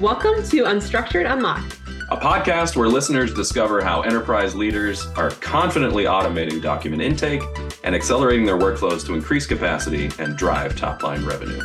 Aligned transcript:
Welcome 0.00 0.44
to 0.50 0.62
Unstructured 0.62 1.28
Unlocked, 1.28 1.76
a 2.12 2.16
podcast 2.16 2.76
where 2.76 2.86
listeners 2.86 3.34
discover 3.34 3.82
how 3.82 4.02
enterprise 4.02 4.54
leaders 4.54 5.04
are 5.16 5.30
confidently 5.30 6.04
automating 6.04 6.62
document 6.62 7.02
intake 7.02 7.42
and 7.82 7.96
accelerating 7.96 8.46
their 8.46 8.56
workflows 8.56 9.04
to 9.06 9.14
increase 9.14 9.44
capacity 9.44 10.08
and 10.20 10.36
drive 10.36 10.76
top 10.76 11.02
line 11.02 11.24
revenue. 11.24 11.60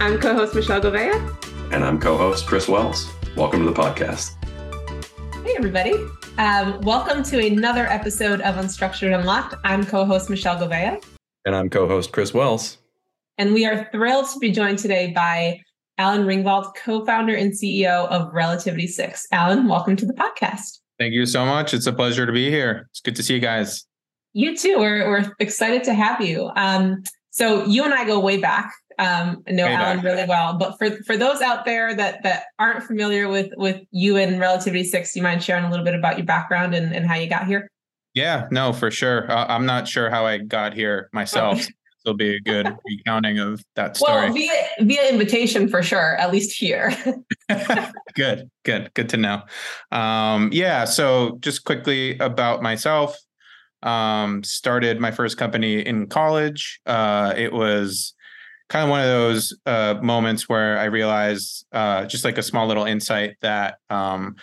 I'm 0.00 0.18
co 0.18 0.34
host 0.34 0.52
Michelle 0.56 0.80
Gouveia. 0.80 1.72
And 1.72 1.84
I'm 1.84 2.00
co 2.00 2.16
host 2.16 2.44
Chris 2.48 2.66
Wells. 2.66 3.08
Welcome 3.36 3.64
to 3.64 3.70
the 3.70 3.80
podcast. 3.80 4.32
Hey, 5.44 5.54
everybody. 5.56 5.94
Um, 6.38 6.80
welcome 6.80 7.22
to 7.22 7.46
another 7.46 7.86
episode 7.86 8.40
of 8.40 8.56
Unstructured 8.56 9.16
Unlocked. 9.16 9.54
I'm 9.62 9.86
co 9.86 10.04
host 10.04 10.28
Michelle 10.28 10.56
Gouveia. 10.56 11.00
And 11.44 11.54
I'm 11.54 11.70
co 11.70 11.86
host 11.86 12.10
Chris 12.10 12.34
Wells. 12.34 12.78
And 13.38 13.54
we 13.54 13.64
are 13.64 13.88
thrilled 13.92 14.28
to 14.30 14.40
be 14.40 14.50
joined 14.50 14.80
today 14.80 15.12
by 15.12 15.60
Alan 16.00 16.22
Ringvald, 16.22 16.74
co 16.74 17.04
founder 17.04 17.34
and 17.36 17.52
CEO 17.52 18.08
of 18.08 18.32
Relativity 18.32 18.86
Six. 18.86 19.26
Alan, 19.32 19.68
welcome 19.68 19.96
to 19.96 20.06
the 20.06 20.14
podcast. 20.14 20.78
Thank 20.98 21.12
you 21.12 21.26
so 21.26 21.44
much. 21.44 21.74
It's 21.74 21.86
a 21.86 21.92
pleasure 21.92 22.24
to 22.24 22.32
be 22.32 22.48
here. 22.48 22.86
It's 22.88 23.00
good 23.00 23.14
to 23.16 23.22
see 23.22 23.34
you 23.34 23.40
guys. 23.40 23.84
You 24.32 24.56
too. 24.56 24.78
We're, 24.78 25.06
we're 25.10 25.30
excited 25.40 25.84
to 25.84 25.92
have 25.92 26.22
you. 26.22 26.50
Um, 26.56 27.02
so 27.28 27.66
you 27.66 27.84
and 27.84 27.92
I 27.92 28.06
go 28.06 28.18
way 28.18 28.38
back. 28.38 28.72
Um, 28.98 29.42
I 29.46 29.50
know 29.50 29.66
way 29.66 29.74
Alan 29.74 29.98
back. 29.98 30.04
really 30.06 30.24
well, 30.26 30.56
but 30.56 30.78
for 30.78 30.90
for 31.04 31.18
those 31.18 31.42
out 31.42 31.66
there 31.66 31.94
that 31.94 32.22
that 32.22 32.44
aren't 32.58 32.82
familiar 32.82 33.28
with 33.28 33.50
with 33.58 33.82
you 33.90 34.16
and 34.16 34.40
Relativity 34.40 34.84
Six, 34.84 35.12
do 35.12 35.18
you 35.18 35.22
mind 35.22 35.44
sharing 35.44 35.64
a 35.64 35.70
little 35.70 35.84
bit 35.84 35.94
about 35.94 36.16
your 36.16 36.24
background 36.24 36.74
and, 36.74 36.94
and 36.94 37.06
how 37.06 37.16
you 37.16 37.28
got 37.28 37.46
here? 37.46 37.68
Yeah, 38.14 38.48
no, 38.50 38.72
for 38.72 38.90
sure. 38.90 39.30
Uh, 39.30 39.44
I'm 39.48 39.66
not 39.66 39.86
sure 39.86 40.08
how 40.08 40.24
I 40.24 40.38
got 40.38 40.72
here 40.72 41.10
myself. 41.12 41.66
will 42.04 42.14
be 42.14 42.36
a 42.36 42.40
good 42.40 42.76
recounting 42.86 43.38
of 43.38 43.64
that 43.76 43.96
story. 43.96 44.26
Well, 44.26 44.32
via 44.32 44.66
via 44.80 45.08
invitation 45.10 45.68
for 45.68 45.82
sure, 45.82 46.16
at 46.16 46.32
least 46.32 46.56
here. 46.56 46.92
good, 48.14 48.50
good, 48.64 48.92
good 48.94 49.08
to 49.10 49.16
know. 49.16 49.42
Um, 49.92 50.50
yeah, 50.52 50.84
so 50.84 51.38
just 51.40 51.64
quickly 51.64 52.18
about 52.18 52.62
myself. 52.62 53.16
Um, 53.82 54.44
started 54.44 55.00
my 55.00 55.10
first 55.10 55.38
company 55.38 55.80
in 55.80 56.06
college. 56.06 56.80
Uh, 56.84 57.32
it 57.36 57.52
was 57.52 58.14
kind 58.68 58.84
of 58.84 58.90
one 58.90 59.00
of 59.00 59.06
those 59.06 59.56
uh, 59.66 59.94
moments 60.02 60.48
where 60.48 60.78
I 60.78 60.84
realized, 60.84 61.66
uh, 61.72 62.04
just 62.04 62.24
like 62.24 62.36
a 62.36 62.42
small 62.42 62.66
little 62.66 62.84
insight, 62.84 63.36
that 63.40 63.78
um, 63.88 64.36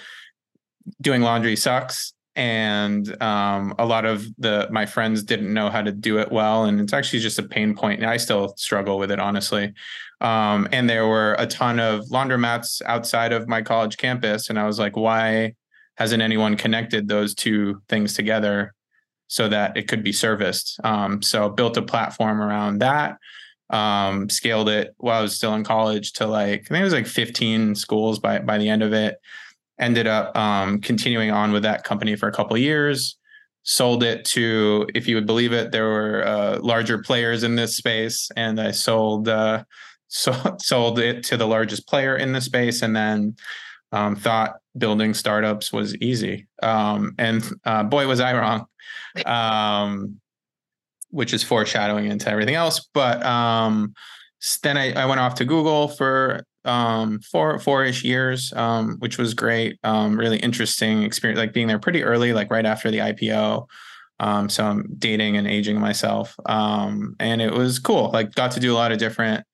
doing 1.02 1.22
laundry 1.22 1.56
sucks 1.56 2.14
and 2.38 3.22
um, 3.22 3.74
a 3.80 3.86
lot 3.86 4.06
of 4.06 4.26
the 4.38 4.68
my 4.72 4.86
friends 4.86 5.24
didn't 5.24 5.54
know 5.54 5.70
how 5.70 5.82
to 5.82 5.92
do 5.92 6.20
it 6.20 6.32
well 6.32 6.66
and 6.66 6.80
it's 6.80 6.94
actually 6.94 7.20
just 7.20 7.40
a 7.40 7.44
pain 7.44 7.76
point 7.76 8.00
and 8.00 8.10
i 8.10 8.16
still 8.16 8.54
struggle 8.58 8.98
with 8.98 9.12
it 9.12 9.20
honestly. 9.20 9.74
Um, 10.20 10.68
and 10.72 10.90
there 10.90 11.08
were 11.08 11.36
a 11.38 11.46
ton 11.46 11.80
of 11.80 12.06
laundromats 12.06 12.82
outside 12.88 13.34
of 13.34 13.48
my 13.48 13.62
college 13.62 13.98
campus 13.98 14.50
and 14.50 14.58
i 14.58 14.66
was 14.66 14.80
like 14.80 14.96
why 14.96 15.54
hasn't 15.98 16.22
anyone 16.22 16.56
connected 16.56 17.08
those 17.08 17.34
two 17.34 17.82
things 17.90 18.14
together 18.14 18.74
so 19.28 19.50
that 19.50 19.76
it 19.76 19.88
could 19.88 20.04
be 20.04 20.14
serviced? 20.14 20.80
Um, 20.84 21.24
so 21.24 21.50
built 21.50 21.76
a 21.76 21.82
platform 21.82 22.40
around 22.40 22.80
that 22.80 23.18
um, 23.70 24.30
scaled 24.30 24.70
it 24.70 24.96
while 24.98 25.20
i 25.20 25.22
was 25.22 25.36
still 25.36 25.54
in 25.54 25.64
college 25.64 26.14
to 26.14 26.26
like 26.26 26.62
i 26.62 26.68
think 26.68 26.82
it 26.82 26.84
was 26.84 26.94
like 26.94 27.08
15 27.08 27.76
schools 27.76 28.20
by 28.20 28.40
by 28.40 28.58
the 28.58 28.70
end 28.70 28.82
of 28.82 28.94
it 28.94 29.18
ended 29.80 30.08
up 30.08 30.36
um, 30.38 30.80
continuing 30.82 31.32
on 31.32 31.52
with 31.52 31.64
that 31.64 31.84
company 31.84 32.16
for 32.16 32.28
a 32.28 32.32
couple 32.32 32.58
years 32.58 33.18
sold 33.64 34.02
it 34.02 34.24
to 34.24 34.88
if 34.96 35.10
you 35.10 35.16
would 35.16 35.26
believe 35.26 35.52
it 35.52 35.72
there 35.72 35.86
were 35.86 36.26
uh, 36.26 36.58
larger 36.62 36.98
players 36.98 37.44
in 37.44 37.56
this 37.56 37.76
space 37.76 38.30
and 38.38 38.62
i 38.62 38.72
sold 38.72 39.28
uh, 39.28 39.62
so, 40.08 40.34
sold 40.62 41.00
it 41.00 41.24
to 41.24 41.38
the 41.38 41.48
largest 41.48 41.88
player 41.88 42.16
in 42.16 42.32
the 42.32 42.42
space 42.42 42.82
and 42.82 42.96
then 42.96 43.36
um, 43.92 44.16
thought 44.16 44.56
building 44.78 45.14
startups 45.14 45.72
was 45.72 45.96
easy. 45.98 46.48
Um, 46.62 47.16
and 47.18 47.44
uh, 47.66 47.84
boy 47.84 48.08
was 48.08 48.20
i 48.20 48.34
wrong. 48.34 48.66
Um, 49.26 50.20
which 51.10 51.34
is 51.34 51.42
foreshadowing 51.42 52.06
into 52.06 52.30
everything 52.30 52.54
else 52.54 52.88
but 52.94 53.26
um, 53.26 53.94
then 54.62 54.78
I, 54.78 54.92
I, 54.92 55.06
went 55.06 55.20
off 55.20 55.36
to 55.36 55.46
google 55.46 55.88
for 55.88 56.46
um, 56.68 57.20
four 57.22 57.58
four-ish 57.60 58.04
years, 58.04 58.54
um, 58.54 58.98
which 59.00 59.18
was 59.18 59.34
great. 59.34 59.80
Um, 59.84 60.20
really 60.20 60.38
interesting 60.38 61.04
experience, 61.04 61.40
like 61.40 61.54
being 61.54 61.68
there 61.68 61.80
pretty 61.80 62.04
early, 62.04 62.34
like 62.34 62.52
right 62.52 62.66
after 62.66 62.92
the 62.92 63.00
IPO. 63.00 63.68
Um, 64.20 64.50
so 64.50 64.66
I'm 64.66 64.96
dating 64.98 65.38
and 65.38 65.48
aging 65.48 65.80
myself, 65.80 66.36
um, 66.48 67.16
and 67.20 67.42
it 67.42 67.54
was 67.54 67.80
cool. 67.80 68.12
Like 68.12 68.34
got 68.34 68.52
to 68.52 68.60
do 68.60 68.74
a 68.74 68.76
lot 68.76 68.92
of 68.92 68.98
different 68.98 69.46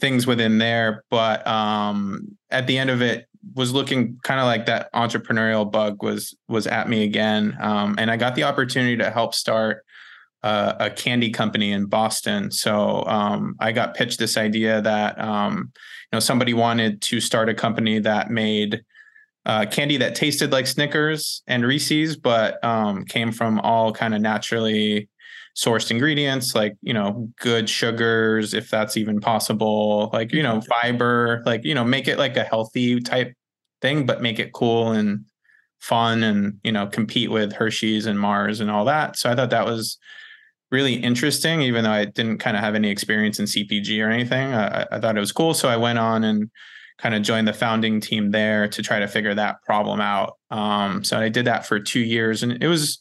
things 0.00 0.26
within 0.26 0.58
there, 0.58 1.04
but 1.08 1.46
um, 1.46 2.36
at 2.50 2.66
the 2.66 2.78
end 2.78 2.90
of 2.90 3.00
it, 3.00 3.26
was 3.54 3.72
looking 3.72 4.18
kind 4.22 4.38
of 4.38 4.46
like 4.46 4.66
that 4.66 4.92
entrepreneurial 4.92 5.70
bug 5.70 6.02
was 6.02 6.36
was 6.48 6.66
at 6.66 6.88
me 6.88 7.04
again, 7.04 7.56
um, 7.60 7.94
and 7.98 8.10
I 8.10 8.16
got 8.16 8.34
the 8.34 8.44
opportunity 8.44 8.96
to 8.98 9.10
help 9.10 9.34
start 9.34 9.84
uh, 10.42 10.74
a 10.80 10.90
candy 10.90 11.30
company 11.30 11.72
in 11.72 11.86
Boston. 11.86 12.50
So 12.50 13.04
um, 13.06 13.54
I 13.60 13.72
got 13.72 13.94
pitched 13.94 14.18
this 14.18 14.36
idea 14.36 14.80
that 14.82 15.18
um, 15.20 15.72
you 15.74 16.16
know 16.16 16.20
somebody 16.20 16.54
wanted 16.54 17.00
to 17.02 17.20
start 17.20 17.48
a 17.48 17.54
company 17.54 17.98
that 18.00 18.30
made 18.30 18.82
uh, 19.44 19.66
candy 19.66 19.96
that 19.96 20.14
tasted 20.14 20.52
like 20.52 20.66
Snickers 20.66 21.42
and 21.46 21.64
Reese's, 21.64 22.16
but 22.16 22.62
um, 22.64 23.04
came 23.04 23.32
from 23.32 23.60
all 23.60 23.92
kind 23.92 24.14
of 24.14 24.20
naturally 24.20 25.08
sourced 25.56 25.90
ingredients, 25.90 26.54
like 26.54 26.74
you 26.82 26.94
know 26.94 27.28
good 27.40 27.68
sugars, 27.68 28.54
if 28.54 28.70
that's 28.70 28.96
even 28.96 29.20
possible, 29.20 30.10
like 30.12 30.32
you 30.32 30.42
know 30.42 30.58
mm-hmm. 30.58 30.82
fiber, 30.82 31.42
like 31.46 31.64
you 31.64 31.74
know 31.74 31.84
make 31.84 32.08
it 32.08 32.18
like 32.18 32.36
a 32.36 32.44
healthy 32.44 33.00
type 33.00 33.32
thing, 33.80 34.06
but 34.06 34.22
make 34.22 34.38
it 34.38 34.52
cool 34.52 34.92
and 34.92 35.24
fun 35.80 36.22
and 36.22 36.58
you 36.62 36.72
know 36.72 36.86
compete 36.86 37.30
with 37.30 37.52
Hershey's 37.52 38.06
and 38.06 38.18
Mars 38.18 38.60
and 38.60 38.70
all 38.70 38.84
that. 38.86 39.16
So 39.16 39.30
I 39.30 39.34
thought 39.34 39.50
that 39.50 39.66
was 39.66 39.98
really 40.72 40.94
interesting, 40.94 41.60
even 41.60 41.84
though 41.84 41.92
I 41.92 42.06
didn't 42.06 42.38
kind 42.38 42.56
of 42.56 42.62
have 42.64 42.74
any 42.74 42.90
experience 42.90 43.38
in 43.38 43.44
CPG 43.44 44.04
or 44.04 44.10
anything. 44.10 44.54
I, 44.54 44.86
I 44.90 44.98
thought 44.98 45.16
it 45.16 45.20
was 45.20 45.30
cool. 45.30 45.54
So 45.54 45.68
I 45.68 45.76
went 45.76 45.98
on 45.98 46.24
and 46.24 46.50
kind 46.98 47.14
of 47.14 47.22
joined 47.22 47.46
the 47.46 47.52
founding 47.52 48.00
team 48.00 48.30
there 48.30 48.66
to 48.68 48.82
try 48.82 48.98
to 48.98 49.06
figure 49.06 49.34
that 49.34 49.62
problem 49.62 50.00
out. 50.00 50.38
Um, 50.50 51.04
so 51.04 51.18
I 51.18 51.28
did 51.28 51.44
that 51.44 51.66
for 51.66 51.78
two 51.78 52.00
years 52.00 52.42
and 52.42 52.62
it 52.62 52.68
was, 52.68 53.00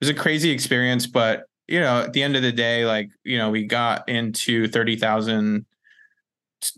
it 0.00 0.06
was 0.06 0.08
a 0.10 0.14
crazy 0.14 0.50
experience, 0.50 1.06
but 1.06 1.44
you 1.66 1.80
know, 1.80 2.02
at 2.02 2.12
the 2.12 2.22
end 2.22 2.36
of 2.36 2.42
the 2.42 2.52
day, 2.52 2.84
like, 2.84 3.10
you 3.24 3.36
know, 3.36 3.50
we 3.50 3.64
got 3.64 4.08
into 4.08 4.68
30,000 4.68 5.66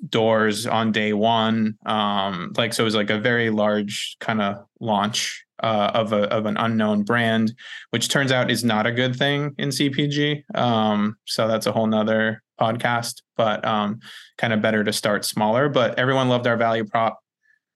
doors 0.09 0.67
on 0.67 0.93
day 0.93 1.13
one. 1.13 1.77
Um, 1.87 2.53
like, 2.57 2.73
so 2.73 2.83
it 2.83 2.85
was 2.85 2.95
like 2.95 3.11
a 3.11 3.19
very 3.19 3.51
large 3.51 4.17
kind 4.21 4.43
of 4.43 4.65
launch 4.81 5.45
uh, 5.63 5.91
of 5.95 6.13
a 6.13 6.23
of 6.33 6.47
an 6.47 6.57
unknown 6.57 7.03
brand, 7.03 7.55
which 7.91 8.09
turns 8.09 8.33
out 8.33 8.51
is 8.51 8.65
not 8.65 8.87
a 8.87 8.93
good 8.93 9.17
thing 9.17 9.55
in 9.59 9.71
CPG. 9.71 10.43
Um, 10.57 11.17
so 11.27 11.49
that's 11.49 11.67
a 11.67 11.73
whole 11.73 11.87
nother 11.87 12.43
podcast, 12.61 13.23
but 13.37 13.65
um, 13.65 14.01
kind 14.39 14.53
of 14.53 14.61
better 14.61 14.85
to 14.85 14.93
start 14.93 15.25
smaller. 15.25 15.69
But 15.69 15.99
everyone 15.99 16.29
loved 16.29 16.47
our 16.47 16.57
value 16.57 16.85
prop. 16.85 17.19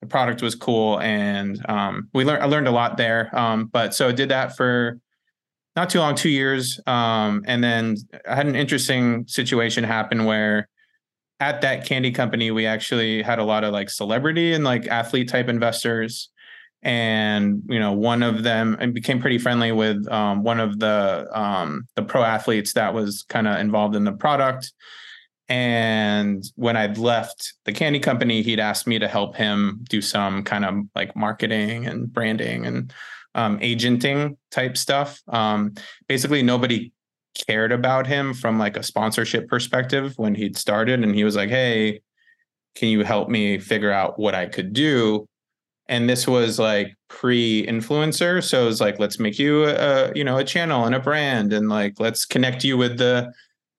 The 0.00 0.06
product 0.06 0.42
was 0.42 0.54
cool, 0.54 1.00
and 1.00 1.64
um, 1.68 2.08
we 2.12 2.24
learned. 2.24 2.42
I 2.42 2.46
learned 2.46 2.68
a 2.68 2.72
lot 2.72 2.96
there. 2.96 3.36
Um, 3.36 3.66
but 3.66 3.94
so 3.94 4.08
I 4.08 4.12
did 4.12 4.28
that 4.28 4.56
for 4.56 4.98
not 5.76 5.90
too 5.90 5.98
long, 5.98 6.14
two 6.14 6.28
years, 6.28 6.78
um, 6.86 7.42
and 7.46 7.64
then 7.64 7.96
I 8.28 8.36
had 8.36 8.46
an 8.46 8.54
interesting 8.54 9.26
situation 9.26 9.82
happen 9.84 10.24
where 10.24 10.68
at 11.40 11.62
that 11.62 11.84
candy 11.84 12.12
company 12.12 12.50
we 12.50 12.64
actually 12.64 13.22
had 13.22 13.38
a 13.38 13.44
lot 13.44 13.64
of 13.64 13.72
like 13.72 13.90
celebrity 13.90 14.52
and 14.52 14.62
like 14.62 14.86
athlete 14.86 15.28
type 15.28 15.48
investors 15.48 16.30
and 16.84 17.62
you 17.68 17.78
know 17.80 17.92
one 17.92 18.22
of 18.22 18.42
them 18.42 18.76
and 18.78 18.92
became 18.92 19.18
pretty 19.18 19.38
friendly 19.38 19.72
with 19.72 20.06
um, 20.12 20.42
one 20.42 20.60
of 20.60 20.78
the 20.78 21.26
um, 21.32 21.86
the 21.96 22.02
pro 22.02 22.22
athletes 22.22 22.74
that 22.74 22.92
was 22.92 23.24
kind 23.28 23.48
of 23.48 23.58
involved 23.58 23.96
in 23.96 24.04
the 24.04 24.12
product. 24.12 24.72
And 25.46 26.42
when 26.54 26.74
i'd 26.74 26.96
left 26.96 27.52
the 27.66 27.72
candy 27.72 27.98
company 27.98 28.40
he'd 28.40 28.60
asked 28.60 28.86
me 28.86 28.98
to 28.98 29.06
help 29.06 29.36
him 29.36 29.84
do 29.90 30.00
some 30.00 30.42
kind 30.42 30.64
of 30.64 30.74
like 30.94 31.14
marketing 31.14 31.86
and 31.86 32.10
branding 32.10 32.64
and 32.64 32.92
um, 33.34 33.58
agenting 33.60 34.38
type 34.50 34.78
stuff. 34.78 35.20
Um, 35.28 35.74
basically 36.08 36.42
nobody 36.42 36.92
cared 37.46 37.72
about 37.72 38.06
him 38.06 38.32
from 38.32 38.58
like 38.58 38.78
a 38.78 38.82
sponsorship 38.82 39.48
perspective 39.48 40.14
when 40.16 40.34
he'd 40.34 40.56
started. 40.56 41.02
And 41.02 41.14
he 41.14 41.24
was 41.24 41.36
like 41.36 41.50
hey 41.50 42.00
can 42.74 42.88
you 42.88 43.04
help 43.04 43.28
me 43.28 43.58
figure 43.58 43.92
out 43.92 44.18
what 44.18 44.34
i 44.34 44.46
could 44.46 44.72
do 44.72 45.28
and 45.86 46.08
this 46.08 46.26
was 46.26 46.58
like 46.58 46.94
pre-influencer 47.08 48.42
so 48.42 48.62
it 48.62 48.66
was 48.66 48.80
like 48.80 48.98
let's 48.98 49.18
make 49.18 49.38
you 49.38 49.64
a 49.64 50.12
you 50.14 50.24
know 50.24 50.38
a 50.38 50.44
channel 50.44 50.84
and 50.84 50.94
a 50.94 51.00
brand 51.00 51.52
and 51.52 51.68
like 51.68 51.98
let's 52.00 52.24
connect 52.24 52.64
you 52.64 52.76
with 52.76 52.98
the 52.98 53.32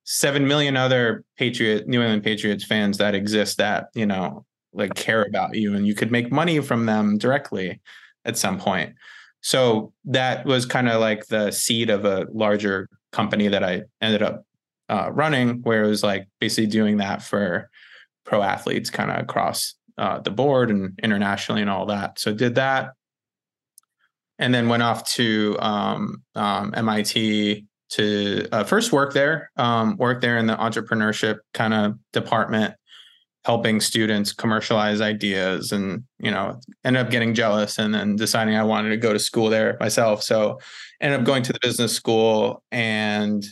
7 0.03 0.47
million 0.47 0.77
other 0.77 1.23
patriot 1.37 1.87
new 1.87 2.01
england 2.01 2.23
patriots 2.23 2.63
fans 2.63 2.97
that 2.97 3.15
exist 3.15 3.57
that 3.57 3.87
you 3.95 4.05
know 4.05 4.45
like 4.75 4.93
care 4.93 5.23
about 5.23 5.55
you 5.55 5.73
and 5.73 5.87
you 5.87 5.95
could 5.95 6.11
make 6.11 6.31
money 6.31 6.59
from 6.59 6.85
them 6.85 7.17
directly 7.17 7.79
at 8.25 8.37
some 8.37 8.59
point. 8.59 8.93
So 9.41 9.93
that 10.05 10.45
was 10.45 10.65
kind 10.65 10.89
of 10.89 10.99
like 10.99 11.27
the 11.27 11.51
seed 11.51 11.89
of 11.89 12.03
a 12.05 12.25
larger 12.33 12.89
company 13.11 13.47
that 13.47 13.63
i 13.63 13.81
ended 14.01 14.21
up 14.21 14.43
uh, 14.89 15.09
running 15.09 15.61
where 15.61 15.85
it 15.85 15.87
was 15.87 16.03
like 16.03 16.27
basically 16.41 16.67
doing 16.67 16.97
that 16.97 17.23
for 17.23 17.69
pro 18.25 18.41
athletes 18.41 18.89
kind 18.89 19.09
of 19.09 19.17
across 19.19 19.74
uh, 19.97 20.19
the 20.19 20.31
board 20.31 20.69
and 20.69 20.99
internationally 21.01 21.61
and 21.61 21.69
all 21.69 21.85
that. 21.87 22.19
So 22.19 22.33
did 22.33 22.55
that, 22.55 22.91
and 24.39 24.53
then 24.53 24.67
went 24.67 24.83
off 24.83 25.05
to 25.11 25.57
um, 25.59 26.23
um, 26.35 26.73
MIT 26.75 27.65
to 27.89 28.47
uh, 28.51 28.63
first 28.63 28.91
work 28.91 29.13
there, 29.13 29.51
um, 29.57 29.95
work 29.97 30.21
there 30.21 30.37
in 30.37 30.47
the 30.47 30.55
entrepreneurship 30.55 31.37
kind 31.53 31.73
of 31.73 31.97
department, 32.11 32.73
helping 33.45 33.79
students 33.79 34.33
commercialize 34.33 35.01
ideas, 35.01 35.71
and 35.71 36.03
you 36.19 36.31
know, 36.31 36.59
ended 36.83 37.05
up 37.05 37.11
getting 37.11 37.33
jealous 37.33 37.77
and 37.77 37.93
then 37.93 38.15
deciding 38.15 38.55
I 38.55 38.63
wanted 38.63 38.89
to 38.89 38.97
go 38.97 39.13
to 39.13 39.19
school 39.19 39.49
there 39.49 39.77
myself. 39.79 40.23
So 40.23 40.59
ended 40.99 41.19
up 41.19 41.25
going 41.25 41.43
to 41.43 41.53
the 41.53 41.59
business 41.61 41.93
school 41.93 42.63
and 42.71 43.45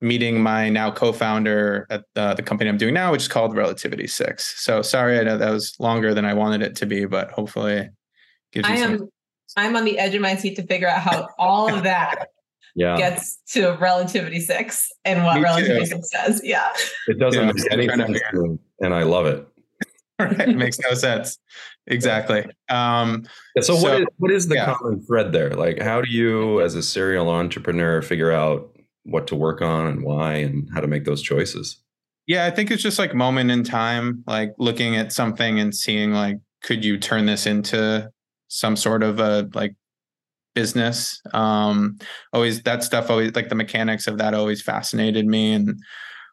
meeting 0.00 0.40
my 0.40 0.68
now 0.68 0.90
co-founder 0.90 1.86
at 1.90 2.04
uh, 2.16 2.34
the 2.34 2.42
company 2.42 2.70
I'm 2.70 2.78
doing 2.78 2.94
now, 2.94 3.12
which 3.12 3.22
is 3.22 3.28
called 3.28 3.56
Relativity 3.56 4.06
Six. 4.06 4.62
So 4.62 4.82
sorry, 4.82 5.18
I 5.18 5.22
know 5.22 5.38
that 5.38 5.50
was 5.50 5.74
longer 5.78 6.14
than 6.14 6.24
I 6.24 6.34
wanted 6.34 6.62
it 6.62 6.76
to 6.76 6.86
be, 6.86 7.04
but 7.04 7.30
hopefully, 7.30 7.88
gives 8.52 8.68
you 8.68 8.74
I 8.74 8.78
am. 8.78 9.08
I'm 9.56 9.76
on 9.76 9.84
the 9.84 9.98
edge 9.98 10.14
of 10.14 10.20
my 10.20 10.36
seat 10.36 10.56
to 10.56 10.66
figure 10.66 10.88
out 10.88 11.00
how 11.00 11.28
all 11.38 11.72
of 11.72 11.82
that 11.82 12.28
yeah. 12.74 12.96
gets 12.96 13.38
to 13.52 13.72
relativity 13.80 14.40
six 14.40 14.88
and 15.04 15.24
what 15.24 15.36
Me 15.36 15.42
relativity 15.42 15.80
too. 15.80 15.86
six 15.86 16.10
says. 16.10 16.40
Yeah. 16.44 16.68
It 17.08 17.18
doesn't 17.18 17.40
yeah, 17.40 17.76
make 17.76 17.90
any 17.90 18.18
sense 18.18 18.60
and 18.80 18.94
I 18.94 19.02
love 19.02 19.26
it. 19.26 19.46
right. 20.18 20.48
It 20.48 20.56
makes 20.56 20.78
no 20.80 20.94
sense. 20.94 21.38
Exactly. 21.86 22.44
Um, 22.68 23.24
yeah, 23.56 23.62
so, 23.62 23.76
so, 23.76 23.82
what 23.82 24.00
is, 24.00 24.06
what 24.18 24.30
is 24.30 24.48
the 24.48 24.56
yeah. 24.56 24.74
common 24.74 25.00
thread 25.06 25.32
there? 25.32 25.50
Like, 25.50 25.80
how 25.80 26.02
do 26.02 26.10
you, 26.10 26.60
as 26.60 26.74
a 26.74 26.82
serial 26.82 27.30
entrepreneur, 27.30 28.02
figure 28.02 28.30
out 28.30 28.77
what 29.08 29.26
to 29.28 29.36
work 29.36 29.62
on 29.62 29.86
and 29.86 30.02
why 30.02 30.34
and 30.34 30.68
how 30.72 30.80
to 30.80 30.86
make 30.86 31.04
those 31.04 31.22
choices? 31.22 31.80
Yeah, 32.26 32.44
I 32.44 32.50
think 32.50 32.70
it's 32.70 32.82
just 32.82 32.98
like 32.98 33.14
moment 33.14 33.50
in 33.50 33.64
time, 33.64 34.22
like 34.26 34.52
looking 34.58 34.96
at 34.96 35.12
something 35.12 35.58
and 35.58 35.74
seeing 35.74 36.12
like, 36.12 36.36
could 36.62 36.84
you 36.84 36.98
turn 36.98 37.26
this 37.26 37.46
into 37.46 38.10
some 38.48 38.76
sort 38.76 39.02
of 39.02 39.20
a 39.20 39.48
like 39.54 39.74
business. 40.58 41.22
Um, 41.32 41.98
always 42.32 42.62
that 42.62 42.82
stuff 42.82 43.10
always 43.10 43.32
like 43.36 43.48
the 43.48 43.54
mechanics 43.54 44.08
of 44.08 44.18
that 44.18 44.34
always 44.34 44.60
fascinated 44.60 45.24
me. 45.24 45.52
And 45.52 45.80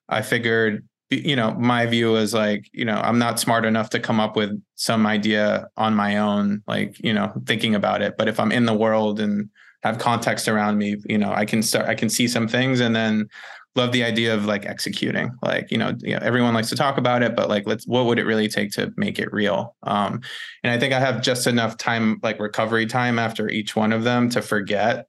I 0.10 0.24
figured, 0.24 0.84
you 1.12 1.36
know, 1.36 1.54
my 1.54 1.86
view 1.86 2.16
is 2.16 2.34
like, 2.34 2.66
you 2.74 2.86
know, 2.86 2.96
I'm 2.96 3.20
not 3.20 3.40
smart 3.40 3.66
enough 3.66 3.92
to 3.92 4.00
come 4.00 4.20
up 4.20 4.36
with 4.36 4.60
some 4.74 5.06
idea 5.06 5.68
on 5.78 5.94
my 5.94 6.18
own, 6.18 6.64
like, 6.66 6.98
you 7.04 7.14
know, 7.14 7.34
thinking 7.46 7.76
about 7.76 8.02
it. 8.02 8.16
But 8.18 8.28
if 8.28 8.40
I'm 8.40 8.52
in 8.52 8.66
the 8.66 8.74
world 8.74 9.20
and 9.20 9.48
have 9.86 10.00
context 10.00 10.48
around 10.48 10.78
me, 10.78 10.98
you 11.08 11.18
know, 11.18 11.32
I 11.32 11.46
can 11.46 11.62
start, 11.62 11.88
I 11.88 11.96
can 11.96 12.10
see 12.10 12.28
some 12.28 12.48
things 12.48 12.80
and 12.80 12.96
then 12.96 13.28
love 13.76 13.92
the 13.92 14.04
idea 14.04 14.34
of 14.34 14.46
like 14.46 14.66
executing. 14.66 15.32
Like 15.42 15.70
you 15.70 15.78
know, 15.78 15.94
you 16.00 16.14
know 16.14 16.20
everyone 16.22 16.54
likes 16.54 16.70
to 16.70 16.76
talk 16.76 16.98
about 16.98 17.22
it 17.22 17.36
but 17.36 17.50
like 17.50 17.68
let's 17.68 17.86
what 17.86 18.06
would 18.06 18.18
it 18.18 18.26
really 18.26 18.48
take 18.48 18.72
to 18.72 18.92
make 18.98 19.20
it 19.20 19.32
real? 19.32 19.76
Um 19.84 20.22
and 20.64 20.72
i 20.72 20.80
think 20.80 20.94
i 20.94 21.00
have 21.00 21.22
just 21.22 21.46
enough 21.48 21.78
time 21.78 22.20
like 22.24 22.40
recovery 22.40 22.86
time 22.86 23.20
after 23.20 23.50
each 23.50 23.76
one 23.76 23.94
of 23.94 24.04
them 24.04 24.30
to 24.30 24.42
forget 24.42 25.08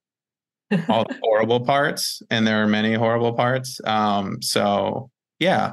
all 0.88 1.04
the 1.04 1.18
horrible 1.22 1.64
parts 1.64 2.22
and 2.30 2.46
there 2.46 2.62
are 2.62 2.66
many 2.66 2.94
horrible 2.94 3.32
parts. 3.32 3.80
Um 3.84 4.42
so 4.42 5.10
yeah. 5.38 5.72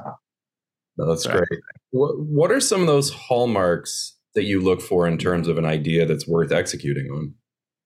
No, 0.96 1.08
that's 1.08 1.24
so. 1.24 1.32
great. 1.32 1.60
What, 1.90 2.18
what 2.20 2.52
are 2.52 2.60
some 2.60 2.80
of 2.80 2.86
those 2.86 3.10
hallmarks 3.10 4.16
that 4.34 4.44
you 4.44 4.60
look 4.60 4.80
for 4.80 5.06
in 5.06 5.18
terms 5.18 5.48
of 5.48 5.58
an 5.58 5.64
idea 5.64 6.06
that's 6.06 6.28
worth 6.28 6.52
executing 6.52 7.10
on 7.10 7.34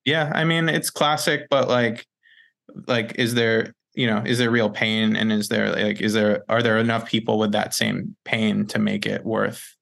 yeah 0.08 0.32
i 0.34 0.44
mean 0.44 0.68
it's 0.68 0.90
classic 0.90 1.46
but 1.50 1.68
like 1.68 2.06
like 2.86 3.14
is 3.18 3.34
there 3.34 3.74
you 3.94 4.06
know 4.06 4.22
is 4.24 4.38
there 4.38 4.50
real 4.50 4.70
pain? 4.70 5.16
And 5.16 5.32
is 5.32 5.48
there 5.48 5.72
like 5.72 6.00
is 6.00 6.12
there 6.12 6.44
are 6.48 6.62
there 6.62 6.78
enough 6.78 7.08
people 7.08 7.38
with 7.38 7.52
that 7.52 7.74
same 7.74 8.16
pain 8.24 8.66
to 8.66 8.78
make 8.78 9.06
it 9.06 9.24
worth 9.24 9.74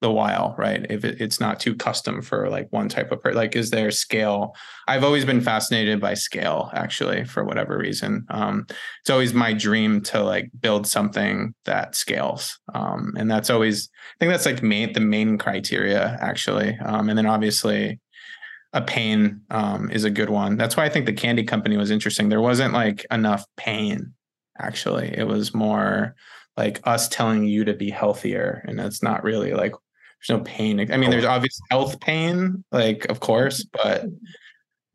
the 0.00 0.10
while 0.10 0.54
right? 0.58 0.86
If 0.88 1.04
it, 1.04 1.20
it's 1.20 1.40
not 1.40 1.58
too 1.60 1.74
custom 1.74 2.22
for 2.22 2.48
like 2.48 2.68
one 2.70 2.88
type 2.88 3.10
of 3.10 3.20
per- 3.20 3.32
like 3.32 3.56
is 3.56 3.70
there 3.70 3.90
scale? 3.90 4.54
I've 4.86 5.02
always 5.02 5.24
been 5.24 5.40
fascinated 5.40 6.00
by 6.00 6.14
scale 6.14 6.70
actually 6.72 7.24
for 7.24 7.44
whatever 7.44 7.76
reason. 7.76 8.26
Um, 8.30 8.66
it's 9.00 9.10
always 9.10 9.34
my 9.34 9.52
dream 9.52 10.02
to 10.02 10.22
like 10.22 10.50
build 10.60 10.86
something 10.86 11.54
that 11.64 11.96
scales. 11.96 12.58
Um, 12.74 13.12
and 13.16 13.30
that's 13.30 13.50
always 13.50 13.88
i 13.92 14.16
think 14.20 14.30
that's 14.30 14.46
like 14.46 14.62
main 14.62 14.92
the 14.92 15.00
main 15.00 15.36
criteria 15.36 16.16
actually. 16.20 16.78
Um, 16.78 17.08
and 17.08 17.18
then 17.18 17.26
obviously 17.26 17.98
a 18.72 18.80
pain 18.80 19.42
um, 19.50 19.90
is 19.90 20.04
a 20.04 20.10
good 20.10 20.30
one. 20.30 20.56
That's 20.56 20.76
why 20.76 20.84
I 20.84 20.88
think 20.88 21.06
the 21.06 21.12
candy 21.12 21.44
company 21.44 21.76
was 21.76 21.90
interesting. 21.90 22.28
There 22.28 22.40
wasn't 22.40 22.72
like 22.72 23.04
enough 23.10 23.44
pain, 23.56 24.14
actually. 24.58 25.14
It 25.16 25.26
was 25.26 25.54
more 25.54 26.14
like 26.56 26.80
us 26.84 27.08
telling 27.08 27.44
you 27.44 27.64
to 27.64 27.74
be 27.74 27.90
healthier. 27.90 28.64
And 28.66 28.80
it's 28.80 29.02
not 29.02 29.24
really 29.24 29.52
like 29.52 29.72
there's 29.72 30.38
no 30.38 30.44
pain. 30.44 30.80
I 30.92 30.96
mean, 30.96 31.10
there's 31.10 31.24
obvious 31.24 31.60
health 31.70 32.00
pain, 32.00 32.64
like, 32.72 33.06
of 33.06 33.20
course, 33.20 33.64
but 33.64 34.04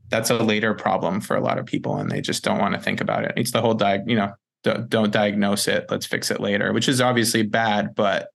that's 0.09 0.29
a 0.29 0.37
later 0.37 0.73
problem 0.73 1.19
for 1.19 1.35
a 1.35 1.41
lot 1.41 1.57
of 1.57 1.65
people 1.65 1.97
and 1.97 2.09
they 2.09 2.21
just 2.21 2.43
don't 2.43 2.59
want 2.59 2.73
to 2.73 2.79
think 2.79 3.01
about 3.01 3.25
it. 3.25 3.33
It's 3.35 3.51
the 3.51 3.61
whole 3.61 3.75
diag, 3.75 4.09
you 4.09 4.15
know, 4.15 4.31
don't, 4.63 4.89
don't 4.89 5.11
diagnose 5.11 5.67
it. 5.67 5.85
Let's 5.89 6.05
fix 6.05 6.31
it 6.31 6.39
later, 6.39 6.71
which 6.73 6.87
is 6.87 7.01
obviously 7.01 7.43
bad, 7.43 7.93
but 7.93 8.29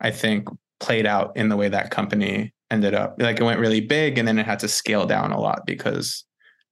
I 0.00 0.10
think 0.10 0.48
played 0.80 1.06
out 1.06 1.36
in 1.36 1.48
the 1.48 1.56
way 1.56 1.68
that 1.68 1.90
company 1.90 2.52
ended 2.70 2.94
up 2.94 3.16
like 3.18 3.40
it 3.40 3.44
went 3.44 3.60
really 3.60 3.80
big 3.80 4.18
and 4.18 4.28
then 4.28 4.38
it 4.38 4.46
had 4.46 4.58
to 4.58 4.68
scale 4.68 5.06
down 5.06 5.32
a 5.32 5.40
lot 5.40 5.64
because 5.66 6.24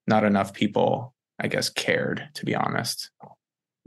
not 0.06 0.24
enough 0.24 0.52
people 0.52 1.14
i 1.40 1.48
guess 1.48 1.68
cared 1.68 2.28
to 2.34 2.44
be 2.44 2.54
honest. 2.54 3.10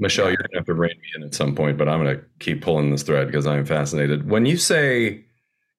Michelle 0.01 0.25
yeah. 0.25 0.31
you're 0.31 0.47
gonna 0.47 0.59
have 0.59 0.65
to 0.65 0.73
rein 0.73 0.91
me 0.91 1.07
in 1.15 1.23
at 1.23 1.35
some 1.35 1.56
point 1.56 1.77
but 1.77 1.88
i'm 1.88 2.03
gonna 2.03 2.21
keep 2.39 2.61
pulling 2.61 2.91
this 2.91 3.03
thread 3.03 3.27
because 3.27 3.45
i'm 3.45 3.65
fascinated. 3.65 4.29
When 4.29 4.45
you 4.45 4.57
say 4.57 5.25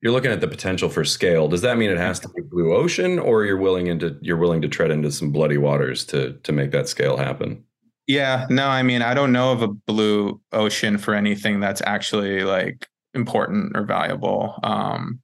you're 0.02 0.12
looking 0.12 0.30
at 0.30 0.40
the 0.40 0.48
potential 0.48 0.88
for 0.88 1.04
scale 1.04 1.48
does 1.48 1.62
that 1.62 1.78
mean 1.78 1.90
it 1.90 1.98
has 1.98 2.20
to 2.20 2.28
be 2.28 2.42
blue 2.42 2.74
ocean 2.74 3.18
or 3.18 3.44
you're 3.44 3.56
willing 3.56 3.88
into 3.88 4.16
you're 4.20 4.36
willing 4.36 4.62
to 4.62 4.68
tread 4.68 4.90
into 4.90 5.10
some 5.10 5.32
bloody 5.32 5.58
waters 5.58 6.04
to 6.06 6.34
to 6.42 6.52
make 6.52 6.70
that 6.70 6.88
scale 6.88 7.16
happen? 7.16 7.64
Yeah 8.06 8.46
no 8.50 8.68
i 8.68 8.82
mean 8.82 9.02
i 9.02 9.14
don't 9.14 9.32
know 9.32 9.52
of 9.52 9.62
a 9.62 9.68
blue 9.68 10.40
ocean 10.52 10.96
for 10.96 11.14
anything 11.14 11.58
that's 11.60 11.82
actually 11.84 12.44
like 12.44 12.86
important 13.14 13.76
or 13.76 13.84
valuable. 13.84 14.58
Um 14.62 15.20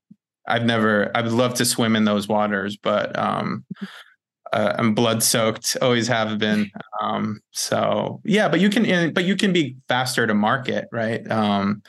I've 0.47 0.65
never. 0.65 1.11
I 1.15 1.23
would 1.23 1.33
love 1.33 1.55
to 1.55 1.65
swim 1.65 1.97
in 1.97 2.05
those 2.05 2.29
waters, 2.29 2.77
but 2.77 3.19
um, 3.19 3.65
uh, 4.53 4.75
I'm 4.79 4.95
blood 4.95 5.23
soaked. 5.23 5.77
Always 5.83 6.09
have 6.09 6.39
been. 6.39 6.71
Um, 7.01 7.41
so 7.53 8.21
yeah, 8.25 8.49
but 8.49 8.61
you 8.61 8.71
can. 8.71 9.13
But 9.13 9.25
you 9.25 9.37
can 9.37 9.53
be 9.53 9.77
faster 9.89 10.27
to 10.27 10.35
market, 10.35 10.89
right? 10.93 11.29
Um, 11.31 11.83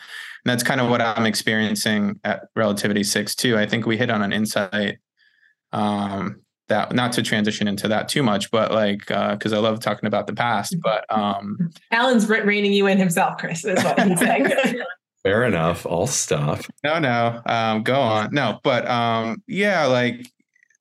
and 0.43 0.51
that's 0.51 0.63
kind 0.63 0.81
of 0.81 0.89
what 0.89 1.01
I'm 1.01 1.25
experiencing 1.25 2.19
at 2.23 2.47
Relativity 2.55 3.03
Six 3.03 3.35
too. 3.35 3.57
I 3.57 3.65
think 3.65 3.85
we 3.85 3.97
hit 3.97 4.09
on 4.09 4.21
an 4.21 4.33
insight. 4.33 4.99
Um, 5.71 6.41
that 6.67 6.93
not 6.93 7.13
to 7.13 7.21
transition 7.21 7.67
into 7.67 7.87
that 7.87 8.09
too 8.09 8.23
much, 8.23 8.51
but 8.51 8.71
like 8.71 9.07
because 9.07 9.53
uh, 9.53 9.57
I 9.57 9.59
love 9.59 9.79
talking 9.79 10.07
about 10.07 10.27
the 10.27 10.33
past. 10.33 10.75
But 10.81 11.05
um, 11.09 11.57
Alan's 11.91 12.27
reining 12.27 12.73
you 12.73 12.87
in 12.87 12.97
himself, 12.97 13.37
Chris, 13.37 13.63
is 13.63 13.83
what 13.83 13.99
he's 14.01 14.19
saying. 14.19 14.51
Fair 15.27 15.43
enough. 15.43 15.85
I'll 15.85 16.07
stop. 16.07 16.61
No, 16.85 16.99
no. 16.99 17.41
Um, 17.45 17.83
go 17.83 17.99
on. 17.99 18.33
No, 18.33 18.61
but 18.63 18.87
um, 18.87 19.43
yeah, 19.45 19.85
like 19.85 20.25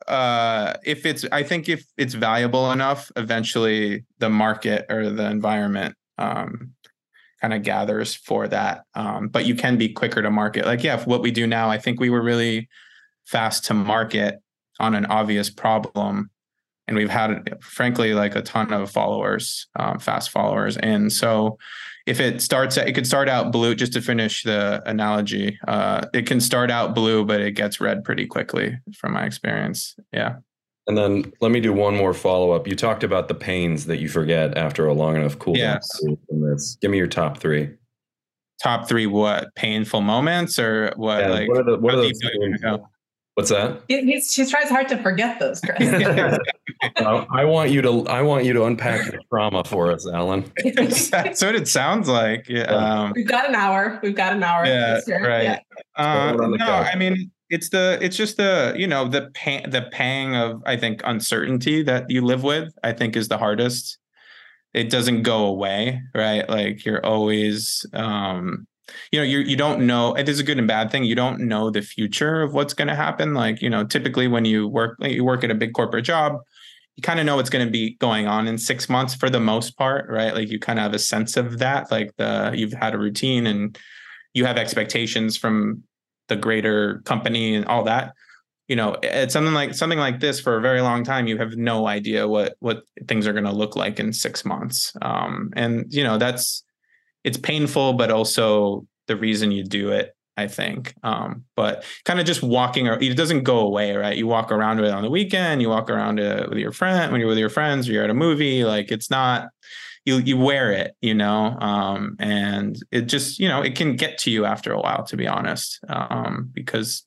uh, 0.07 0.75
if 0.85 1.05
it's, 1.05 1.25
I 1.33 1.43
think 1.43 1.69
if 1.69 1.85
it's 1.97 2.15
valuable 2.15 2.71
enough, 2.71 3.11
eventually 3.17 4.05
the 4.21 4.31
market 4.31 4.87
or 4.89 5.11
the 5.11 5.29
environment 5.29 5.97
um, 6.19 6.75
kind 7.41 7.55
of 7.55 7.65
gathers 7.65 8.15
for 8.15 8.47
that. 8.47 8.85
Um, 8.95 9.27
but 9.27 9.47
you 9.47 9.57
can 9.57 9.79
be 9.79 9.89
quicker 9.89 10.23
to 10.23 10.31
market. 10.31 10.65
Like, 10.65 10.85
yeah, 10.85 11.03
what 11.05 11.23
we 11.23 11.33
do 11.33 11.49
now, 11.49 11.69
I 11.69 11.79
think 11.79 11.99
we 11.99 12.11
were 12.11 12.23
really 12.23 12.69
fast 13.25 13.65
to 13.65 13.75
market 13.75 14.39
on 14.79 14.95
an 14.95 15.07
obvious 15.07 15.51
problem. 15.51 16.31
And 16.87 16.97
we've 16.97 17.11
had, 17.11 17.61
frankly, 17.61 18.15
like 18.15 18.37
a 18.37 18.43
ton 18.43 18.73
of 18.73 18.93
followers, 18.93 19.67
um, 19.75 19.99
fast 19.99 20.31
followers. 20.31 20.77
And 20.77 21.13
so 21.13 21.59
if 22.07 22.21
it 22.21 22.41
starts 22.41 22.77
it 22.77 22.95
could 22.95 23.07
start 23.07 23.29
out 23.29 23.53
blue 23.53 23.75
just 23.75 23.93
to 23.93 24.01
finish 24.01 24.43
the 24.45 24.83
analogy 24.87 25.59
uh, 25.69 26.03
it 26.15 26.27
can 26.27 26.41
start 26.41 26.71
out 26.71 26.95
blue 26.95 27.25
but 27.25 27.41
it 27.41 27.53
gets 27.53 27.81
red 27.81 28.05
pretty 28.05 28.27
quickly 28.27 28.79
from 28.97 29.13
my 29.13 29.25
experience. 29.25 29.97
Yeah. 30.13 30.37
And 30.89 30.97
then 30.97 31.33
let 31.41 31.51
me 31.51 31.61
do 31.61 31.73
one 31.73 31.97
more 31.97 32.15
follow 32.15 32.53
up 32.53 32.67
you 32.67 32.77
talked 32.77 33.03
about 33.03 33.29
the 33.29 33.35
pains 33.35 33.87
that 33.87 33.99
you 33.99 34.09
forget 34.09 34.57
after 34.57 34.87
a 34.87 34.95
long 34.95 35.17
enough 35.17 35.39
cool 35.39 35.57
yes. 35.57 35.89
this. 36.31 36.77
Give 36.81 36.91
me 36.91 36.99
your 36.99 37.09
top 37.09 37.39
three. 37.39 37.71
Top 38.63 38.89
three 38.89 39.07
what? 39.07 39.55
Painful 39.55 40.01
moments 40.01 40.59
or 40.59 40.93
what 40.97 41.21
yeah, 41.21 41.29
like 41.29 41.49
what 41.49 41.59
are 41.59 41.65
the, 41.65 41.79
what 41.79 41.95
are 41.95 41.99
those 41.99 42.19
What's 43.37 43.51
that? 43.51 43.83
He, 43.87 44.19
she 44.23 44.47
tries 44.47 44.71
hard 44.71 44.89
to 44.89 44.97
forget 45.03 45.39
those, 45.39 45.61
Chris. 45.65 46.39
I 46.97 47.45
want 47.45 47.71
you 47.71 47.83
to. 47.83 48.07
I 48.07 48.23
want 48.23 48.47
you 48.47 48.55
to 48.55 48.65
unpack 48.65 49.13
your 49.13 49.21
trauma 49.29 49.63
for 49.63 49.93
us, 49.93 50.09
Alan. 50.11 50.51
That's 50.65 51.43
what 51.43 51.55
it 51.55 51.69
sounds 51.69 52.09
like. 52.09 52.49
Yeah, 52.49 52.63
um, 52.63 53.13
we've 53.15 53.29
got 53.29 53.47
an 53.47 53.55
hour. 53.55 54.01
We've 54.03 54.17
got 54.17 54.33
an 54.33 54.43
hour. 54.43 54.65
Yeah, 54.65 55.01
right. 55.21 55.43
Yeah. 55.43 55.59
Uh, 55.97 56.35
no, 56.35 56.65
I 56.65 56.97
mean 56.97 57.31
it's 57.51 57.69
the 57.69 57.99
it's 58.01 58.17
just 58.17 58.39
the 58.39 58.75
you 58.75 58.87
know 58.87 59.07
the 59.07 59.31
pain 59.35 59.69
the 59.69 59.83
pang 59.93 60.35
of 60.35 60.63
I 60.65 60.79
think 60.79 61.03
uncertainty 61.05 61.83
that 61.83 62.07
you 62.09 62.23
live 62.23 62.43
with. 62.43 62.73
I 62.83 62.93
think 62.93 63.17
is 63.17 63.29
the 63.29 63.37
hardest. 63.37 63.99
It 64.73 64.89
doesn't 64.89 65.25
go 65.25 65.45
away, 65.45 66.01
right? 66.15 66.49
Like 66.49 66.87
you're 66.87 67.05
always 67.05 67.85
um 67.93 68.67
you 69.11 69.19
know 69.19 69.25
you 69.25 69.39
you 69.39 69.57
don't 69.57 69.87
know 69.87 70.15
it 70.15 70.29
is 70.29 70.41
a 70.41 70.45
good 70.45 70.59
and 70.59 70.69
bad 70.69 70.91
thing 70.91 71.05
you 71.05 71.15
don't 71.15 71.41
know 71.41 71.71
the 71.71 71.83
future 71.83 72.43
of 72.43 72.55
what's 72.55 72.75
going 72.75 72.89
to 72.89 72.95
happen 72.95 73.35
like 73.35 73.61
you 73.61 73.71
know 73.71 73.85
typically 73.85 74.29
when 74.29 74.45
you 74.45 74.69
work 74.69 74.97
you 75.01 75.25
work 75.25 75.43
at 75.43 75.51
a 75.51 75.55
big 75.55 75.73
corporate 75.73 76.05
job 76.05 76.39
you 76.97 77.03
kind 77.03 77.21
of 77.21 77.27
know 77.27 77.37
what's 77.37 77.51
going 77.51 77.65
to 77.65 77.71
be 77.71 77.95
going 77.97 78.27
on 78.27 78.49
in 78.49 78.59
six 78.59 78.89
months 78.89 79.15
for 79.15 79.31
the 79.31 79.41
most 79.41 79.77
part 79.77 80.09
right? 80.09 80.35
Like 80.35 80.49
you 80.49 80.59
kind 80.59 80.79
of 80.79 80.85
have 80.85 80.95
a 80.95 80.99
sense 80.99 81.37
of 81.37 81.59
that 81.59 81.91
like 81.91 82.17
the 82.17 82.53
you've 82.55 82.73
had 82.73 82.95
a 82.95 82.99
routine 82.99 83.47
and 83.47 83.79
you 84.35 84.45
have 84.45 84.57
expectations 84.57 85.37
from 85.37 85.83
the 86.29 86.37
greater 86.37 87.01
company 87.05 87.55
and 87.55 87.65
all 87.67 87.85
that. 87.85 88.13
You 88.69 88.77
know 88.77 88.97
it's 89.03 89.33
something 89.33 89.55
like 89.55 89.75
something 89.75 89.99
like 89.99 90.21
this 90.21 90.41
for 90.41 90.57
a 90.57 90.61
very 90.61 90.81
long 90.81 91.05
time 91.05 91.29
you 91.29 91.39
have 91.39 91.57
no 91.57 91.87
idea 91.87 92.27
what 92.27 92.57
what 92.59 92.83
things 93.07 93.27
are 93.27 93.33
going 93.33 93.45
to 93.45 93.53
look 93.53 93.77
like 93.77 94.01
in 94.01 94.13
six 94.13 94.45
months 94.45 94.93
um, 95.03 95.51
and 95.55 95.87
you 95.91 96.03
know 96.03 96.19
that's 96.19 96.65
it's 97.27 97.37
painful 97.37 97.93
but 97.93 98.11
also 98.11 98.87
the 99.07 99.17
reason 99.17 99.53
you 99.53 99.63
do 99.63 99.91
it 99.91 100.17
i 100.39 100.47
think 100.47 100.95
um, 101.03 101.45
but 101.55 101.85
kind 102.05 102.19
of 102.19 102.27
just 102.27 102.43
walking 102.43 102.87
it 102.87 103.17
doesn't 103.17 103.43
go 103.43 103.59
away 103.59 103.95
right 103.95 104.17
you 104.17 104.27
walk 104.27 104.51
around 104.51 104.79
with 104.79 104.89
it 104.89 104.95
on 104.95 105.03
the 105.03 105.11
weekend 105.11 105.61
you 105.61 105.69
walk 105.69 105.91
around 105.91 106.19
it 106.19 106.49
with 106.49 106.59
your 106.59 106.73
friend 106.73 107.13
when 107.13 107.21
you're 107.21 107.29
with 107.29 107.39
your 107.39 107.51
friends 107.51 107.89
or 107.89 107.93
you're 107.93 108.05
at 108.05 108.11
a 108.11 108.15
movie 108.15 108.65
like 108.65 108.91
it's 108.91 109.11
not 109.11 109.49
you 110.07 110.19
you 110.19 110.37
wear 110.39 110.73
it 110.73 110.95
you 111.03 111.15
know 111.15 111.57
um, 111.61 112.17
and 112.19 112.77
it 112.91 113.03
just 113.03 113.39
you 113.39 113.49
know 113.49 113.61
it 113.61 113.75
can 113.75 113.97
get 113.97 114.17
to 114.17 114.31
you 114.31 114.45
after 114.45 114.73
a 114.73 114.81
while 114.81 115.05
to 115.05 115.17
be 115.17 115.27
honest 115.27 115.81
um, 115.89 116.51
because 116.55 117.05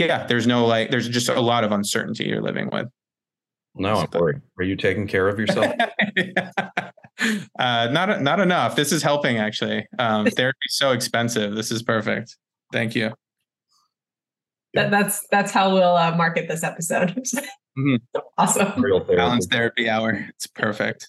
yeah, 0.00 0.26
there's 0.26 0.46
no 0.46 0.66
like, 0.66 0.90
there's 0.90 1.08
just 1.08 1.28
a 1.28 1.40
lot 1.40 1.62
of 1.62 1.72
uncertainty 1.72 2.24
you're 2.24 2.42
living 2.42 2.70
with. 2.72 2.88
No, 3.74 3.96
I'm 3.96 4.08
worried. 4.18 4.40
Are 4.58 4.64
you 4.64 4.74
taking 4.74 5.06
care 5.06 5.28
of 5.28 5.38
yourself? 5.38 5.72
uh, 7.58 7.88
not 7.90 8.22
not 8.22 8.40
enough. 8.40 8.76
This 8.76 8.92
is 8.92 9.02
helping 9.02 9.38
actually. 9.38 9.86
Um, 9.98 10.26
therapy's 10.26 10.76
so 10.76 10.92
expensive. 10.92 11.54
This 11.54 11.70
is 11.70 11.82
perfect. 11.82 12.36
Thank 12.72 12.94
you. 12.94 13.12
That, 14.74 14.90
that's 14.90 15.26
that's 15.30 15.50
how 15.50 15.72
we'll 15.72 15.96
uh, 15.96 16.14
market 16.16 16.48
this 16.48 16.62
episode. 16.62 17.10
mm-hmm. 17.78 17.96
Awesome. 18.38 18.80
Real 18.82 19.00
therapy. 19.00 19.16
Balance 19.16 19.46
therapy 19.46 19.88
hour. 19.88 20.26
It's 20.30 20.46
perfect. 20.46 21.08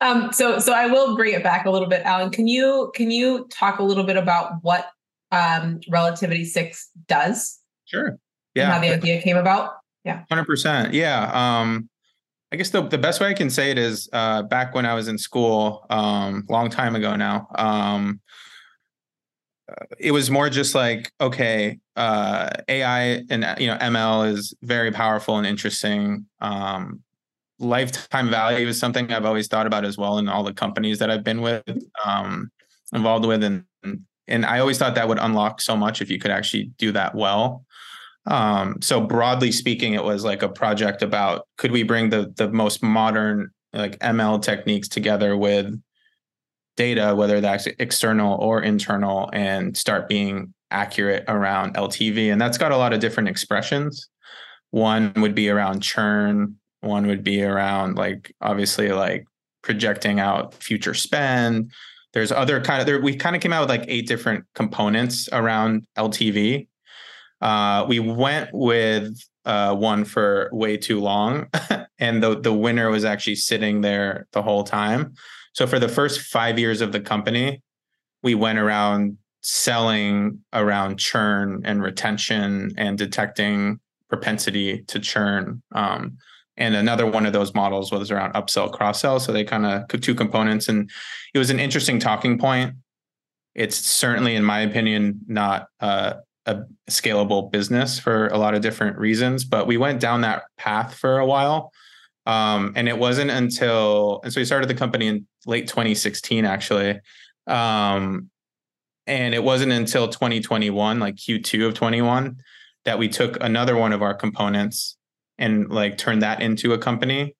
Um, 0.00 0.32
so 0.32 0.58
so 0.58 0.72
I 0.72 0.86
will 0.86 1.16
bring 1.16 1.34
it 1.34 1.42
back 1.42 1.66
a 1.66 1.70
little 1.70 1.88
bit, 1.88 2.02
Alan. 2.02 2.30
Can 2.30 2.48
you 2.48 2.90
can 2.94 3.10
you 3.10 3.46
talk 3.50 3.78
a 3.78 3.82
little 3.82 4.04
bit 4.04 4.16
about 4.16 4.54
what 4.62 4.88
um, 5.30 5.80
Relativity 5.88 6.44
Six 6.44 6.90
does? 7.06 7.60
Sure. 7.84 8.18
Yeah. 8.54 8.72
how 8.72 8.80
the 8.80 8.90
idea 8.90 9.22
came 9.22 9.36
about. 9.36 9.74
Yeah. 10.04 10.24
100%. 10.30 10.92
Yeah. 10.92 11.30
Um, 11.32 11.88
I 12.50 12.56
guess 12.56 12.70
the, 12.70 12.82
the 12.82 12.98
best 12.98 13.20
way 13.20 13.28
I 13.28 13.34
can 13.34 13.50
say 13.50 13.70
it 13.70 13.78
is 13.78 14.08
uh, 14.12 14.42
back 14.42 14.74
when 14.74 14.86
I 14.86 14.94
was 14.94 15.08
in 15.08 15.18
school, 15.18 15.84
um, 15.90 16.46
long 16.48 16.70
time 16.70 16.96
ago 16.96 17.14
now, 17.14 17.46
um, 17.56 18.20
uh, 19.70 19.84
it 19.98 20.12
was 20.12 20.30
more 20.30 20.48
just 20.48 20.74
like, 20.74 21.12
okay, 21.20 21.78
uh, 21.96 22.48
AI 22.68 23.22
and 23.28 23.44
you 23.58 23.66
know 23.66 23.76
ML 23.76 24.32
is 24.32 24.54
very 24.62 24.90
powerful 24.90 25.36
and 25.36 25.46
interesting. 25.46 26.24
Um, 26.40 27.02
lifetime 27.58 28.30
value 28.30 28.66
is 28.66 28.78
something 28.78 29.12
I've 29.12 29.26
always 29.26 29.48
thought 29.48 29.66
about 29.66 29.84
as 29.84 29.98
well 29.98 30.16
in 30.16 30.28
all 30.28 30.42
the 30.42 30.54
companies 30.54 30.98
that 31.00 31.10
I've 31.10 31.24
been 31.24 31.42
with, 31.42 31.64
um, 32.02 32.50
involved 32.94 33.26
with, 33.26 33.42
and 33.42 33.64
and 34.26 34.46
I 34.46 34.60
always 34.60 34.78
thought 34.78 34.94
that 34.94 35.08
would 35.08 35.18
unlock 35.18 35.60
so 35.60 35.76
much 35.76 36.00
if 36.00 36.10
you 36.10 36.18
could 36.18 36.30
actually 36.30 36.70
do 36.78 36.92
that 36.92 37.14
well. 37.14 37.64
Um, 38.28 38.76
so 38.82 39.00
broadly 39.00 39.50
speaking, 39.50 39.94
it 39.94 40.04
was 40.04 40.22
like 40.22 40.42
a 40.42 40.48
project 40.48 41.02
about 41.02 41.48
could 41.56 41.72
we 41.72 41.82
bring 41.82 42.10
the 42.10 42.32
the 42.36 42.50
most 42.50 42.82
modern 42.82 43.50
like 43.72 43.98
ML 44.00 44.42
techniques 44.42 44.88
together 44.88 45.36
with 45.36 45.74
data, 46.76 47.14
whether 47.14 47.40
that's 47.40 47.66
external 47.78 48.38
or 48.38 48.62
internal, 48.62 49.30
and 49.32 49.76
start 49.76 50.08
being 50.08 50.54
accurate 50.70 51.24
around 51.26 51.74
LTV. 51.74 52.30
And 52.30 52.40
that's 52.40 52.58
got 52.58 52.70
a 52.70 52.76
lot 52.76 52.92
of 52.92 53.00
different 53.00 53.30
expressions. 53.30 54.08
One 54.70 55.12
would 55.16 55.34
be 55.34 55.48
around 55.48 55.80
churn. 55.80 56.56
One 56.82 57.06
would 57.06 57.24
be 57.24 57.42
around 57.42 57.96
like 57.96 58.34
obviously 58.42 58.90
like 58.90 59.24
projecting 59.62 60.20
out 60.20 60.54
future 60.54 60.94
spend. 60.94 61.72
There's 62.12 62.30
other 62.30 62.60
kind 62.60 62.80
of 62.80 62.86
there. 62.86 63.00
We 63.00 63.16
kind 63.16 63.34
of 63.34 63.42
came 63.42 63.54
out 63.54 63.62
with 63.62 63.70
like 63.70 63.86
eight 63.88 64.06
different 64.06 64.44
components 64.54 65.28
around 65.32 65.86
LTV 65.96 66.68
uh, 67.40 67.86
we 67.88 68.00
went 68.00 68.50
with 68.52 69.18
uh, 69.44 69.74
one 69.74 70.04
for 70.04 70.50
way 70.52 70.76
too 70.76 71.00
long, 71.00 71.46
and 71.98 72.22
the 72.22 72.38
the 72.40 72.52
winner 72.52 72.90
was 72.90 73.04
actually 73.04 73.36
sitting 73.36 73.80
there 73.80 74.26
the 74.32 74.42
whole 74.42 74.64
time. 74.64 75.14
So 75.52 75.66
for 75.66 75.78
the 75.78 75.88
first 75.88 76.20
five 76.20 76.58
years 76.58 76.80
of 76.80 76.92
the 76.92 77.00
company, 77.00 77.62
we 78.22 78.34
went 78.34 78.58
around 78.58 79.18
selling 79.40 80.40
around 80.52 80.98
churn 80.98 81.62
and 81.64 81.82
retention 81.82 82.72
and 82.76 82.98
detecting 82.98 83.80
propensity 84.08 84.82
to 84.88 84.98
churn. 84.98 85.62
Um, 85.72 86.18
and 86.56 86.74
another 86.74 87.06
one 87.06 87.24
of 87.24 87.32
those 87.32 87.54
models 87.54 87.92
was 87.92 88.10
around 88.10 88.34
upsell, 88.34 88.72
cross 88.72 89.00
sell. 89.00 89.20
So 89.20 89.32
they 89.32 89.44
kind 89.44 89.64
of 89.64 89.88
two 90.00 90.14
components, 90.14 90.68
and 90.68 90.90
it 91.32 91.38
was 91.38 91.50
an 91.50 91.60
interesting 91.60 92.00
talking 92.00 92.36
point. 92.36 92.74
It's 93.54 93.76
certainly, 93.76 94.34
in 94.34 94.44
my 94.44 94.60
opinion, 94.60 95.20
not 95.26 95.68
uh, 95.80 96.14
a 96.48 96.64
scalable 96.90 97.52
business 97.52 97.98
for 97.98 98.28
a 98.28 98.38
lot 98.38 98.54
of 98.54 98.62
different 98.62 98.98
reasons, 98.98 99.44
but 99.44 99.66
we 99.66 99.76
went 99.76 100.00
down 100.00 100.22
that 100.22 100.44
path 100.56 100.94
for 100.94 101.18
a 101.18 101.26
while. 101.26 101.72
Um, 102.24 102.72
and 102.74 102.88
it 102.88 102.98
wasn't 102.98 103.30
until, 103.30 104.20
and 104.24 104.32
so 104.32 104.40
we 104.40 104.44
started 104.44 104.68
the 104.68 104.74
company 104.74 105.06
in 105.06 105.26
late 105.46 105.68
2016, 105.68 106.44
actually. 106.44 107.00
Um, 107.46 108.30
and 109.06 109.34
it 109.34 109.44
wasn't 109.44 109.72
until 109.72 110.08
2021, 110.08 110.98
like 110.98 111.16
Q2 111.16 111.68
of 111.68 111.74
21, 111.74 112.36
that 112.84 112.98
we 112.98 113.08
took 113.08 113.42
another 113.42 113.76
one 113.76 113.92
of 113.92 114.02
our 114.02 114.14
components 114.14 114.96
and 115.36 115.70
like 115.70 115.98
turned 115.98 116.22
that 116.22 116.40
into 116.42 116.72
a 116.72 116.78
company 116.78 117.34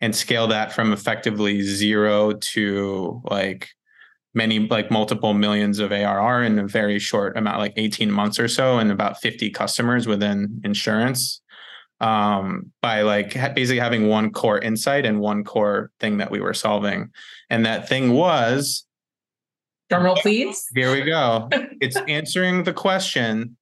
and 0.00 0.14
scale 0.14 0.48
that 0.48 0.72
from 0.72 0.92
effectively 0.92 1.62
zero 1.62 2.32
to 2.32 3.20
like 3.24 3.68
many 4.34 4.58
like 4.58 4.90
multiple 4.90 5.32
millions 5.32 5.78
of 5.78 5.92
ARR 5.92 6.42
in 6.42 6.58
a 6.58 6.66
very 6.66 6.98
short 6.98 7.36
amount, 7.36 7.58
like 7.58 7.72
18 7.76 8.10
months 8.10 8.38
or 8.38 8.48
so, 8.48 8.78
and 8.78 8.90
about 8.90 9.20
50 9.20 9.50
customers 9.50 10.06
within 10.06 10.60
insurance 10.64 11.40
um, 12.00 12.72
by 12.82 13.02
like 13.02 13.32
basically 13.54 13.78
having 13.78 14.08
one 14.08 14.30
core 14.30 14.58
insight 14.58 15.06
and 15.06 15.20
one 15.20 15.44
core 15.44 15.90
thing 16.00 16.18
that 16.18 16.30
we 16.30 16.40
were 16.40 16.54
solving. 16.54 17.10
And 17.48 17.64
that 17.64 17.88
thing 17.88 18.12
was 18.12 18.84
drumroll, 19.90 20.16
please. 20.16 20.66
Here 20.74 20.92
we 20.92 21.02
go. 21.02 21.48
it's 21.80 21.96
answering 22.08 22.64
the 22.64 22.72
question 22.72 23.56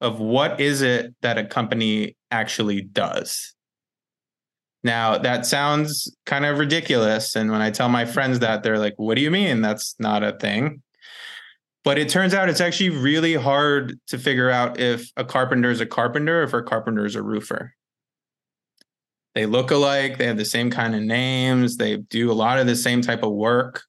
of 0.00 0.20
what 0.20 0.60
is 0.60 0.82
it 0.82 1.14
that 1.22 1.38
a 1.38 1.44
company 1.44 2.16
actually 2.30 2.82
does. 2.82 3.55
Now, 4.86 5.18
that 5.18 5.44
sounds 5.44 6.08
kind 6.26 6.44
of 6.46 6.60
ridiculous. 6.60 7.34
And 7.34 7.50
when 7.50 7.60
I 7.60 7.72
tell 7.72 7.88
my 7.88 8.04
friends 8.04 8.38
that, 8.38 8.62
they're 8.62 8.78
like, 8.78 8.94
what 8.98 9.16
do 9.16 9.20
you 9.20 9.32
mean? 9.32 9.60
That's 9.60 9.96
not 9.98 10.22
a 10.22 10.38
thing. 10.38 10.80
But 11.82 11.98
it 11.98 12.08
turns 12.08 12.34
out 12.34 12.48
it's 12.48 12.60
actually 12.60 12.90
really 12.90 13.34
hard 13.34 13.98
to 14.06 14.16
figure 14.16 14.48
out 14.48 14.78
if 14.78 15.10
a 15.16 15.24
carpenter 15.24 15.70
is 15.70 15.80
a 15.80 15.86
carpenter, 15.86 16.38
or 16.38 16.44
if 16.44 16.54
a 16.54 16.62
carpenter 16.62 17.04
is 17.04 17.16
a 17.16 17.22
roofer. 17.22 17.74
They 19.34 19.44
look 19.44 19.72
alike, 19.72 20.18
they 20.18 20.26
have 20.26 20.36
the 20.36 20.44
same 20.44 20.70
kind 20.70 20.94
of 20.94 21.02
names, 21.02 21.78
they 21.78 21.96
do 21.96 22.30
a 22.30 22.32
lot 22.32 22.60
of 22.60 22.68
the 22.68 22.76
same 22.76 23.02
type 23.02 23.24
of 23.24 23.32
work. 23.32 23.82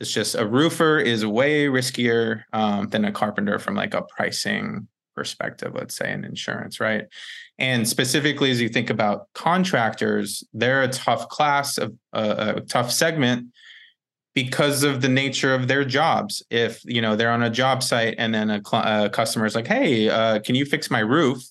It's 0.00 0.12
just 0.12 0.34
a 0.34 0.46
roofer 0.46 0.98
is 0.98 1.26
way 1.26 1.66
riskier 1.66 2.44
um, 2.54 2.88
than 2.88 3.04
a 3.04 3.12
carpenter 3.12 3.58
from 3.58 3.74
like 3.74 3.92
a 3.92 4.02
pricing 4.16 4.88
perspective, 5.14 5.74
let's 5.74 5.94
say 5.94 6.10
in 6.10 6.24
insurance, 6.24 6.80
right? 6.80 7.04
And 7.58 7.88
specifically, 7.88 8.50
as 8.50 8.60
you 8.60 8.68
think 8.68 8.90
about 8.90 9.28
contractors, 9.34 10.44
they're 10.52 10.82
a 10.82 10.88
tough 10.88 11.28
class 11.28 11.78
of 11.78 11.94
uh, 12.12 12.54
a 12.56 12.60
tough 12.60 12.90
segment 12.90 13.48
because 14.34 14.82
of 14.82 15.00
the 15.00 15.08
nature 15.08 15.54
of 15.54 15.66
their 15.66 15.84
jobs. 15.84 16.42
If 16.50 16.82
you 16.84 17.00
know 17.00 17.16
they're 17.16 17.30
on 17.30 17.42
a 17.42 17.50
job 17.50 17.82
site 17.82 18.14
and 18.18 18.34
then 18.34 18.50
a, 18.50 18.60
cl- 18.64 19.06
a 19.06 19.08
customer 19.08 19.46
is 19.46 19.54
like, 19.54 19.66
"Hey, 19.66 20.10
uh, 20.10 20.40
can 20.40 20.54
you 20.54 20.66
fix 20.66 20.90
my 20.90 21.00
roof?" 21.00 21.42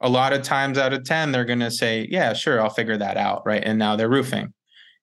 A 0.00 0.08
lot 0.08 0.32
of 0.32 0.42
times 0.42 0.78
out 0.78 0.94
of 0.94 1.04
ten, 1.04 1.32
they're 1.32 1.44
going 1.44 1.60
to 1.60 1.70
say, 1.70 2.08
"Yeah, 2.10 2.32
sure, 2.32 2.60
I'll 2.60 2.70
figure 2.70 2.96
that 2.96 3.18
out." 3.18 3.42
Right, 3.44 3.62
and 3.62 3.78
now 3.78 3.94
they're 3.94 4.08
roofing 4.08 4.54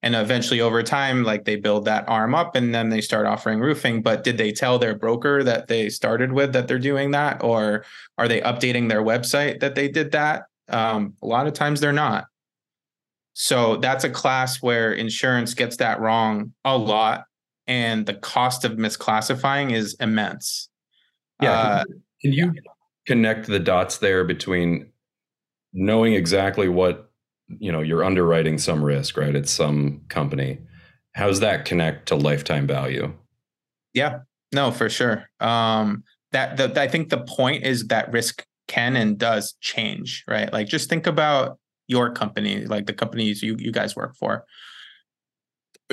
and 0.06 0.16
eventually 0.16 0.62
over 0.62 0.84
time 0.84 1.24
like 1.24 1.46
they 1.46 1.56
build 1.56 1.84
that 1.86 2.08
arm 2.08 2.36
up 2.36 2.56
and 2.56 2.76
then 2.76 2.90
they 2.90 3.02
start 3.02 3.26
offering 3.26 3.60
roofing. 3.60 4.04
But 4.04 4.24
did 4.24 4.38
they 4.38 4.52
tell 4.52 4.78
their 4.78 4.94
broker 4.94 5.44
that 5.44 5.68
they 5.68 5.90
started 5.90 6.32
with 6.32 6.54
that 6.54 6.68
they're 6.68 6.78
doing 6.78 7.10
that? 7.12 7.44
Or 7.44 7.84
are 8.20 8.28
they 8.28 8.40
updating 8.42 8.88
their 8.88 9.02
website 9.02 9.62
that 9.62 9.74
they 9.74 9.88
did 9.88 10.12
that? 10.12 10.44
Um, 10.70 11.16
a 11.24 11.26
lot 11.26 11.48
of 11.48 11.54
times 11.54 11.82
they're 11.82 11.92
not. 11.92 12.26
So 13.34 13.78
that's 13.78 14.04
a 14.04 14.10
class 14.10 14.62
where 14.62 14.94
insurance 14.94 15.56
gets 15.56 15.78
that 15.78 16.00
wrong 16.00 16.54
a 16.64 16.78
lot. 16.78 17.26
And 17.66 18.06
the 18.06 18.14
cost 18.14 18.64
of 18.64 18.74
misclassifying 18.74 19.74
is 19.74 19.96
immense. 20.00 20.70
Yeah 21.42 21.52
uh, 21.52 21.84
can 22.22 22.32
you 22.32 22.54
connect 23.08 23.48
the 23.48 23.60
dots 23.60 23.98
there 23.98 24.24
between 24.24 24.92
knowing 25.74 26.14
exactly 26.14 26.70
what 26.70 27.05
you 27.48 27.72
know 27.72 27.82
you're 27.82 28.04
underwriting 28.04 28.58
some 28.58 28.84
risk 28.84 29.18
right 29.18 29.36
it's 29.36 29.52
some 29.52 30.02
company 30.10 30.60
how 31.14 31.28
does 31.28 31.40
that 31.40 31.66
connect 31.66 32.08
to 32.08 32.16
lifetime 32.16 32.68
value 32.68 33.14
Yeah, 33.96 34.20
no, 34.52 34.72
for 34.72 34.90
sure. 34.90 35.30
Um, 35.40 36.04
that 36.34 36.58
the, 36.58 36.80
I 36.80 36.88
think 36.88 37.10
the 37.10 37.22
point 37.22 37.64
is 37.64 37.88
that 37.88 38.12
risk 38.12 38.46
can 38.68 38.96
and 38.98 39.18
does 39.18 39.56
change, 39.62 40.24
right? 40.28 40.52
Like 40.52 40.68
just 40.68 40.90
think 40.90 41.08
about 41.08 41.58
your 41.88 42.12
company, 42.12 42.66
like 42.66 42.86
the 42.88 42.94
companies 42.94 43.42
you 43.42 43.56
you 43.58 43.72
guys 43.72 43.96
work 43.96 44.16
for. 44.18 44.46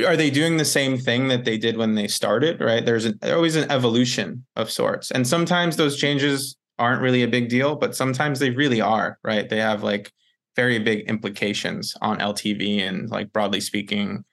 Are 0.05 0.17
they 0.17 0.31
doing 0.31 0.57
the 0.57 0.65
same 0.65 0.99
thing 0.99 1.29
that 1.29 1.45
they 1.45 1.59
did 1.59 1.77
when 1.77 1.95
they 1.95 2.09
started? 2.09 2.61
Right? 2.61 2.85
There's 2.85 3.05
an, 3.05 3.19
always 3.25 3.57
an 3.57 3.71
evolution 3.71 4.45
of 4.57 4.71
sorts, 4.71 5.13
and 5.13 5.27
sometimes 5.27 5.77
those 5.77 5.97
changes 5.97 6.57
aren't 6.79 7.03
really 7.03 7.23
a 7.23 7.29
big 7.29 7.49
deal, 7.49 7.77
but 7.77 7.95
sometimes 7.95 8.41
they 8.41 8.51
really 8.51 8.81
are. 8.81 9.19
Right? 9.23 9.49
They 9.49 9.59
have 9.59 9.85
like 9.85 10.11
very 10.57 10.79
big 10.79 11.09
implications 11.09 11.95
on 12.03 12.19
LTV 12.19 12.81
and 12.81 13.11
like 13.11 13.33
broadly 13.33 13.61
speaking, 13.61 14.25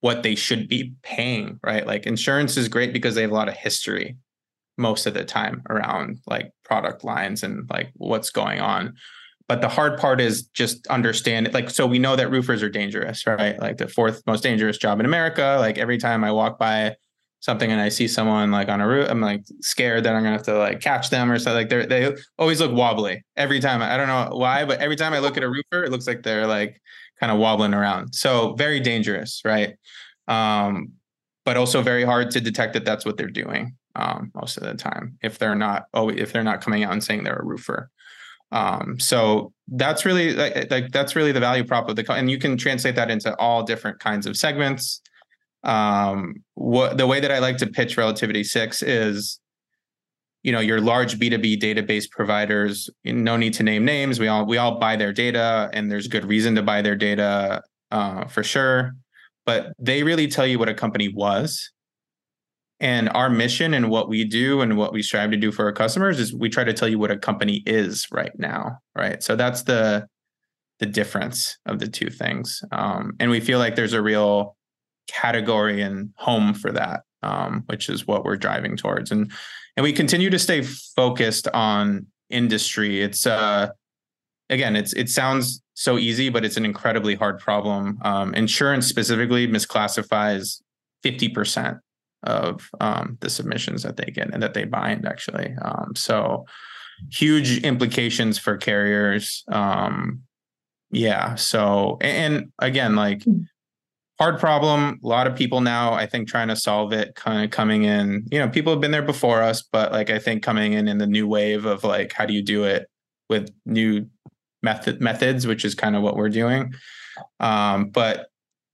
what 0.00 0.22
they 0.22 0.34
should 0.34 0.68
be 0.68 0.94
paying. 1.02 1.58
Right? 1.62 1.86
Like 1.86 2.06
insurance 2.06 2.56
is 2.56 2.68
great 2.68 2.92
because 2.92 3.14
they 3.14 3.22
have 3.22 3.30
a 3.30 3.34
lot 3.34 3.48
of 3.48 3.54
history 3.54 4.16
most 4.78 5.06
of 5.06 5.14
the 5.14 5.24
time 5.24 5.62
around 5.68 6.18
like 6.26 6.50
product 6.64 7.04
lines 7.04 7.42
and 7.42 7.68
like 7.70 7.90
what's 7.94 8.30
going 8.30 8.60
on 8.60 8.94
but 9.48 9.60
the 9.60 9.68
hard 9.68 9.98
part 9.98 10.20
is 10.20 10.44
just 10.54 10.86
understand 10.86 11.46
it 11.46 11.52
like 11.52 11.68
so 11.68 11.86
we 11.86 11.98
know 11.98 12.16
that 12.16 12.30
roofers 12.30 12.62
are 12.62 12.70
dangerous 12.70 13.26
right 13.26 13.58
like 13.60 13.76
the 13.76 13.88
fourth 13.88 14.22
most 14.26 14.42
dangerous 14.42 14.78
job 14.78 14.98
in 14.98 15.06
america 15.06 15.56
like 15.60 15.78
every 15.78 15.98
time 15.98 16.24
i 16.24 16.32
walk 16.32 16.58
by 16.58 16.94
something 17.42 17.72
and 17.72 17.80
i 17.80 17.88
see 17.88 18.08
someone 18.08 18.50
like 18.50 18.68
on 18.68 18.80
a 18.80 18.86
roof 18.86 19.06
i'm 19.10 19.20
like 19.20 19.44
scared 19.60 20.04
that 20.04 20.14
i'm 20.14 20.22
gonna 20.22 20.36
have 20.36 20.44
to 20.44 20.56
like 20.56 20.80
catch 20.80 21.10
them 21.10 21.30
or 21.30 21.38
something 21.38 21.56
like 21.56 21.68
they 21.68 21.84
they 21.86 22.16
always 22.38 22.60
look 22.60 22.72
wobbly 22.72 23.22
every 23.36 23.60
time. 23.60 23.82
I 23.82 23.96
don't 23.96 24.06
know 24.06 24.36
why 24.36 24.64
but 24.64 24.80
every 24.80 24.96
time 24.96 25.12
i 25.12 25.18
look 25.18 25.36
at 25.36 25.42
a 25.42 25.48
roofer 25.48 25.84
it 25.84 25.90
looks 25.90 26.06
like 26.06 26.22
they're 26.22 26.46
like 26.46 26.80
kind 27.20 27.30
of 27.30 27.38
wobbling 27.38 27.74
around. 27.74 28.14
So 28.14 28.54
very 28.54 28.80
dangerous 28.80 29.42
right? 29.44 29.74
Um 30.28 30.92
but 31.44 31.56
also 31.56 31.82
very 31.82 32.04
hard 32.04 32.30
to 32.30 32.40
detect 32.40 32.72
that 32.74 32.84
that's 32.84 33.04
what 33.04 33.16
they're 33.16 33.26
doing 33.26 33.76
um, 33.96 34.30
most 34.34 34.56
of 34.56 34.62
the 34.62 34.74
time 34.74 35.18
if 35.22 35.38
they're 35.38 35.56
not 35.56 35.86
oh 35.92 36.08
if 36.08 36.32
they're 36.32 36.44
not 36.44 36.60
coming 36.60 36.84
out 36.84 36.92
and 36.92 37.04
saying 37.04 37.24
they're 37.24 37.36
a 37.36 37.44
roofer. 37.44 37.90
Um, 38.52 39.00
so 39.00 39.54
that's 39.66 40.04
really 40.04 40.34
like, 40.34 40.70
like 40.70 40.92
that's 40.92 41.16
really 41.16 41.32
the 41.32 41.40
value 41.40 41.64
prop 41.64 41.88
of 41.88 41.96
the 41.96 42.12
and 42.12 42.30
you 42.30 42.38
can 42.38 42.56
translate 42.56 42.94
that 42.96 43.10
into 43.10 43.34
all 43.36 43.62
different 43.62 43.98
kinds 43.98 44.26
of 44.26 44.36
segments 44.36 45.00
um, 45.64 46.34
what 46.54 46.98
the 46.98 47.06
way 47.06 47.20
that 47.20 47.30
i 47.30 47.38
like 47.38 47.56
to 47.56 47.66
pitch 47.66 47.96
relativity 47.96 48.42
six 48.42 48.82
is 48.82 49.40
you 50.42 50.50
know 50.50 50.60
your 50.60 50.80
large 50.80 51.18
b2b 51.18 51.60
database 51.60 52.10
providers 52.10 52.90
no 53.04 53.36
need 53.36 53.54
to 53.54 53.62
name 53.62 53.84
names. 53.84 54.18
We 54.18 54.28
all 54.28 54.46
we 54.46 54.58
all 54.58 54.78
buy 54.78 54.96
their 54.96 55.12
data 55.12 55.70
and 55.72 55.90
there's 55.90 56.08
good 56.08 56.24
reason 56.24 56.54
to 56.56 56.62
buy 56.62 56.82
their 56.82 56.96
data 56.96 57.62
uh, 57.90 58.26
for 58.26 58.42
sure. 58.42 58.92
But 59.44 59.72
they 59.78 60.02
really 60.02 60.28
tell 60.28 60.46
you 60.46 60.58
what 60.58 60.68
a 60.68 60.74
company 60.74 61.08
was. 61.08 61.70
And 62.80 63.08
our 63.10 63.30
mission 63.30 63.74
and 63.74 63.90
what 63.90 64.08
we 64.08 64.24
do 64.24 64.60
and 64.60 64.76
what 64.76 64.92
we 64.92 65.02
strive 65.02 65.30
to 65.30 65.36
do 65.36 65.52
for 65.52 65.66
our 65.66 65.72
customers 65.72 66.18
is 66.18 66.34
we 66.34 66.48
try 66.48 66.64
to 66.64 66.72
tell 66.72 66.88
you 66.88 66.98
what 66.98 67.12
a 67.12 67.16
company 67.16 67.62
is 67.64 68.08
right 68.10 68.32
now, 68.38 68.78
right? 68.96 69.22
So 69.22 69.36
that's 69.36 69.62
the 69.62 70.06
the 70.80 70.86
difference 70.86 71.58
of 71.64 71.78
the 71.78 71.86
two 71.86 72.10
things, 72.10 72.60
um, 72.72 73.12
and 73.20 73.30
we 73.30 73.38
feel 73.38 73.60
like 73.60 73.76
there's 73.76 73.92
a 73.92 74.02
real 74.02 74.56
category 75.12 75.82
and 75.82 76.10
home 76.16 76.54
for 76.54 76.72
that, 76.72 77.02
um, 77.22 77.62
which 77.66 77.88
is 77.88 78.06
what 78.06 78.24
we're 78.24 78.36
driving 78.36 78.76
towards, 78.76 79.10
and 79.10 79.30
and 79.76 79.84
we 79.84 79.92
continue 79.92 80.30
to 80.30 80.38
stay 80.38 80.62
focused 80.62 81.48
on 81.48 82.06
industry. 82.30 83.00
It's 83.00 83.26
uh, 83.26 83.68
again, 84.50 84.76
it's 84.76 84.92
it 84.92 85.08
sounds 85.08 85.62
so 85.74 85.98
easy, 85.98 86.28
but 86.28 86.44
it's 86.44 86.56
an 86.56 86.64
incredibly 86.64 87.14
hard 87.14 87.38
problem. 87.38 87.98
Um, 88.02 88.34
insurance 88.34 88.86
specifically 88.86 89.46
misclassifies 89.48 90.60
fifty 91.02 91.28
percent 91.28 91.78
of 92.24 92.70
um, 92.80 93.18
the 93.20 93.30
submissions 93.30 93.82
that 93.82 93.96
they 93.96 94.04
get 94.04 94.32
and 94.32 94.42
that 94.42 94.54
they 94.54 94.64
bind 94.64 95.06
actually. 95.06 95.54
Um, 95.62 95.92
so 95.96 96.44
huge 97.10 97.58
implications 97.64 98.38
for 98.38 98.56
carriers. 98.56 99.44
Um, 99.50 100.22
yeah. 100.90 101.34
So 101.36 101.98
and 102.00 102.52
again, 102.58 102.94
like 102.94 103.24
hmm. 103.24 103.42
Hard 104.22 104.38
problem. 104.38 105.00
A 105.02 105.06
lot 105.06 105.26
of 105.26 105.34
people 105.34 105.60
now, 105.60 105.94
I 105.94 106.06
think, 106.06 106.28
trying 106.28 106.46
to 106.46 106.54
solve 106.54 106.92
it, 106.92 107.16
kind 107.16 107.44
of 107.44 107.50
coming 107.50 107.82
in. 107.82 108.24
You 108.30 108.38
know, 108.38 108.48
people 108.48 108.72
have 108.72 108.80
been 108.80 108.92
there 108.92 109.02
before 109.02 109.42
us, 109.42 109.62
but 109.62 109.90
like 109.90 110.10
I 110.10 110.20
think 110.20 110.44
coming 110.44 110.74
in 110.74 110.86
in 110.86 110.98
the 110.98 111.08
new 111.08 111.26
wave 111.26 111.64
of 111.64 111.82
like 111.82 112.12
how 112.12 112.24
do 112.24 112.32
you 112.32 112.40
do 112.42 112.62
it 112.62 112.88
with 113.28 113.50
new 113.66 114.06
method 114.62 115.00
methods, 115.00 115.44
which 115.44 115.64
is 115.64 115.74
kind 115.74 115.96
of 115.96 116.02
what 116.02 116.16
we're 116.16 116.28
doing. 116.28 116.72
Um, 117.40 117.88
but 117.88 118.28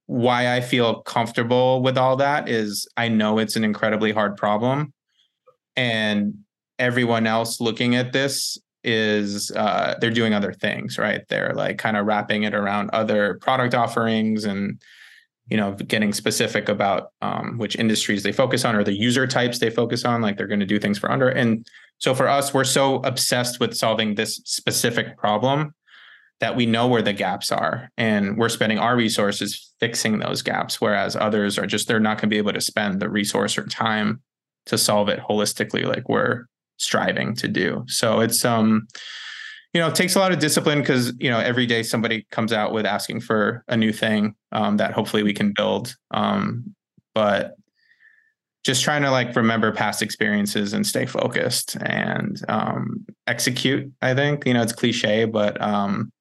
why 0.04 0.54
I 0.54 0.60
feel 0.60 1.00
comfortable 1.02 1.82
with 1.82 1.96
all 1.96 2.16
that 2.16 2.46
is 2.46 2.86
I 2.98 3.08
know 3.08 3.38
it's 3.38 3.56
an 3.56 3.64
incredibly 3.64 4.12
hard 4.12 4.36
problem. 4.36 4.92
And 5.76 6.34
everyone 6.78 7.26
else 7.26 7.58
looking 7.58 7.94
at 7.96 8.12
this 8.12 8.58
is 8.84 9.50
uh, 9.52 9.94
they're 9.98 10.10
doing 10.10 10.34
other 10.34 10.52
things, 10.52 10.98
right? 10.98 11.22
They're 11.30 11.54
like 11.54 11.78
kind 11.78 11.96
of 11.96 12.04
wrapping 12.04 12.42
it 12.42 12.54
around 12.54 12.90
other 12.90 13.38
product 13.40 13.74
offerings 13.74 14.44
and 14.44 14.78
you 15.48 15.56
know 15.56 15.72
getting 15.72 16.12
specific 16.12 16.68
about 16.68 17.12
um, 17.22 17.58
which 17.58 17.76
industries 17.76 18.22
they 18.22 18.32
focus 18.32 18.64
on 18.64 18.74
or 18.74 18.84
the 18.84 18.92
user 18.92 19.26
types 19.26 19.58
they 19.58 19.70
focus 19.70 20.04
on 20.04 20.20
like 20.20 20.36
they're 20.36 20.46
going 20.46 20.60
to 20.60 20.66
do 20.66 20.78
things 20.78 20.98
for 20.98 21.10
under 21.10 21.28
and 21.28 21.66
so 21.98 22.14
for 22.14 22.28
us 22.28 22.52
we're 22.52 22.64
so 22.64 22.96
obsessed 22.96 23.60
with 23.60 23.76
solving 23.76 24.14
this 24.14 24.36
specific 24.44 25.16
problem 25.16 25.74
that 26.40 26.54
we 26.54 26.66
know 26.66 26.86
where 26.86 27.02
the 27.02 27.12
gaps 27.12 27.50
are 27.50 27.90
and 27.96 28.36
we're 28.36 28.48
spending 28.48 28.78
our 28.78 28.96
resources 28.96 29.72
fixing 29.80 30.18
those 30.18 30.42
gaps 30.42 30.80
whereas 30.80 31.16
others 31.16 31.58
are 31.58 31.66
just 31.66 31.88
they're 31.88 32.00
not 32.00 32.18
going 32.18 32.28
to 32.28 32.34
be 32.34 32.38
able 32.38 32.52
to 32.52 32.60
spend 32.60 33.00
the 33.00 33.08
resource 33.08 33.58
or 33.58 33.66
time 33.66 34.20
to 34.66 34.78
solve 34.78 35.08
it 35.08 35.18
holistically 35.20 35.84
like 35.84 36.08
we're 36.08 36.44
striving 36.78 37.34
to 37.34 37.48
do. 37.48 37.84
So 37.88 38.20
it's 38.20 38.44
um 38.44 38.86
you 39.74 39.80
know 39.80 39.88
it 39.88 39.94
takes 39.94 40.16
a 40.16 40.18
lot 40.18 40.32
of 40.32 40.38
discipline 40.38 40.80
because 40.80 41.12
you 41.18 41.30
know 41.30 41.38
every 41.38 41.66
day 41.66 41.82
somebody 41.82 42.26
comes 42.30 42.52
out 42.52 42.72
with 42.72 42.86
asking 42.86 43.20
for 43.20 43.64
a 43.68 43.76
new 43.76 43.92
thing 43.92 44.34
um, 44.52 44.76
that 44.76 44.92
hopefully 44.92 45.22
we 45.22 45.34
can 45.34 45.52
build 45.56 45.94
um, 46.12 46.74
but 47.14 47.54
just 48.68 48.84
trying 48.84 49.00
to 49.00 49.10
like 49.10 49.34
remember 49.34 49.72
past 49.72 50.02
experiences 50.02 50.74
and 50.74 50.86
stay 50.86 51.06
focused 51.06 51.76
and 51.80 52.38
um, 52.50 53.06
execute. 53.26 53.90
I 54.02 54.14
think 54.14 54.46
you 54.46 54.52
know 54.52 54.60
it's 54.60 54.74
cliche, 54.74 55.24
but 55.24 55.58
um, 55.62 56.12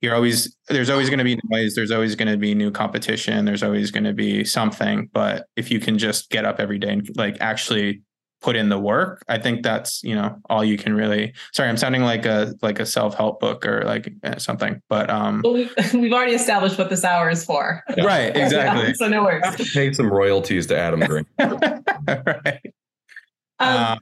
you're 0.00 0.14
always 0.14 0.56
there's 0.68 0.88
always 0.88 1.08
going 1.10 1.18
to 1.18 1.24
be 1.24 1.36
noise. 1.50 1.74
There's 1.74 1.90
always 1.90 2.14
going 2.14 2.30
to 2.30 2.36
be 2.36 2.54
new 2.54 2.70
competition. 2.70 3.44
There's 3.44 3.64
always 3.64 3.90
going 3.90 4.04
to 4.04 4.12
be 4.12 4.44
something. 4.44 5.10
But 5.12 5.46
if 5.56 5.68
you 5.68 5.80
can 5.80 5.98
just 5.98 6.30
get 6.30 6.44
up 6.44 6.60
every 6.60 6.78
day 6.78 6.90
and 6.90 7.08
like 7.16 7.38
actually 7.40 8.02
put 8.44 8.56
in 8.56 8.68
the 8.68 8.78
work 8.78 9.24
i 9.26 9.38
think 9.38 9.62
that's 9.62 10.04
you 10.04 10.14
know 10.14 10.36
all 10.50 10.62
you 10.62 10.76
can 10.76 10.92
really 10.92 11.32
sorry 11.54 11.66
i'm 11.66 11.78
sounding 11.78 12.02
like 12.02 12.26
a 12.26 12.52
like 12.60 12.78
a 12.78 12.84
self-help 12.84 13.40
book 13.40 13.64
or 13.64 13.82
like 13.86 14.12
eh, 14.22 14.36
something 14.36 14.82
but 14.90 15.08
um 15.08 15.40
well, 15.42 15.54
we've, 15.54 15.72
we've 15.94 16.12
already 16.12 16.34
established 16.34 16.76
what 16.76 16.90
this 16.90 17.04
hour 17.04 17.30
is 17.30 17.42
for. 17.42 17.82
Yeah. 17.96 18.04
right 18.04 18.36
exactly. 18.36 18.88
yeah, 18.88 18.92
so 18.96 19.08
no 19.08 19.22
worries. 19.22 19.42
Have 19.46 19.56
to 19.56 19.64
pay 19.64 19.90
some 19.94 20.12
royalties 20.12 20.66
to 20.66 20.78
adam 20.78 21.00
green. 21.00 21.24
Right. 22.06 22.60
Um, 23.60 23.76
uh, 23.76 23.96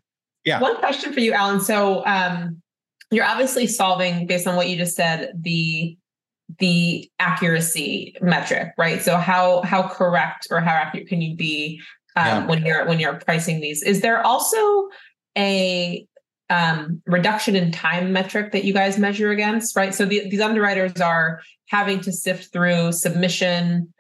yeah. 0.45 0.61
one 0.61 0.77
question 0.79 1.13
for 1.13 1.21
you 1.21 1.33
alan. 1.35 1.61
So 1.61 2.05
um 2.05 2.61
you're 3.13 3.25
obviously 3.25 3.69
solving 3.69 4.27
based 4.27 4.49
on 4.49 4.57
what 4.57 4.69
you 4.69 4.77
just 4.77 4.97
said 4.97 5.35
the 5.41 5.97
the 6.59 7.09
accuracy 7.21 8.17
metric 8.21 8.73
right? 8.77 9.01
So 9.03 9.19
how 9.19 9.63
how 9.63 9.87
correct 9.87 10.49
or 10.51 10.61
how 10.61 10.73
accurate 10.73 11.07
can 11.07 11.23
you 11.23 11.37
be 11.37 11.81
um, 12.17 12.27
yeah. 12.27 12.47
when 12.47 12.65
you're 12.65 12.87
when 12.87 13.01
you're 13.01 13.15
pricing 13.15 13.61
these. 13.61 13.83
Is 13.83 14.01
there 14.01 14.25
also 14.25 14.89
a 15.37 16.07
um, 16.51 17.03
reduction 17.07 17.57
in 17.57 17.73
time 17.73 18.13
metric 18.13 18.53
that 18.53 18.65
you 18.65 18.75
guys 18.75 18.99
measure 18.99 19.31
against? 19.31 19.75
Right. 19.75 19.95
So 19.95 20.05
the, 20.05 20.29
these 20.29 20.41
underwriters 20.41 21.01
are 21.01 21.41
having 21.69 22.01
to 22.01 22.13
sift 22.13 22.53
through 22.53 22.93
submission, 22.93 23.93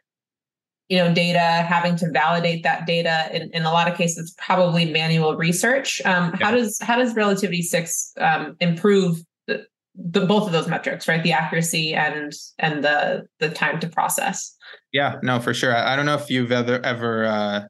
you 0.88 0.98
know, 0.98 1.14
data, 1.14 1.38
having 1.38 1.96
to 1.96 2.10
validate 2.10 2.62
that 2.64 2.86
data. 2.86 3.30
In, 3.32 3.50
in 3.54 3.62
a 3.62 3.72
lot 3.72 3.90
of 3.90 3.96
cases, 3.96 4.34
probably 4.36 4.92
manual 4.92 5.36
research. 5.36 6.02
Um, 6.04 6.34
yeah. 6.38 6.46
How 6.46 6.50
does 6.50 6.78
how 6.82 6.96
does 6.96 7.14
Relativity 7.14 7.62
Six 7.62 8.12
um, 8.18 8.56
improve 8.60 9.18
the, 9.46 9.64
the, 9.94 10.26
both 10.26 10.46
of 10.46 10.52
those 10.52 10.68
metrics, 10.68 11.08
right? 11.08 11.22
The 11.22 11.32
accuracy 11.32 11.94
and 11.94 12.32
and 12.58 12.84
the 12.84 13.26
the 13.40 13.48
time 13.48 13.80
to 13.80 13.88
process. 13.88 14.54
Yeah, 14.92 15.16
no, 15.22 15.40
for 15.40 15.54
sure. 15.54 15.74
I, 15.74 15.94
I 15.94 15.96
don't 15.96 16.04
know 16.04 16.16
if 16.16 16.28
you've 16.28 16.52
ever 16.52 16.84
ever 16.84 17.24
uh, 17.24 17.60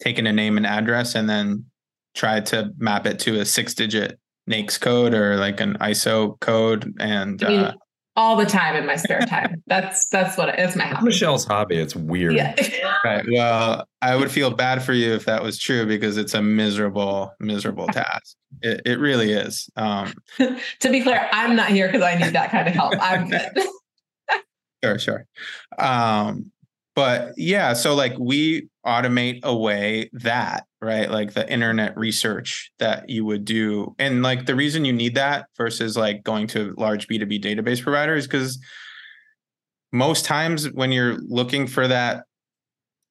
taken 0.00 0.26
a 0.26 0.32
name 0.32 0.56
and 0.56 0.66
address 0.66 1.14
and 1.14 1.28
then 1.28 1.64
tried 2.14 2.46
to 2.46 2.70
map 2.78 3.06
it 3.06 3.18
to 3.20 3.40
a 3.40 3.44
six 3.44 3.74
digit 3.74 4.18
NAICS 4.48 4.80
code 4.80 5.14
or 5.14 5.36
like 5.36 5.60
an 5.60 5.76
ISO 5.80 6.38
code 6.40 6.94
and 7.00 7.42
I 7.42 7.48
mean, 7.48 7.60
uh, 7.60 7.74
all 8.16 8.36
the 8.36 8.46
time 8.46 8.76
in 8.76 8.86
my 8.86 8.96
spare 8.96 9.20
time. 9.20 9.62
that's 9.66 10.08
that's 10.08 10.36
what 10.36 10.54
that's 10.56 10.76
my 10.76 10.84
hobby. 10.84 11.06
Michelle's 11.06 11.44
hobby. 11.44 11.76
It's 11.76 11.96
weird. 11.96 12.34
Yeah. 12.34 12.54
right. 13.04 13.24
Well, 13.30 13.88
I 14.02 14.16
would 14.16 14.30
feel 14.30 14.50
bad 14.50 14.82
for 14.82 14.92
you 14.92 15.12
if 15.14 15.24
that 15.24 15.42
was 15.42 15.58
true 15.58 15.86
because 15.86 16.16
it's 16.16 16.34
a 16.34 16.42
miserable, 16.42 17.32
miserable 17.40 17.86
task. 17.92 18.36
It, 18.62 18.82
it 18.84 18.98
really 18.98 19.32
is. 19.32 19.68
Um, 19.76 20.12
to 20.38 20.90
be 20.90 21.02
clear, 21.02 21.28
I'm 21.32 21.56
not 21.56 21.70
here 21.70 21.88
because 21.88 22.02
I 22.02 22.14
need 22.16 22.34
that 22.34 22.50
kind 22.50 22.68
of 22.68 22.74
help. 22.74 22.94
I'm 23.00 23.28
good. 23.28 23.50
sure, 24.84 24.98
sure. 24.98 25.26
Um, 25.78 26.52
but 26.94 27.32
yeah, 27.36 27.72
so 27.72 27.94
like 27.94 28.16
we 28.18 28.68
automate 28.86 29.42
away 29.44 30.10
that 30.12 30.66
right? 30.84 31.10
Like 31.10 31.32
the 31.32 31.50
internet 31.50 31.96
research 31.96 32.70
that 32.78 33.08
you 33.08 33.24
would 33.24 33.44
do. 33.44 33.94
And 33.98 34.22
like 34.22 34.46
the 34.46 34.54
reason 34.54 34.84
you 34.84 34.92
need 34.92 35.14
that 35.14 35.46
versus 35.56 35.96
like 35.96 36.22
going 36.22 36.46
to 36.48 36.74
large 36.76 37.08
b2b 37.08 37.42
database 37.42 37.82
providers 37.82 38.26
because 38.26 38.58
most 39.92 40.24
times 40.24 40.70
when 40.70 40.92
you're 40.92 41.16
looking 41.20 41.66
for 41.66 41.88
that 41.88 42.24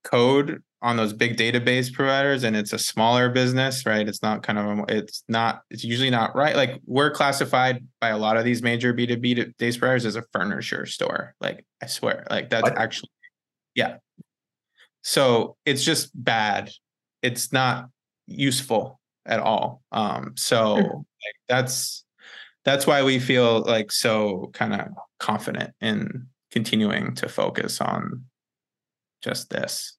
code 0.03 0.61
on 0.81 0.97
those 0.97 1.13
big 1.13 1.37
database 1.37 1.91
providers 1.91 2.43
and 2.43 2.55
it's 2.55 2.73
a 2.73 2.77
smaller 2.77 3.29
business 3.29 3.85
right? 3.85 4.07
It's 4.07 4.21
not 4.21 4.43
kind 4.43 4.59
of 4.59 4.79
a, 4.79 4.97
it's 4.97 5.23
not 5.27 5.61
it's 5.71 5.83
usually 5.83 6.11
not 6.11 6.35
right. 6.35 6.55
Like 6.55 6.79
we're 6.85 7.11
classified 7.11 7.87
by 7.99 8.09
a 8.09 8.17
lot 8.17 8.37
of 8.37 8.45
these 8.45 8.61
major 8.61 8.93
b2b 8.93 9.55
database 9.57 9.79
providers 9.79 10.05
as 10.05 10.15
a 10.15 10.23
furniture 10.31 10.85
store 10.85 11.33
like 11.41 11.65
i 11.81 11.87
swear 11.87 12.25
like 12.29 12.49
that's 12.49 12.63
what? 12.63 12.77
actually 12.77 13.09
yeah 13.75 13.97
so 15.03 15.55
it's 15.65 15.83
just 15.83 16.11
bad 16.15 16.69
it's 17.21 17.53
not 17.53 17.89
useful 18.27 18.99
at 19.25 19.39
all 19.39 19.81
um 19.91 20.33
so 20.35 20.73
like, 20.73 21.35
that's 21.47 22.03
that's 22.65 22.87
why 22.87 23.03
we 23.03 23.19
feel 23.19 23.61
like 23.61 23.91
so 23.91 24.49
kind 24.53 24.73
of 24.73 24.87
confident 25.19 25.73
in 25.81 26.27
continuing 26.51 27.13
to 27.15 27.27
focus 27.27 27.79
on 27.81 28.23
just 29.21 29.49
this 29.49 29.97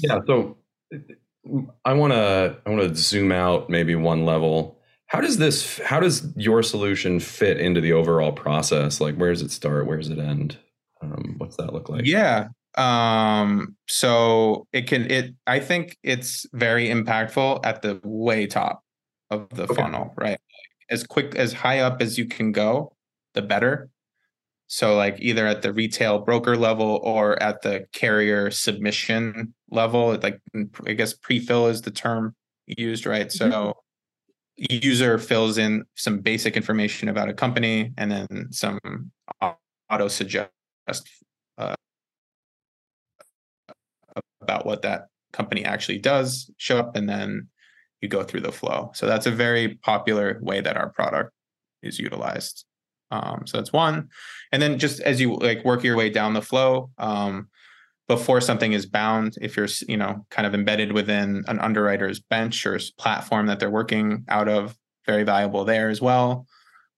yeah. 0.00 0.20
So 0.26 0.56
I 1.84 1.92
want 1.92 2.12
to 2.12 2.56
I 2.66 2.70
want 2.70 2.82
to 2.82 2.94
zoom 2.94 3.32
out 3.32 3.70
maybe 3.70 3.94
one 3.94 4.24
level. 4.24 4.78
How 5.06 5.20
does 5.20 5.38
this? 5.38 5.78
How 5.78 6.00
does 6.00 6.32
your 6.36 6.62
solution 6.62 7.18
fit 7.20 7.58
into 7.58 7.80
the 7.80 7.92
overall 7.92 8.32
process? 8.32 9.00
Like, 9.00 9.16
where 9.16 9.30
does 9.30 9.42
it 9.42 9.50
start? 9.50 9.86
Where 9.86 9.96
does 9.96 10.10
it 10.10 10.18
end? 10.18 10.58
Um, 11.02 11.34
what's 11.38 11.56
that 11.56 11.72
look 11.72 11.88
like? 11.88 12.06
Yeah. 12.06 12.48
Um, 12.76 13.76
so 13.88 14.66
it 14.72 14.86
can. 14.86 15.10
It. 15.10 15.34
I 15.46 15.60
think 15.60 15.98
it's 16.02 16.46
very 16.52 16.88
impactful 16.88 17.60
at 17.64 17.82
the 17.82 18.00
way 18.04 18.46
top 18.46 18.82
of 19.30 19.48
the 19.50 19.64
okay. 19.64 19.74
funnel. 19.74 20.14
Right. 20.16 20.38
As 20.88 21.04
quick 21.04 21.34
as 21.34 21.52
high 21.52 21.80
up 21.80 22.00
as 22.00 22.18
you 22.18 22.26
can 22.26 22.52
go, 22.52 22.94
the 23.34 23.42
better. 23.42 23.90
So, 24.66 24.96
like 24.96 25.16
either 25.18 25.48
at 25.48 25.62
the 25.62 25.72
retail 25.72 26.20
broker 26.20 26.56
level 26.56 27.00
or 27.02 27.40
at 27.42 27.62
the 27.62 27.86
carrier 27.92 28.52
submission 28.52 29.52
level, 29.70 30.16
like 30.22 30.40
I 30.86 30.92
guess 30.92 31.12
pre-fill 31.12 31.66
is 31.66 31.82
the 31.82 31.90
term 31.90 32.36
used, 32.66 33.04
right? 33.04 33.26
Mm-hmm. 33.26 33.50
So, 33.50 33.74
user 34.56 35.18
fills 35.18 35.58
in 35.58 35.84
some 35.96 36.20
basic 36.20 36.56
information 36.56 37.08
about 37.08 37.28
a 37.28 37.34
company 37.34 37.92
and 37.96 38.12
then 38.12 38.48
some 38.52 38.78
auto 39.90 40.06
suggest 40.06 40.50
uh, 41.58 41.74
about 44.50 44.66
what 44.66 44.82
that 44.82 45.06
company 45.32 45.64
actually 45.64 45.98
does 45.98 46.50
show 46.56 46.78
up, 46.78 46.96
and 46.96 47.08
then 47.08 47.48
you 48.00 48.08
go 48.08 48.22
through 48.22 48.40
the 48.40 48.52
flow. 48.52 48.90
So, 48.94 49.06
that's 49.06 49.26
a 49.26 49.30
very 49.30 49.76
popular 49.76 50.38
way 50.42 50.60
that 50.60 50.76
our 50.76 50.90
product 50.90 51.32
is 51.82 51.98
utilized. 51.98 52.64
Um, 53.10 53.42
so 53.46 53.56
that's 53.56 53.72
one. 53.72 54.08
And 54.52 54.62
then 54.62 54.78
just 54.78 55.00
as 55.00 55.20
you 55.20 55.34
like 55.36 55.64
work 55.64 55.82
your 55.82 55.96
way 55.96 56.10
down 56.10 56.34
the 56.34 56.42
flow, 56.42 56.90
um, 56.98 57.48
before 58.08 58.40
something 58.40 58.72
is 58.72 58.86
bound, 58.86 59.36
if 59.40 59.56
you're 59.56 59.68
you 59.86 59.96
know 59.96 60.26
kind 60.30 60.46
of 60.46 60.54
embedded 60.54 60.92
within 60.92 61.44
an 61.46 61.60
underwriter's 61.60 62.18
bench 62.18 62.66
or 62.66 62.78
platform 62.98 63.46
that 63.46 63.60
they're 63.60 63.70
working 63.70 64.24
out 64.28 64.48
of, 64.48 64.76
very 65.06 65.22
valuable 65.22 65.64
there 65.64 65.90
as 65.90 66.00
well. 66.00 66.46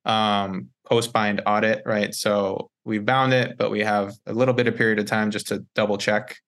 Um, 0.04 0.68
post 0.86 1.12
bind 1.12 1.42
audit, 1.46 1.82
right? 1.86 2.14
So 2.14 2.70
we've 2.84 3.04
bound 3.04 3.32
it, 3.32 3.56
but 3.56 3.70
we 3.70 3.80
have 3.80 4.14
a 4.26 4.32
little 4.32 4.54
bit 4.54 4.66
of 4.66 4.76
period 4.76 4.98
of 4.98 5.06
time 5.06 5.30
just 5.30 5.48
to 5.48 5.64
double 5.74 5.98
check 5.98 6.38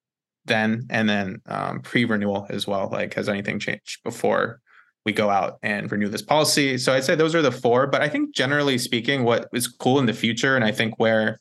then, 0.47 0.87
and 0.91 1.09
then 1.09 1.41
um, 1.47 1.81
pre 1.81 2.05
renewal 2.05 2.47
as 2.51 2.67
well. 2.67 2.89
Like, 2.91 3.15
has 3.15 3.29
anything 3.29 3.59
changed 3.59 4.03
before 4.05 4.61
we 5.05 5.13
go 5.13 5.29
out 5.29 5.59
and 5.63 5.91
renew 5.93 6.09
this 6.09 6.23
policy. 6.23 6.79
So 6.79 6.93
I'd 6.95 7.05
say 7.05 7.15
those 7.15 7.35
are 7.35 7.43
the 7.43 7.53
four. 7.53 7.87
But 7.87 8.03
I 8.03 8.09
think 8.09 8.35
generally 8.35 8.79
speaking, 8.79 9.25
what 9.25 9.49
is 9.53 9.69
cool 9.69 9.99
in 9.99 10.07
the 10.07 10.15
future, 10.15 10.57
and 10.57 10.65
I 10.65 10.73
think 10.73 10.99
where 10.99 11.41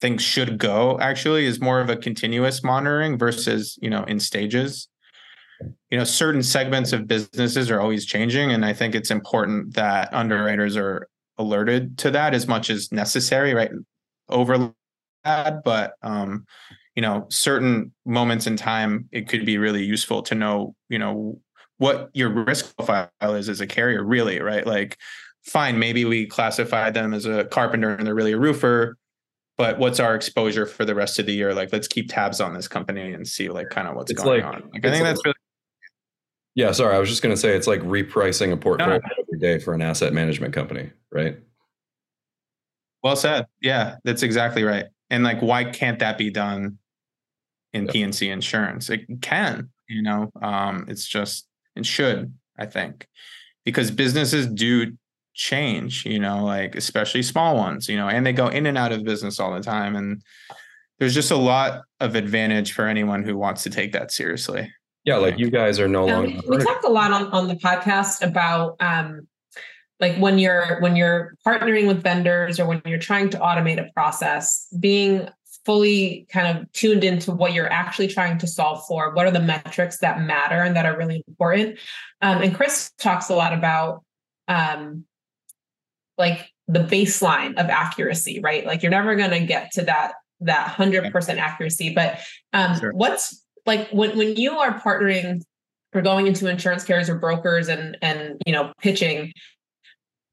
things 0.00 0.22
should 0.22 0.58
go 0.58 0.98
actually 1.00 1.44
is 1.44 1.60
more 1.60 1.80
of 1.80 1.90
a 1.90 1.96
continuous 1.96 2.62
monitoring 2.62 3.18
versus, 3.18 3.78
you 3.80 3.90
know, 3.90 4.04
in 4.04 4.20
stages. 4.20 4.88
You 5.90 5.98
know, 5.98 6.04
certain 6.04 6.42
segments 6.42 6.92
of 6.92 7.06
businesses 7.06 7.70
are 7.70 7.80
always 7.80 8.04
changing. 8.04 8.52
And 8.52 8.64
I 8.64 8.72
think 8.72 8.94
it's 8.94 9.10
important 9.10 9.74
that 9.74 10.12
underwriters 10.12 10.76
are 10.76 11.08
alerted 11.38 11.96
to 11.98 12.10
that 12.10 12.34
as 12.34 12.46
much 12.46 12.70
as 12.70 12.90
necessary, 12.90 13.54
right? 13.54 13.70
Over 14.28 14.74
but 15.24 15.94
um, 16.02 16.44
you 16.94 17.02
know, 17.02 17.26
certain 17.28 17.92
moments 18.06 18.46
in 18.46 18.56
time, 18.56 19.08
it 19.10 19.28
could 19.28 19.44
be 19.44 19.58
really 19.58 19.84
useful 19.84 20.22
to 20.22 20.34
know, 20.34 20.74
you 20.88 20.98
know, 20.98 21.40
what 21.78 22.10
your 22.14 22.30
risk 22.30 22.76
profile 22.76 23.10
is 23.34 23.48
as 23.48 23.60
a 23.60 23.66
carrier, 23.66 24.04
really, 24.04 24.40
right? 24.40 24.66
Like, 24.66 24.98
fine, 25.44 25.78
maybe 25.78 26.04
we 26.04 26.26
classify 26.26 26.90
them 26.90 27.12
as 27.12 27.26
a 27.26 27.44
carpenter 27.46 27.94
and 27.94 28.06
they're 28.06 28.14
really 28.14 28.32
a 28.32 28.38
roofer, 28.38 28.96
but 29.58 29.78
what's 29.78 30.00
our 30.00 30.14
exposure 30.14 30.66
for 30.66 30.84
the 30.84 30.94
rest 30.94 31.18
of 31.18 31.26
the 31.26 31.32
year? 31.32 31.52
Like, 31.52 31.72
let's 31.72 31.88
keep 31.88 32.08
tabs 32.08 32.40
on 32.40 32.54
this 32.54 32.68
company 32.68 33.12
and 33.12 33.26
see 33.26 33.48
like 33.48 33.70
kind 33.70 33.88
of 33.88 33.96
what's 33.96 34.10
it's 34.10 34.22
going 34.22 34.42
like, 34.42 34.54
on. 34.54 34.70
Like, 34.72 34.86
I 34.86 34.90
think 34.90 35.02
like, 35.02 35.02
that's 35.02 35.24
really. 35.24 35.34
Yeah, 36.54 36.70
sorry, 36.70 36.94
I 36.94 37.00
was 37.00 37.08
just 37.08 37.20
going 37.20 37.34
to 37.34 37.40
say 37.40 37.56
it's 37.56 37.66
like 37.66 37.80
repricing 37.80 38.52
a 38.52 38.56
portfolio 38.56 38.98
no. 38.98 39.08
every 39.20 39.40
day 39.40 39.58
for 39.58 39.74
an 39.74 39.82
asset 39.82 40.12
management 40.12 40.54
company, 40.54 40.90
right? 41.10 41.36
Well 43.02 43.16
said. 43.16 43.46
Yeah, 43.60 43.96
that's 44.04 44.22
exactly 44.22 44.62
right. 44.62 44.86
And 45.10 45.24
like, 45.24 45.42
why 45.42 45.64
can't 45.64 45.98
that 45.98 46.16
be 46.16 46.30
done 46.30 46.78
in 47.74 47.86
yeah. 47.86 47.92
P&C 47.92 48.30
insurance? 48.30 48.88
It 48.88 49.02
can, 49.20 49.70
you 49.88 50.02
know. 50.02 50.30
Um, 50.40 50.86
it's 50.88 51.06
just 51.06 51.46
and 51.76 51.86
should, 51.86 52.32
I 52.58 52.66
think, 52.66 53.06
because 53.64 53.90
businesses 53.90 54.46
do 54.46 54.96
change, 55.34 56.06
you 56.06 56.18
know, 56.18 56.44
like 56.44 56.76
especially 56.76 57.22
small 57.22 57.56
ones, 57.56 57.88
you 57.88 57.96
know, 57.96 58.08
and 58.08 58.24
they 58.24 58.32
go 58.32 58.48
in 58.48 58.66
and 58.66 58.78
out 58.78 58.92
of 58.92 59.04
business 59.04 59.40
all 59.40 59.52
the 59.52 59.60
time. 59.60 59.96
And 59.96 60.22
there's 60.98 61.14
just 61.14 61.32
a 61.32 61.36
lot 61.36 61.82
of 62.00 62.14
advantage 62.14 62.72
for 62.72 62.86
anyone 62.86 63.24
who 63.24 63.36
wants 63.36 63.64
to 63.64 63.70
take 63.70 63.92
that 63.92 64.12
seriously. 64.12 64.72
Yeah, 65.04 65.16
like 65.16 65.38
you 65.38 65.50
guys 65.50 65.78
are 65.80 65.88
no 65.88 66.06
longer. 66.06 66.40
We, 66.48 66.56
we 66.56 66.64
talked 66.64 66.84
a 66.84 66.88
lot 66.88 67.12
on, 67.12 67.26
on 67.26 67.46
the 67.46 67.56
podcast 67.56 68.26
about 68.26 68.76
um, 68.80 69.28
like 70.00 70.16
when 70.16 70.38
you're 70.38 70.80
when 70.80 70.96
you're 70.96 71.34
partnering 71.46 71.86
with 71.86 72.02
vendors 72.02 72.58
or 72.58 72.66
when 72.66 72.80
you're 72.86 72.98
trying 72.98 73.28
to 73.30 73.38
automate 73.38 73.78
a 73.78 73.92
process, 73.92 74.66
being 74.80 75.28
fully 75.64 76.26
kind 76.30 76.58
of 76.58 76.70
tuned 76.72 77.04
into 77.04 77.32
what 77.32 77.54
you're 77.54 77.72
actually 77.72 78.08
trying 78.08 78.38
to 78.38 78.46
solve 78.46 78.84
for. 78.86 79.14
What 79.14 79.26
are 79.26 79.30
the 79.30 79.40
metrics 79.40 79.98
that 79.98 80.20
matter 80.20 80.56
and 80.56 80.76
that 80.76 80.86
are 80.86 80.96
really 80.96 81.24
important? 81.26 81.78
Um, 82.20 82.42
and 82.42 82.54
Chris 82.54 82.90
talks 82.98 83.28
a 83.28 83.34
lot 83.34 83.52
about 83.52 84.02
um, 84.48 85.04
like 86.18 86.50
the 86.68 86.80
baseline 86.80 87.58
of 87.58 87.68
accuracy, 87.68 88.40
right? 88.42 88.66
Like 88.66 88.82
you're 88.82 88.90
never 88.90 89.16
going 89.16 89.30
to 89.30 89.40
get 89.40 89.72
to 89.72 89.82
that 89.82 90.12
that 90.40 90.68
hundred 90.68 91.10
percent 91.12 91.38
accuracy. 91.38 91.94
But 91.94 92.18
um, 92.52 92.78
sure. 92.78 92.92
what's 92.92 93.42
like 93.66 93.88
when 93.90 94.16
when 94.16 94.36
you 94.36 94.58
are 94.58 94.78
partnering 94.78 95.42
or 95.94 96.02
going 96.02 96.26
into 96.26 96.48
insurance 96.48 96.84
carriers 96.84 97.08
or 97.08 97.18
brokers 97.18 97.68
and 97.68 97.96
and 98.02 98.40
you 98.46 98.52
know 98.52 98.72
pitching, 98.80 99.32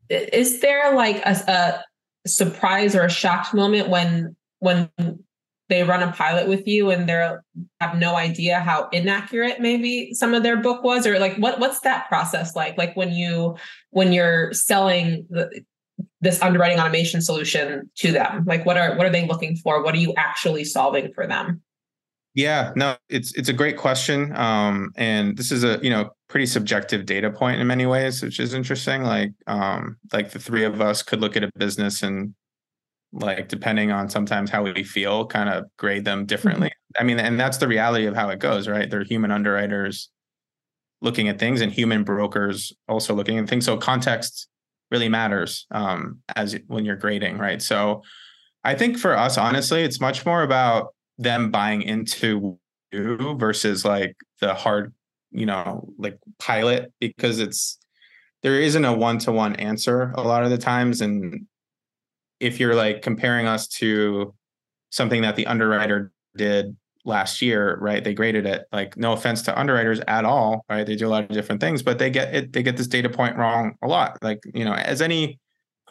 is 0.09 0.59
there 0.59 0.95
like 0.95 1.17
a, 1.25 1.83
a 2.25 2.29
surprise 2.29 2.95
or 2.95 3.03
a 3.03 3.09
shocked 3.09 3.53
moment 3.53 3.89
when 3.89 4.35
when 4.61 4.89
they 5.71 5.83
run 5.83 6.03
a 6.03 6.11
pilot 6.11 6.47
with 6.47 6.67
you 6.67 6.91
and 6.91 7.07
they 7.07 7.31
have 7.79 7.97
no 7.97 8.15
idea 8.15 8.59
how 8.59 8.89
inaccurate 8.89 9.59
maybe 9.59 10.13
some 10.13 10.33
of 10.33 10.43
their 10.43 10.57
book 10.57 10.83
was 10.83 11.07
or 11.07 11.17
like 11.17 11.35
what 11.37 11.59
what's 11.59 11.79
that 11.79 12.07
process 12.09 12.55
like? 12.55 12.77
Like 12.77 12.95
when 12.95 13.11
you 13.11 13.55
when 13.89 14.11
you're 14.11 14.53
selling 14.53 15.25
the, 15.29 15.63
this 16.19 16.41
underwriting 16.41 16.77
automation 16.77 17.21
solution 17.21 17.89
to 17.97 18.11
them 18.11 18.43
like 18.45 18.65
what 18.65 18.77
are 18.77 18.95
what 18.97 19.07
are 19.07 19.11
they 19.11 19.25
looking 19.25 19.55
for? 19.55 19.81
What 19.81 19.95
are 19.95 19.99
you 19.99 20.13
actually 20.17 20.65
solving 20.65 21.13
for 21.13 21.25
them? 21.25 21.61
Yeah 22.35 22.71
no 22.75 22.97
it's 23.09 23.33
it's 23.35 23.49
a 23.49 23.53
great 23.53 23.77
question 23.77 24.35
um 24.35 24.91
and 24.95 25.37
this 25.37 25.51
is 25.51 25.63
a 25.63 25.79
you 25.81 25.89
know 25.89 26.11
pretty 26.27 26.45
subjective 26.45 27.05
data 27.05 27.29
point 27.29 27.59
in 27.59 27.67
many 27.67 27.85
ways 27.85 28.21
which 28.21 28.39
is 28.39 28.53
interesting 28.53 29.03
like 29.03 29.31
um 29.47 29.97
like 30.13 30.31
the 30.31 30.39
three 30.39 30.63
of 30.63 30.81
us 30.81 31.01
could 31.01 31.19
look 31.19 31.35
at 31.35 31.43
a 31.43 31.51
business 31.57 32.03
and 32.03 32.33
like 33.13 33.47
depending 33.47 33.91
on 33.91 34.09
sometimes 34.09 34.49
how 34.49 34.63
we 34.63 34.83
feel 34.83 35.25
kind 35.25 35.49
of 35.49 35.65
grade 35.77 36.05
them 36.05 36.25
differently. 36.25 36.69
Mm-hmm. 36.69 37.01
i 37.01 37.03
mean 37.03 37.19
and 37.19 37.39
that's 37.39 37.57
the 37.57 37.67
reality 37.67 38.05
of 38.05 38.15
how 38.15 38.29
it 38.29 38.39
goes 38.39 38.67
right? 38.67 38.89
They're 38.89 39.03
human 39.03 39.31
underwriters 39.31 40.09
looking 41.01 41.27
at 41.27 41.39
things 41.39 41.61
and 41.61 41.71
human 41.71 42.03
brokers 42.03 42.71
also 42.87 43.13
looking 43.15 43.39
at 43.39 43.49
things. 43.49 43.65
So 43.65 43.75
context 43.77 44.47
really 44.91 45.09
matters 45.09 45.65
um, 45.71 46.19
as 46.35 46.57
when 46.67 46.85
you're 46.85 46.95
grading 46.95 47.37
right? 47.37 47.61
So 47.61 48.03
i 48.63 48.75
think 48.75 48.97
for 48.97 49.17
us 49.17 49.37
honestly 49.37 49.81
it's 49.81 49.99
much 49.99 50.25
more 50.25 50.43
about 50.43 50.93
them 51.17 51.51
buying 51.51 51.81
into 51.81 52.59
you 52.91 53.35
versus 53.37 53.85
like 53.85 54.15
the 54.39 54.53
hard 54.53 54.93
you 55.31 55.45
know 55.45 55.87
like 55.97 56.17
pilot 56.39 56.91
because 56.99 57.39
it's 57.39 57.77
there 58.43 58.59
isn't 58.59 58.85
a 58.85 58.93
one-to-one 58.93 59.55
answer 59.57 60.11
a 60.15 60.21
lot 60.21 60.43
of 60.43 60.49
the 60.49 60.57
times 60.57 61.01
and 61.01 61.45
if 62.41 62.59
you're 62.59 62.75
like 62.75 63.01
comparing 63.01 63.47
us 63.47 63.67
to 63.67 64.33
something 64.89 65.21
that 65.21 65.35
the 65.35 65.47
underwriter 65.47 66.11
did 66.35 66.75
last 67.05 67.41
year, 67.41 67.77
right? 67.79 68.03
They 68.03 68.13
graded 68.13 68.45
it. 68.45 68.65
Like, 68.71 68.97
no 68.97 69.13
offense 69.13 69.41
to 69.43 69.59
underwriters 69.59 69.99
at 70.07 70.25
all, 70.25 70.65
right? 70.69 70.85
They 70.85 70.95
do 70.95 71.07
a 71.07 71.09
lot 71.09 71.23
of 71.23 71.29
different 71.29 71.61
things, 71.61 71.81
but 71.81 71.99
they 71.99 72.09
get 72.09 72.33
it. 72.33 72.53
They 72.53 72.63
get 72.63 72.77
this 72.77 72.87
data 72.87 73.09
point 73.09 73.37
wrong 73.37 73.75
a 73.81 73.87
lot. 73.87 74.17
Like, 74.21 74.39
you 74.53 74.65
know, 74.65 74.73
as 74.73 75.01
any 75.01 75.39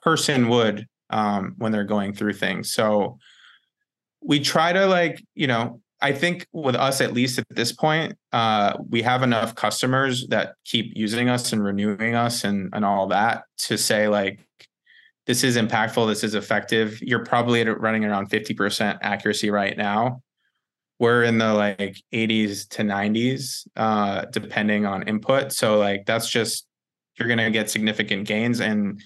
person 0.02 0.48
would 0.48 0.86
um, 1.10 1.54
when 1.58 1.72
they're 1.72 1.84
going 1.84 2.14
through 2.14 2.34
things. 2.34 2.72
So 2.72 3.18
we 4.22 4.40
try 4.40 4.72
to 4.72 4.86
like, 4.86 5.22
you 5.34 5.46
know, 5.46 5.80
I 6.02 6.12
think 6.12 6.46
with 6.52 6.76
us, 6.76 7.00
at 7.00 7.12
least 7.12 7.38
at 7.38 7.44
this 7.50 7.72
point, 7.72 8.16
uh, 8.32 8.78
we 8.88 9.02
have 9.02 9.22
enough 9.22 9.54
customers 9.54 10.26
that 10.28 10.54
keep 10.64 10.92
using 10.96 11.28
us 11.28 11.52
and 11.52 11.62
renewing 11.62 12.14
us 12.14 12.44
and 12.44 12.70
and 12.72 12.84
all 12.84 13.08
that 13.08 13.44
to 13.58 13.76
say 13.76 14.08
like, 14.08 14.40
this 15.30 15.44
is 15.44 15.56
impactful, 15.56 16.08
this 16.08 16.24
is 16.24 16.34
effective. 16.34 17.00
You're 17.00 17.24
probably 17.24 17.62
running 17.62 18.04
around 18.04 18.30
50% 18.30 18.98
accuracy 19.00 19.48
right 19.48 19.78
now. 19.78 20.24
We're 20.98 21.22
in 21.22 21.38
the 21.38 21.54
like 21.54 22.02
80s 22.12 22.68
to 22.70 22.82
90s, 22.82 23.64
uh, 23.76 24.24
depending 24.32 24.86
on 24.86 25.04
input. 25.04 25.52
So 25.52 25.78
like 25.78 26.04
that's 26.04 26.28
just 26.28 26.66
you're 27.16 27.28
gonna 27.28 27.48
get 27.52 27.70
significant 27.70 28.26
gains. 28.26 28.60
And 28.60 29.00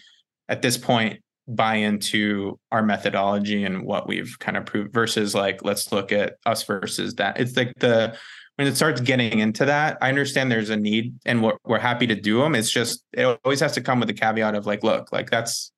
at 0.49 0.63
this 0.63 0.79
point, 0.79 1.21
buy 1.47 1.75
into 1.75 2.59
our 2.73 2.83
methodology 2.83 3.65
and 3.65 3.85
what 3.85 4.09
we've 4.09 4.39
kind 4.39 4.57
of 4.57 4.65
proved 4.65 4.95
versus 4.95 5.35
like 5.35 5.63
let's 5.63 5.93
look 5.93 6.11
at 6.11 6.37
us 6.47 6.63
versus 6.63 7.17
that 7.17 7.39
it's 7.39 7.55
like 7.55 7.75
the 7.81 8.17
when 8.57 8.67
it 8.67 8.75
starts 8.75 9.03
getting 9.03 9.41
into 9.41 9.67
that 9.67 9.99
i 10.01 10.09
understand 10.09 10.51
there's 10.51 10.71
a 10.71 10.77
need 10.77 11.15
and 11.27 11.43
we're, 11.43 11.53
we're 11.67 11.79
happy 11.79 12.07
to 12.07 12.15
do 12.15 12.39
them 12.39 12.55
it's 12.55 12.71
just 12.71 13.05
it 13.13 13.39
always 13.45 13.61
has 13.61 13.73
to 13.73 13.83
come 13.83 14.01
with 14.01 14.09
the 14.09 14.15
caveat 14.15 14.55
of 14.55 14.65
like 14.65 14.83
look 14.83 15.13
like 15.13 15.29
that's 15.29 15.74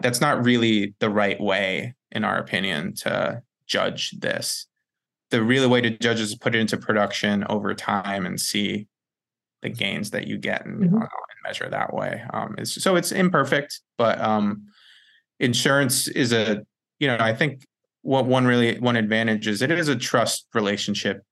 that's 0.00 0.20
not 0.20 0.44
really 0.44 0.94
the 0.98 1.10
right 1.10 1.40
way 1.40 1.94
in 2.10 2.24
our 2.24 2.38
opinion 2.38 2.94
to 2.94 3.42
judge 3.66 4.12
this. 4.18 4.66
The 5.30 5.42
real 5.42 5.68
way 5.68 5.80
to 5.80 5.90
judge 5.90 6.20
is 6.20 6.32
to 6.32 6.38
put 6.38 6.54
it 6.54 6.60
into 6.60 6.76
production 6.76 7.44
over 7.48 7.74
time 7.74 8.26
and 8.26 8.40
see 8.40 8.86
the 9.62 9.68
gains 9.68 10.10
that 10.10 10.26
you 10.26 10.38
get 10.38 10.64
and, 10.64 10.80
mm-hmm. 10.80 11.02
uh, 11.02 11.06
measure 11.44 11.68
that 11.68 11.92
way. 11.92 12.22
Um, 12.32 12.54
it's, 12.56 12.82
so 12.82 12.96
it's 12.96 13.12
imperfect 13.12 13.80
but 13.98 14.20
um, 14.20 14.66
insurance 15.40 16.08
is 16.08 16.32
a 16.32 16.64
you 16.98 17.08
know 17.08 17.16
i 17.20 17.34
think 17.34 17.66
what 18.02 18.26
one 18.26 18.46
really 18.46 18.78
one 18.78 18.96
advantage 18.96 19.48
is 19.48 19.62
it 19.62 19.70
is 19.70 19.88
a 19.88 19.96
trust 19.96 20.46
relationship 20.54 21.22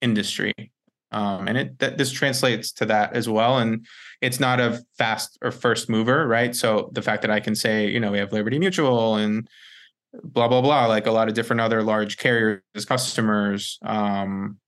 industry 0.00 0.52
um, 1.14 1.48
and 1.48 1.56
it 1.56 1.78
that 1.78 1.98
this 1.98 2.10
translates 2.10 2.72
to 2.72 2.86
that 2.86 3.14
as 3.14 3.28
well 3.28 3.58
and 3.58 3.86
it's 4.20 4.40
not 4.40 4.60
a 4.60 4.82
fast 4.98 5.38
or 5.42 5.50
first 5.50 5.88
mover 5.88 6.26
right 6.26 6.54
so 6.54 6.90
the 6.92 7.02
fact 7.02 7.22
that 7.22 7.30
i 7.30 7.40
can 7.40 7.54
say 7.54 7.88
you 7.88 8.00
know 8.00 8.12
we 8.12 8.18
have 8.18 8.32
liberty 8.32 8.58
mutual 8.58 9.16
and 9.16 9.48
blah 10.22 10.48
blah 10.48 10.60
blah 10.60 10.86
like 10.86 11.06
a 11.06 11.12
lot 11.12 11.28
of 11.28 11.34
different 11.34 11.60
other 11.60 11.82
large 11.82 12.16
carriers 12.18 12.60
customers 12.86 13.78
um, 13.84 14.58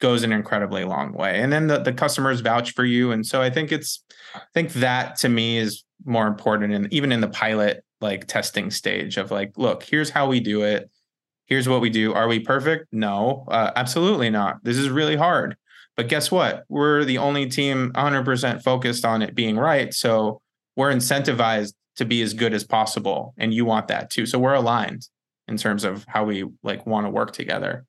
goes 0.00 0.22
an 0.22 0.32
incredibly 0.32 0.84
long 0.84 1.12
way 1.12 1.40
and 1.40 1.52
then 1.52 1.68
the, 1.68 1.78
the 1.78 1.92
customers 1.92 2.40
vouch 2.40 2.72
for 2.72 2.84
you 2.84 3.12
and 3.12 3.26
so 3.26 3.40
i 3.40 3.48
think 3.48 3.72
it's 3.72 4.04
i 4.34 4.40
think 4.54 4.72
that 4.74 5.16
to 5.16 5.28
me 5.28 5.56
is 5.58 5.84
more 6.04 6.26
important 6.26 6.72
and 6.72 6.92
even 6.92 7.12
in 7.12 7.20
the 7.20 7.28
pilot 7.28 7.82
like 8.00 8.26
testing 8.26 8.70
stage 8.70 9.16
of 9.16 9.30
like, 9.30 9.52
look, 9.56 9.82
here's 9.82 10.10
how 10.10 10.28
we 10.28 10.40
do 10.40 10.62
it. 10.62 10.90
Here's 11.46 11.68
what 11.68 11.80
we 11.80 11.90
do. 11.90 12.12
Are 12.12 12.28
we 12.28 12.40
perfect? 12.40 12.86
No, 12.92 13.44
uh, 13.48 13.70
absolutely 13.76 14.30
not. 14.30 14.62
This 14.64 14.76
is 14.76 14.88
really 14.88 15.16
hard. 15.16 15.56
But 15.96 16.08
guess 16.08 16.30
what? 16.30 16.64
We're 16.68 17.04
the 17.04 17.18
only 17.18 17.46
team 17.46 17.92
100% 17.94 18.62
focused 18.62 19.04
on 19.04 19.22
it 19.22 19.34
being 19.34 19.56
right. 19.56 19.92
So 19.94 20.40
we're 20.76 20.92
incentivized 20.92 21.72
to 21.96 22.04
be 22.04 22.20
as 22.22 22.34
good 22.34 22.52
as 22.52 22.64
possible. 22.64 23.34
And 23.38 23.54
you 23.54 23.64
want 23.64 23.88
that 23.88 24.10
too. 24.10 24.26
So 24.26 24.38
we're 24.38 24.54
aligned 24.54 25.08
in 25.48 25.56
terms 25.56 25.84
of 25.84 26.04
how 26.08 26.24
we 26.24 26.44
like 26.62 26.86
want 26.86 27.06
to 27.06 27.10
work 27.10 27.32
together. 27.32 27.86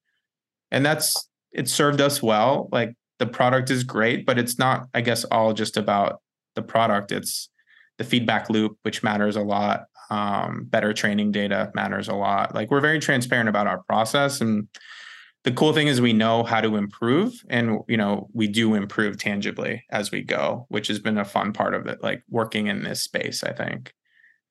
And 0.72 0.86
that's, 0.86 1.30
it 1.52 1.68
served 1.68 2.00
us 2.00 2.24
well. 2.24 2.70
Like 2.72 2.94
the 3.20 3.26
product 3.26 3.70
is 3.70 3.84
great, 3.84 4.26
but 4.26 4.38
it's 4.40 4.58
not, 4.58 4.88
I 4.94 5.02
guess, 5.02 5.26
all 5.26 5.54
just 5.54 5.76
about 5.76 6.22
the 6.56 6.62
product. 6.62 7.12
It's 7.12 7.50
the 7.98 8.04
feedback 8.04 8.50
loop, 8.50 8.78
which 8.84 9.04
matters 9.04 9.36
a 9.36 9.42
lot 9.42 9.86
um, 10.10 10.66
better 10.66 10.94
training 10.94 11.32
data 11.32 11.72
matters 11.76 12.08
a 12.08 12.14
lot. 12.14 12.56
Like 12.56 12.72
we're 12.72 12.82
very 12.82 13.00
transparent 13.00 13.50
about 13.50 13.68
our 13.68 13.84
process, 13.84 14.42
and 14.42 14.68
the 15.44 15.52
cool 15.52 15.74
thing 15.74 15.88
is 15.88 16.02
we 16.02 16.14
know 16.14 16.44
how 16.44 16.62
to 16.62 16.76
improve, 16.76 17.44
and 17.50 17.80
you 17.88 17.98
know 17.98 18.30
we 18.34 18.48
do 18.48 18.74
improve 18.74 19.18
tangibly 19.18 19.84
as 19.92 20.12
we 20.12 20.22
go, 20.22 20.66
which 20.70 20.88
has 20.88 21.00
been 21.00 21.18
a 21.18 21.26
fun 21.26 21.54
part 21.54 21.74
of 21.74 21.88
it. 21.88 22.04
Like 22.04 22.24
working 22.30 22.68
in 22.68 22.84
this 22.84 23.02
space, 23.02 23.44
I 23.44 23.54
think. 23.54 23.94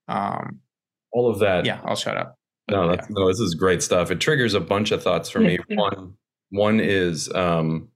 Um, 0.09 0.61
All 1.13 1.29
of 1.29 1.41
that. 1.41 1.67
Yeah, 1.67 1.81
I'll 1.85 1.97
shut 1.97 2.17
up. 2.17 2.39
No, 2.71 2.93
yeah. 2.93 3.01
no, 3.11 3.29
this 3.29 3.41
is 3.41 3.55
great 3.55 3.83
stuff. 3.83 4.11
It 4.11 4.21
triggers 4.21 4.55
a 4.55 4.61
bunch 4.61 4.91
of 4.91 5.03
thoughts 5.03 5.29
for 5.31 5.39
me. 5.41 5.59
One, 5.69 6.15
one 6.51 6.81
is 6.81 7.33
um, 7.35 7.89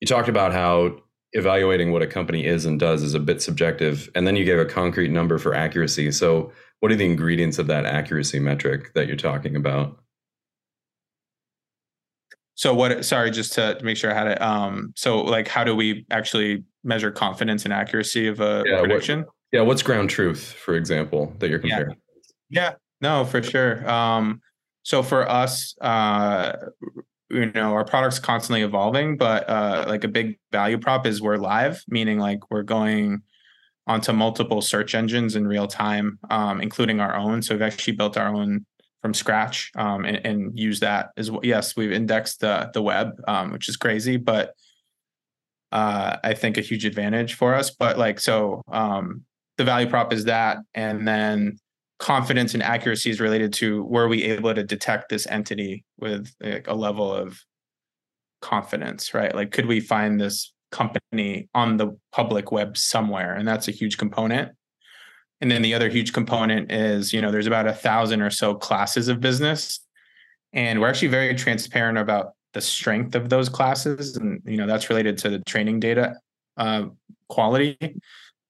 you 0.00 0.06
talked 0.06 0.28
about 0.28 0.52
how 0.52 0.96
evaluating 1.32 1.92
what 1.92 2.02
a 2.02 2.06
company 2.06 2.44
is 2.44 2.64
and 2.64 2.80
does 2.80 3.02
is 3.02 3.14
a 3.14 3.20
bit 3.20 3.42
subjective, 3.42 4.08
and 4.14 4.26
then 4.26 4.36
you 4.36 4.44
gave 4.44 4.58
a 4.58 4.64
concrete 4.64 5.10
number 5.10 5.38
for 5.38 5.54
accuracy. 5.54 6.10
So 6.12 6.52
what 6.80 6.92
are 6.92 6.96
the 6.96 7.04
ingredients 7.04 7.58
of 7.58 7.66
that 7.66 7.84
accuracy 7.84 8.38
metric 8.38 8.94
that 8.94 9.06
you're 9.06 9.16
talking 9.16 9.56
about? 9.56 9.98
So 12.58 12.74
what 12.74 13.04
sorry 13.04 13.30
just 13.30 13.52
to, 13.52 13.76
to 13.76 13.84
make 13.84 13.96
sure 13.96 14.10
I 14.10 14.14
had 14.14 14.26
it 14.26 14.42
um 14.42 14.92
so 14.96 15.20
like 15.20 15.46
how 15.46 15.62
do 15.62 15.76
we 15.76 16.04
actually 16.10 16.64
measure 16.82 17.12
confidence 17.12 17.62
and 17.64 17.72
accuracy 17.72 18.26
of 18.26 18.40
a 18.40 18.64
yeah, 18.66 18.80
prediction? 18.80 19.20
What, 19.20 19.28
yeah, 19.52 19.60
what's 19.60 19.80
ground 19.82 20.10
truth 20.10 20.42
for 20.42 20.74
example 20.74 21.32
that 21.38 21.50
you're 21.50 21.60
comparing? 21.60 21.96
Yeah. 22.50 22.70
yeah. 22.70 22.74
No, 23.00 23.24
for 23.24 23.44
sure. 23.44 23.88
Um 23.88 24.40
so 24.82 25.04
for 25.04 25.28
us 25.30 25.76
uh 25.80 26.56
you 27.30 27.52
know 27.52 27.74
our 27.74 27.84
product's 27.84 28.18
constantly 28.18 28.62
evolving 28.62 29.16
but 29.16 29.48
uh 29.48 29.84
like 29.86 30.02
a 30.02 30.08
big 30.08 30.36
value 30.50 30.78
prop 30.78 31.06
is 31.06 31.22
we're 31.22 31.36
live 31.36 31.84
meaning 31.86 32.18
like 32.18 32.50
we're 32.50 32.64
going 32.64 33.22
onto 33.86 34.12
multiple 34.12 34.60
search 34.60 34.94
engines 34.94 35.34
in 35.34 35.46
real 35.46 35.66
time, 35.66 36.18
um, 36.28 36.60
including 36.60 37.00
our 37.00 37.16
own. 37.16 37.40
So 37.40 37.54
we've 37.54 37.62
actually 37.62 37.94
built 37.94 38.18
our 38.18 38.28
own 38.28 38.66
from 39.02 39.14
scratch 39.14 39.70
um, 39.76 40.04
and, 40.04 40.24
and 40.26 40.58
use 40.58 40.80
that 40.80 41.10
as 41.16 41.30
well. 41.30 41.40
Yes, 41.44 41.76
we've 41.76 41.92
indexed 41.92 42.40
the 42.40 42.70
the 42.74 42.82
web, 42.82 43.12
um, 43.26 43.52
which 43.52 43.68
is 43.68 43.76
crazy, 43.76 44.16
but 44.16 44.54
uh, 45.72 46.16
I 46.24 46.34
think 46.34 46.56
a 46.56 46.62
huge 46.62 46.84
advantage 46.84 47.34
for 47.34 47.54
us. 47.54 47.70
But 47.70 47.98
like 47.98 48.20
so, 48.20 48.62
um, 48.70 49.22
the 49.56 49.64
value 49.64 49.88
prop 49.88 50.12
is 50.12 50.24
that, 50.24 50.58
and 50.74 51.06
then 51.06 51.58
confidence 51.98 52.54
and 52.54 52.62
accuracy 52.62 53.10
is 53.10 53.20
related 53.20 53.52
to 53.52 53.84
were 53.84 54.08
we 54.08 54.22
able 54.24 54.54
to 54.54 54.62
detect 54.62 55.08
this 55.08 55.26
entity 55.26 55.84
with 55.98 56.32
like, 56.40 56.68
a 56.68 56.74
level 56.74 57.12
of 57.12 57.40
confidence, 58.40 59.14
right? 59.14 59.34
Like, 59.34 59.50
could 59.50 59.66
we 59.66 59.80
find 59.80 60.20
this 60.20 60.52
company 60.70 61.48
on 61.54 61.76
the 61.76 61.98
public 62.12 62.52
web 62.52 62.76
somewhere 62.76 63.34
and 63.34 63.48
that's 63.48 63.68
a 63.68 63.72
huge 63.72 63.96
component 63.96 64.52
and 65.40 65.50
then 65.50 65.62
the 65.62 65.74
other 65.74 65.88
huge 65.88 66.12
component 66.12 66.72
is 66.72 67.12
you 67.12 67.20
know 67.20 67.30
there's 67.30 67.46
about 67.46 67.66
a 67.66 67.72
thousand 67.72 68.22
or 68.22 68.30
so 68.30 68.54
classes 68.54 69.08
of 69.08 69.20
business. 69.20 69.80
And 70.52 70.80
we're 70.80 70.88
actually 70.88 71.08
very 71.08 71.34
transparent 71.34 71.98
about 71.98 72.32
the 72.54 72.60
strength 72.60 73.14
of 73.14 73.28
those 73.28 73.48
classes 73.48 74.16
and 74.16 74.40
you 74.44 74.56
know 74.56 74.66
that's 74.66 74.88
related 74.88 75.18
to 75.18 75.30
the 75.30 75.38
training 75.40 75.80
data 75.80 76.16
uh, 76.56 76.86
quality. 77.28 77.78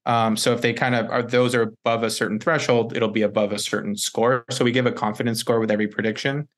Um, 0.07 0.37
so 0.37 0.55
if 0.55 0.63
they 0.63 0.73
kind 0.73 0.95
of 0.95 1.11
are 1.11 1.23
those 1.23 1.55
are 1.55 1.63
above 1.63 2.03
a 2.03 2.11
certain 2.11 2.39
threshold 2.39 2.97
it'll 2.97 3.09
be 3.09 3.23
above 3.23 3.53
a 3.53 3.59
certain 3.59 3.97
score. 3.97 4.45
So 4.51 4.65
we 4.65 4.73
give 4.73 4.87
a 4.87 4.93
confidence 4.93 5.41
score 5.41 5.61
with 5.61 5.71
every 5.71 5.89
prediction. 5.89 6.49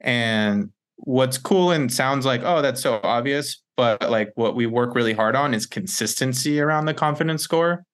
And 0.00 0.70
what's 0.96 1.38
cool 1.38 1.70
and 1.70 1.92
sounds 1.92 2.24
like 2.24 2.42
oh 2.44 2.62
that's 2.62 2.80
so 2.80 3.00
obvious 3.02 3.62
but 3.76 4.10
like 4.10 4.30
what 4.36 4.54
we 4.54 4.64
work 4.64 4.94
really 4.94 5.12
hard 5.12 5.34
on 5.34 5.52
is 5.52 5.66
consistency 5.66 6.60
around 6.60 6.84
the 6.84 6.94
confidence 6.94 7.42
score 7.42 7.84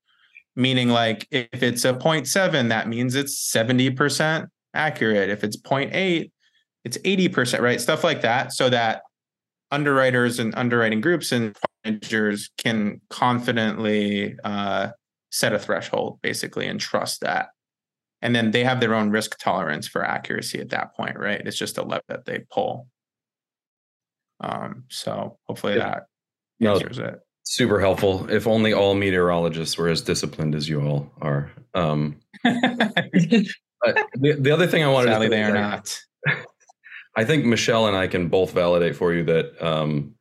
meaning 0.60 0.88
like 0.88 1.26
if 1.30 1.62
it's 1.62 1.84
a 1.84 1.92
0.7 1.92 2.68
that 2.68 2.88
means 2.88 3.14
it's 3.14 3.52
70% 3.52 4.46
accurate. 4.74 5.30
If 5.30 5.42
it's 5.42 5.56
0.8 5.56 6.30
it's 6.84 6.98
80% 6.98 7.60
right? 7.60 7.80
Stuff 7.80 8.04
like 8.04 8.22
that 8.22 8.52
so 8.52 8.68
that 8.70 9.02
underwriters 9.70 10.38
and 10.38 10.54
underwriting 10.56 11.00
groups 11.00 11.32
and 11.32 11.56
managers 11.84 12.50
can 12.58 13.00
confidently 13.08 14.36
uh, 14.44 14.88
set 15.30 15.52
a 15.52 15.58
threshold 15.58 16.18
basically 16.22 16.66
and 16.66 16.80
trust 16.80 17.20
that. 17.20 17.48
And 18.22 18.36
then 18.36 18.50
they 18.50 18.64
have 18.64 18.80
their 18.80 18.94
own 18.94 19.10
risk 19.10 19.38
tolerance 19.38 19.88
for 19.88 20.04
accuracy 20.04 20.60
at 20.60 20.70
that 20.70 20.94
point 20.94 21.18
right? 21.18 21.40
It's 21.44 21.56
just 21.56 21.78
a 21.78 21.82
lever 21.82 22.02
that 22.08 22.26
they 22.26 22.44
pull. 22.50 22.86
Um, 24.40 24.84
so 24.88 25.38
hopefully 25.46 25.76
yeah. 25.76 26.00
that 26.60 26.66
answers 26.66 26.98
no, 26.98 27.04
it. 27.04 27.20
Super 27.50 27.80
helpful. 27.80 28.30
If 28.30 28.46
only 28.46 28.72
all 28.72 28.94
meteorologists 28.94 29.76
were 29.76 29.88
as 29.88 30.02
disciplined 30.02 30.54
as 30.54 30.68
you 30.68 30.80
all 30.82 31.10
are. 31.20 31.50
Um, 31.74 32.20
the, 32.44 33.44
the, 34.14 34.52
other 34.52 34.68
thing 34.68 34.84
I 34.84 34.86
wanted 34.86 35.08
Sadly, 35.08 35.26
to 35.26 35.30
they 35.34 35.42
are 35.42 35.52
not. 35.52 36.00
I 37.16 37.24
think 37.24 37.44
Michelle 37.44 37.88
and 37.88 37.96
I 37.96 38.06
can 38.06 38.28
both 38.28 38.52
validate 38.52 38.94
for 38.94 39.12
you 39.12 39.24
that 39.24 39.60
um, 39.60 40.14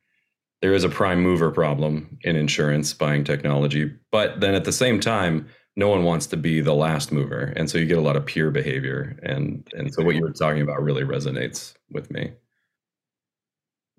there 0.60 0.74
is 0.74 0.82
a 0.82 0.88
prime 0.88 1.20
mover 1.20 1.52
problem 1.52 2.18
in 2.22 2.34
insurance 2.34 2.92
buying 2.92 3.22
technology, 3.22 3.94
but 4.10 4.40
then 4.40 4.56
at 4.56 4.64
the 4.64 4.72
same 4.72 4.98
time, 4.98 5.46
no 5.76 5.86
one 5.86 6.02
wants 6.02 6.26
to 6.26 6.36
be 6.36 6.60
the 6.60 6.74
last 6.74 7.12
mover, 7.12 7.52
and 7.54 7.70
so 7.70 7.78
you 7.78 7.86
get 7.86 7.96
a 7.96 8.02
lot 8.02 8.16
of 8.16 8.26
peer 8.26 8.50
behavior, 8.50 9.16
and 9.22 9.68
and 9.74 9.94
so 9.94 10.02
what 10.02 10.16
you 10.16 10.22
were 10.22 10.32
talking 10.32 10.62
about 10.62 10.82
really 10.82 11.04
resonates 11.04 11.74
with 11.92 12.10
me. 12.10 12.32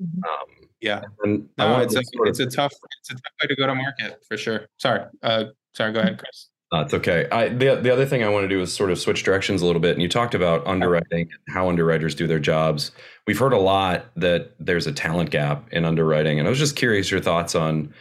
Mm-hmm. 0.01 0.21
Um, 0.21 0.60
yeah, 0.81 1.01
and 1.23 1.47
no, 1.57 1.79
it's 1.79 1.95
a, 1.95 2.01
it's 2.25 2.39
a 2.39 2.45
tough 2.45 2.73
it's 2.99 3.11
a 3.11 3.13
tough 3.13 3.33
way 3.41 3.47
to 3.47 3.55
go 3.55 3.67
to 3.67 3.75
market 3.75 4.23
for 4.27 4.37
sure. 4.37 4.67
Sorry, 4.77 5.03
uh, 5.23 5.45
sorry. 5.75 5.93
Go 5.93 5.99
ahead, 5.99 6.17
Chris. 6.17 6.49
It's 6.73 6.93
okay. 6.93 7.27
I, 7.31 7.49
the 7.49 7.75
the 7.75 7.91
other 7.91 8.05
thing 8.05 8.23
I 8.23 8.29
want 8.29 8.45
to 8.45 8.47
do 8.47 8.61
is 8.61 8.73
sort 8.73 8.91
of 8.91 8.99
switch 8.99 9.23
directions 9.23 9.61
a 9.61 9.65
little 9.65 9.81
bit. 9.81 9.91
And 9.91 10.01
you 10.01 10.07
talked 10.07 10.33
about 10.33 10.65
underwriting, 10.65 11.29
how 11.49 11.67
underwriters 11.67 12.15
do 12.15 12.27
their 12.27 12.39
jobs. 12.39 12.91
We've 13.27 13.37
heard 13.37 13.51
a 13.51 13.59
lot 13.59 14.05
that 14.15 14.53
there's 14.57 14.87
a 14.87 14.93
talent 14.93 15.31
gap 15.31 15.67
in 15.73 15.83
underwriting, 15.83 16.39
and 16.39 16.47
I 16.47 16.49
was 16.49 16.59
just 16.59 16.77
curious 16.77 17.11
your 17.11 17.19
thoughts 17.19 17.55
on 17.55 17.93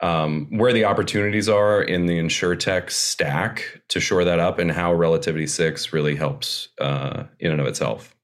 um, 0.00 0.46
where 0.50 0.72
the 0.72 0.86
opportunities 0.86 1.46
are 1.48 1.82
in 1.82 2.06
the 2.06 2.18
insurtech 2.18 2.90
stack 2.90 3.82
to 3.88 4.00
shore 4.00 4.24
that 4.24 4.40
up, 4.40 4.58
and 4.58 4.72
how 4.72 4.94
Relativity 4.94 5.46
Six 5.46 5.92
really 5.92 6.16
helps 6.16 6.68
uh, 6.80 7.24
in 7.38 7.52
and 7.52 7.60
of 7.60 7.66
itself. 7.66 8.15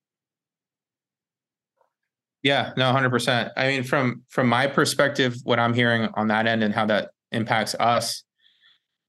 Yeah, 2.43 2.73
no, 2.77 2.91
hundred 2.91 3.11
percent. 3.11 3.53
I 3.57 3.69
mean, 3.69 3.85
from 3.85 4.23
from 4.29 4.49
my 4.49 4.67
perspective, 4.67 5.37
what 5.45 5.59
I'm 5.59 5.75
hearing 5.75 6.09
on 6.15 6.29
that 6.29 6.47
end 6.47 6.63
and 6.65 6.75
how 6.75 6.87
that 6.87 7.11
impacts 7.31 7.75
us 7.79 8.25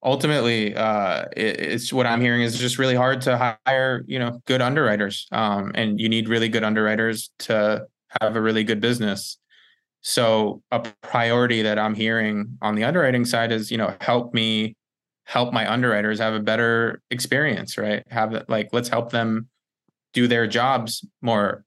ultimately 0.03 0.75
uh, 0.75 1.25
it, 1.35 1.59
it's 1.59 1.93
what 1.93 2.05
i'm 2.05 2.21
hearing 2.21 2.41
is 2.41 2.57
just 2.59 2.77
really 2.77 2.95
hard 2.95 3.21
to 3.21 3.57
hire 3.65 4.03
you 4.07 4.19
know 4.19 4.41
good 4.45 4.61
underwriters. 4.61 5.27
Um, 5.31 5.71
and 5.75 5.99
you 5.99 6.09
need 6.09 6.29
really 6.29 6.49
good 6.49 6.63
underwriters 6.63 7.31
to 7.39 7.85
have 8.21 8.35
a 8.35 8.41
really 8.41 8.63
good 8.63 8.79
business. 8.79 9.37
So 10.01 10.61
a 10.71 10.81
priority 11.01 11.61
that 11.61 11.79
i'm 11.79 11.95
hearing 11.95 12.57
on 12.61 12.75
the 12.75 12.83
underwriting 12.83 13.25
side 13.25 13.51
is 13.51 13.71
you 13.71 13.77
know 13.77 13.95
help 14.01 14.33
me 14.33 14.75
help 15.25 15.53
my 15.53 15.71
underwriters 15.71 16.19
have 16.19 16.33
a 16.33 16.39
better 16.41 17.01
experience 17.09 17.77
right? 17.77 18.03
Have 18.09 18.43
like 18.49 18.69
let's 18.73 18.89
help 18.89 19.11
them 19.11 19.47
do 20.13 20.27
their 20.27 20.45
jobs 20.47 21.05
more 21.21 21.63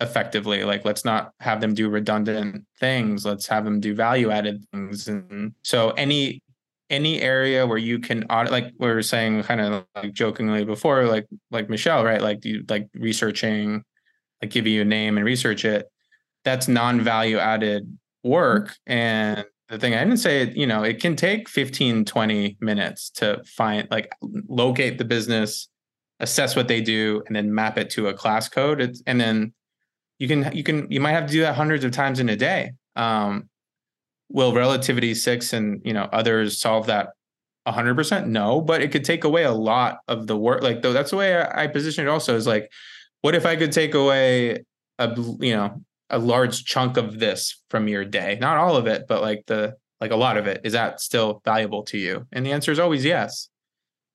effectively 0.00 0.64
like 0.64 0.84
let's 0.84 1.04
not 1.04 1.32
have 1.40 1.60
them 1.60 1.74
do 1.74 1.88
redundant 1.88 2.64
things 2.78 3.26
let's 3.26 3.46
have 3.46 3.64
them 3.64 3.80
do 3.80 3.94
value 3.94 4.30
added 4.30 4.64
things. 4.72 5.08
And 5.08 5.54
so 5.62 5.90
any 5.90 6.42
any 6.88 7.20
area 7.20 7.66
where 7.66 7.78
you 7.78 7.98
can 7.98 8.24
audit 8.24 8.50
like 8.50 8.72
we 8.78 8.88
were 8.88 9.02
saying 9.02 9.42
kind 9.44 9.60
of 9.60 9.84
like 9.94 10.12
jokingly 10.12 10.64
before 10.64 11.04
like 11.04 11.26
like 11.50 11.68
michelle 11.68 12.04
right? 12.04 12.20
Like 12.20 12.44
you 12.44 12.64
like 12.68 12.88
researching 12.94 13.84
like 14.42 14.50
give 14.50 14.66
you 14.66 14.82
a 14.82 14.84
name 14.84 15.16
and 15.16 15.26
research 15.26 15.64
it 15.64 15.86
that's 16.44 16.68
non-value 16.68 17.38
added 17.38 17.96
work. 18.24 18.74
And 18.86 19.44
the 19.68 19.78
thing 19.78 19.94
i 19.94 20.02
didn't 20.02 20.16
say 20.16 20.52
you 20.56 20.66
know 20.66 20.82
it 20.82 21.00
can 21.00 21.14
take 21.14 21.48
15 21.48 22.04
20 22.04 22.56
minutes 22.60 23.08
to 23.08 23.40
find 23.46 23.86
like 23.88 24.10
locate 24.48 24.98
the 24.98 25.04
business 25.04 25.68
assess 26.20 26.54
what 26.54 26.68
they 26.68 26.80
do 26.80 27.22
and 27.26 27.34
then 27.34 27.52
map 27.52 27.78
it 27.78 27.90
to 27.90 28.08
a 28.08 28.14
class 28.14 28.48
code. 28.48 28.80
It's, 28.80 29.02
and 29.06 29.20
then 29.20 29.52
you 30.20 30.28
can 30.28 30.54
you 30.54 30.62
can 30.62 30.86
you 30.88 31.00
might 31.00 31.12
have 31.12 31.26
to 31.26 31.32
do 31.32 31.40
that 31.40 31.56
hundreds 31.56 31.84
of 31.84 31.90
times 31.90 32.20
in 32.20 32.28
a 32.28 32.36
day. 32.36 32.72
Um, 32.94 33.48
will 34.28 34.52
Relativity6 34.52 35.52
and 35.52 35.82
you 35.84 35.92
know 35.92 36.08
others 36.12 36.60
solve 36.60 36.86
that 36.86 37.08
100% 37.66 38.26
no 38.26 38.60
but 38.60 38.80
it 38.80 38.92
could 38.92 39.04
take 39.04 39.24
away 39.24 39.42
a 39.42 39.52
lot 39.52 39.98
of 40.06 40.28
the 40.28 40.36
work 40.36 40.62
like 40.62 40.82
though 40.82 40.92
that's 40.92 41.10
the 41.10 41.16
way 41.16 41.36
I, 41.36 41.64
I 41.64 41.66
position 41.66 42.06
it 42.06 42.08
also 42.08 42.36
is 42.36 42.46
like 42.46 42.70
what 43.22 43.34
if 43.34 43.44
i 43.44 43.54
could 43.54 43.70
take 43.70 43.94
away 43.94 44.64
a 44.98 45.14
you 45.40 45.52
know 45.52 45.82
a 46.10 46.18
large 46.18 46.64
chunk 46.64 46.96
of 46.96 47.18
this 47.18 47.62
from 47.70 47.88
your 47.88 48.04
day? 48.04 48.36
Not 48.40 48.58
all 48.58 48.76
of 48.76 48.86
it 48.86 49.06
but 49.08 49.22
like 49.22 49.44
the 49.46 49.76
like 50.00 50.10
a 50.10 50.16
lot 50.16 50.36
of 50.36 50.46
it. 50.46 50.62
Is 50.64 50.72
that 50.72 51.00
still 51.00 51.40
valuable 51.44 51.82
to 51.84 51.98
you? 51.98 52.26
And 52.32 52.44
the 52.44 52.52
answer 52.52 52.72
is 52.72 52.78
always 52.78 53.04
yes 53.04 53.48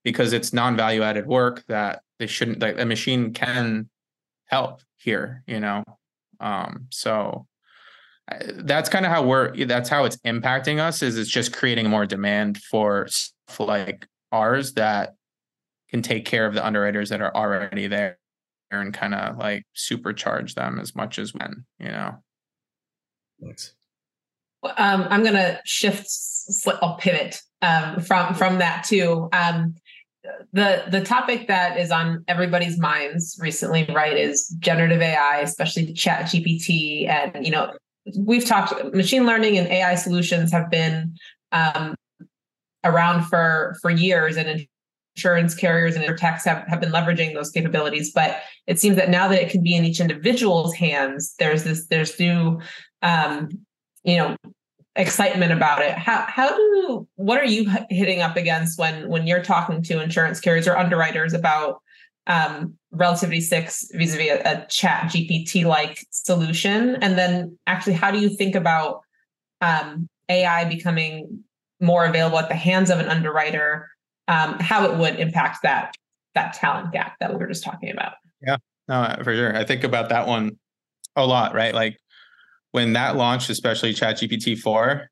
because 0.04 0.34
it's 0.34 0.52
non-value 0.52 1.04
added 1.04 1.28
work 1.28 1.63
that 1.68 2.02
they 2.20 2.28
shouldn't 2.28 2.60
like 2.60 2.80
a 2.80 2.86
machine 2.86 3.34
can 3.34 3.89
help 4.46 4.82
here 5.06 5.44
you 5.48 5.60
know? 5.60 5.84
Um 6.39 6.88
so 6.89 7.48
that's 8.56 8.89
kind 8.89 9.06
of 9.06 9.12
how 9.12 9.24
we're 9.24 9.56
that's 9.65 9.88
how 9.88 10.04
it's 10.04 10.18
impacting 10.18 10.80
us 10.80 11.02
is 11.04 11.18
it's 11.18 11.30
just 11.30 11.54
creating 11.54 11.89
more 11.89 12.06
demand 12.06 12.58
for 12.58 13.08
stuff 13.08 13.60
like 13.60 14.08
ours 14.32 14.74
that 14.74 15.15
can 15.89 16.02
take 16.02 16.26
care 16.26 16.48
of 16.48 16.56
the 16.56 16.65
underwriters 16.65 17.10
that 17.10 17.22
are 17.22 17.34
already 17.36 17.88
there 17.88 18.18
and 18.72 18.94
kind 18.94 19.13
of 19.13 19.38
like 19.38 19.63
supercharge 19.76 20.56
them 20.56 20.80
as 20.80 20.96
much 20.96 21.20
as 21.20 21.34
when 21.34 21.65
you 21.80 21.88
know? 21.88 22.15
Thanks. 23.41 23.74
Um, 24.78 25.06
i'm 25.12 25.24
gonna 25.24 25.60
shift 25.63 26.08
i'll 26.82 26.96
pivot 26.96 27.39
um, 27.62 28.00
from 28.02 28.34
from 28.34 28.60
that 28.60 28.84
too. 28.84 29.30
Um, 29.32 29.76
the 30.54 30.84
the 30.90 31.02
topic 31.02 31.48
that 31.48 31.78
is 31.78 31.92
on 31.92 32.24
everybody's 32.28 32.80
minds 32.80 33.38
recently 33.42 33.86
right 33.94 34.18
is 34.18 34.48
generative 34.60 35.02
ai 35.02 35.40
especially 35.40 35.88
ChatGPT 35.94 37.08
and 37.08 37.46
you 37.46 37.52
know 37.52 37.72
we've 38.18 38.46
talked 38.46 38.74
machine 38.94 39.26
learning 39.26 39.58
and 39.58 39.68
AI 39.68 39.96
solutions 39.96 40.52
have 40.52 40.70
been 40.70 41.16
um, 41.52 41.96
around 42.84 43.24
for 43.26 43.76
for 43.82 43.90
years 43.90 44.38
and 44.38 44.68
insurance 45.16 45.56
carriers 45.56 45.96
and 45.96 46.18
techs 46.18 46.46
have, 46.46 46.68
have 46.68 46.82
been 46.82 46.92
leveraging 46.92 47.34
those 47.34 47.50
capabilities. 47.50 48.12
But 48.14 48.42
it 48.68 48.80
seems 48.80 48.98
that 48.98 49.10
now 49.10 49.28
that 49.30 49.42
it 49.42 49.50
can 49.50 49.64
be 49.64 49.76
in 49.76 49.86
each 49.86 50.00
individual's 50.00 50.76
hands 50.76 51.36
there's 51.40 51.64
this 51.64 51.88
there's 51.88 52.20
new 52.20 52.60
um, 53.02 53.50
you 54.04 54.18
know 54.18 54.36
excitement 54.98 55.52
about 55.52 55.82
it 55.82 55.92
how 55.98 56.26
how 56.28 56.56
do 56.56 57.06
what 57.16 57.38
are 57.38 57.46
you 57.46 57.70
hitting 57.90 58.22
up 58.22 58.38
against 58.38 58.80
when 58.80 59.10
when 59.10 59.28
you're 59.28 59.44
talking 59.44 59.82
to 59.82 60.02
insurance 60.02 60.40
carriers 60.40 60.68
or 60.68 60.78
underwriters 60.78 61.34
about 61.34 61.82
um, 62.28 62.76
Relativity6 62.94 63.86
vis-a-vis 63.94 64.32
a, 64.32 64.42
a 64.46 64.66
ChatGPT 64.68 65.66
like 65.66 66.06
solution? 66.12 66.96
And 66.96 67.18
then 67.18 67.58
actually, 67.68 67.94
how 67.94 68.12
do 68.12 68.20
you 68.20 68.30
think 68.30 68.56
about 68.56 69.02
um, 69.62 70.08
AI 70.30 70.66
becoming 70.66 71.44
more 71.80 72.06
available 72.06 72.40
at 72.40 72.50
the 72.50 72.56
hands 72.56 72.90
of 72.90 73.00
an 73.00 73.08
underwriter, 73.08 73.90
um, 74.28 74.58
how 74.60 74.86
it 74.86 74.98
would 74.98 75.20
impact 75.20 75.60
that 75.64 75.94
that 76.34 76.54
talent 76.54 76.92
gap 76.92 77.16
that 77.20 77.32
we 77.32 77.38
were 77.38 77.48
just 77.48 77.64
talking 77.64 77.92
about? 77.92 78.14
Yeah, 78.42 78.58
no, 78.88 79.16
for 79.24 79.34
sure. 79.34 79.56
I 79.56 79.64
think 79.64 79.84
about 79.84 80.10
that 80.10 80.28
one 80.28 80.58
a 81.16 81.26
lot, 81.26 81.54
right? 81.54 81.74
Like 81.74 81.98
when 82.76 82.92
that 82.92 83.16
launched, 83.16 83.50
especially 83.50 83.94
ChatGPT 83.94 84.60
4, 84.60 85.10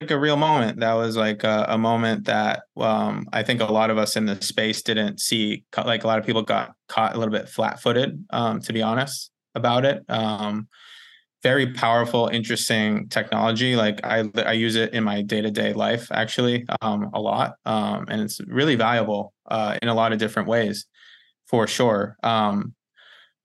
like 0.00 0.10
a 0.10 0.18
real 0.18 0.36
moment. 0.36 0.80
That 0.80 0.94
was 0.94 1.16
like 1.16 1.44
a, 1.44 1.64
a 1.68 1.78
moment 1.78 2.24
that 2.24 2.64
um, 2.76 3.28
I 3.32 3.44
think 3.44 3.60
a 3.60 3.66
lot 3.66 3.88
of 3.88 3.98
us 3.98 4.16
in 4.16 4.26
the 4.26 4.42
space 4.42 4.82
didn't 4.82 5.20
see. 5.20 5.62
Like 5.76 6.02
a 6.02 6.08
lot 6.08 6.18
of 6.18 6.26
people 6.26 6.42
got 6.42 6.74
caught 6.88 7.14
a 7.14 7.18
little 7.20 7.30
bit 7.32 7.48
flat-footed, 7.48 8.24
um, 8.30 8.58
to 8.62 8.72
be 8.72 8.82
honest 8.82 9.30
about 9.54 9.84
it. 9.84 10.02
Um, 10.08 10.66
very 11.44 11.72
powerful, 11.72 12.26
interesting 12.26 13.08
technology. 13.10 13.76
Like 13.76 14.04
I, 14.04 14.28
I 14.44 14.54
use 14.54 14.74
it 14.74 14.92
in 14.92 15.04
my 15.04 15.22
day-to-day 15.22 15.74
life 15.74 16.08
actually 16.10 16.66
um, 16.82 17.10
a 17.14 17.20
lot, 17.20 17.54
um, 17.64 18.06
and 18.08 18.20
it's 18.20 18.40
really 18.48 18.74
valuable 18.74 19.34
uh, 19.48 19.78
in 19.80 19.86
a 19.88 19.94
lot 19.94 20.12
of 20.12 20.18
different 20.18 20.48
ways, 20.48 20.86
for 21.46 21.68
sure. 21.68 22.16
Um, 22.24 22.74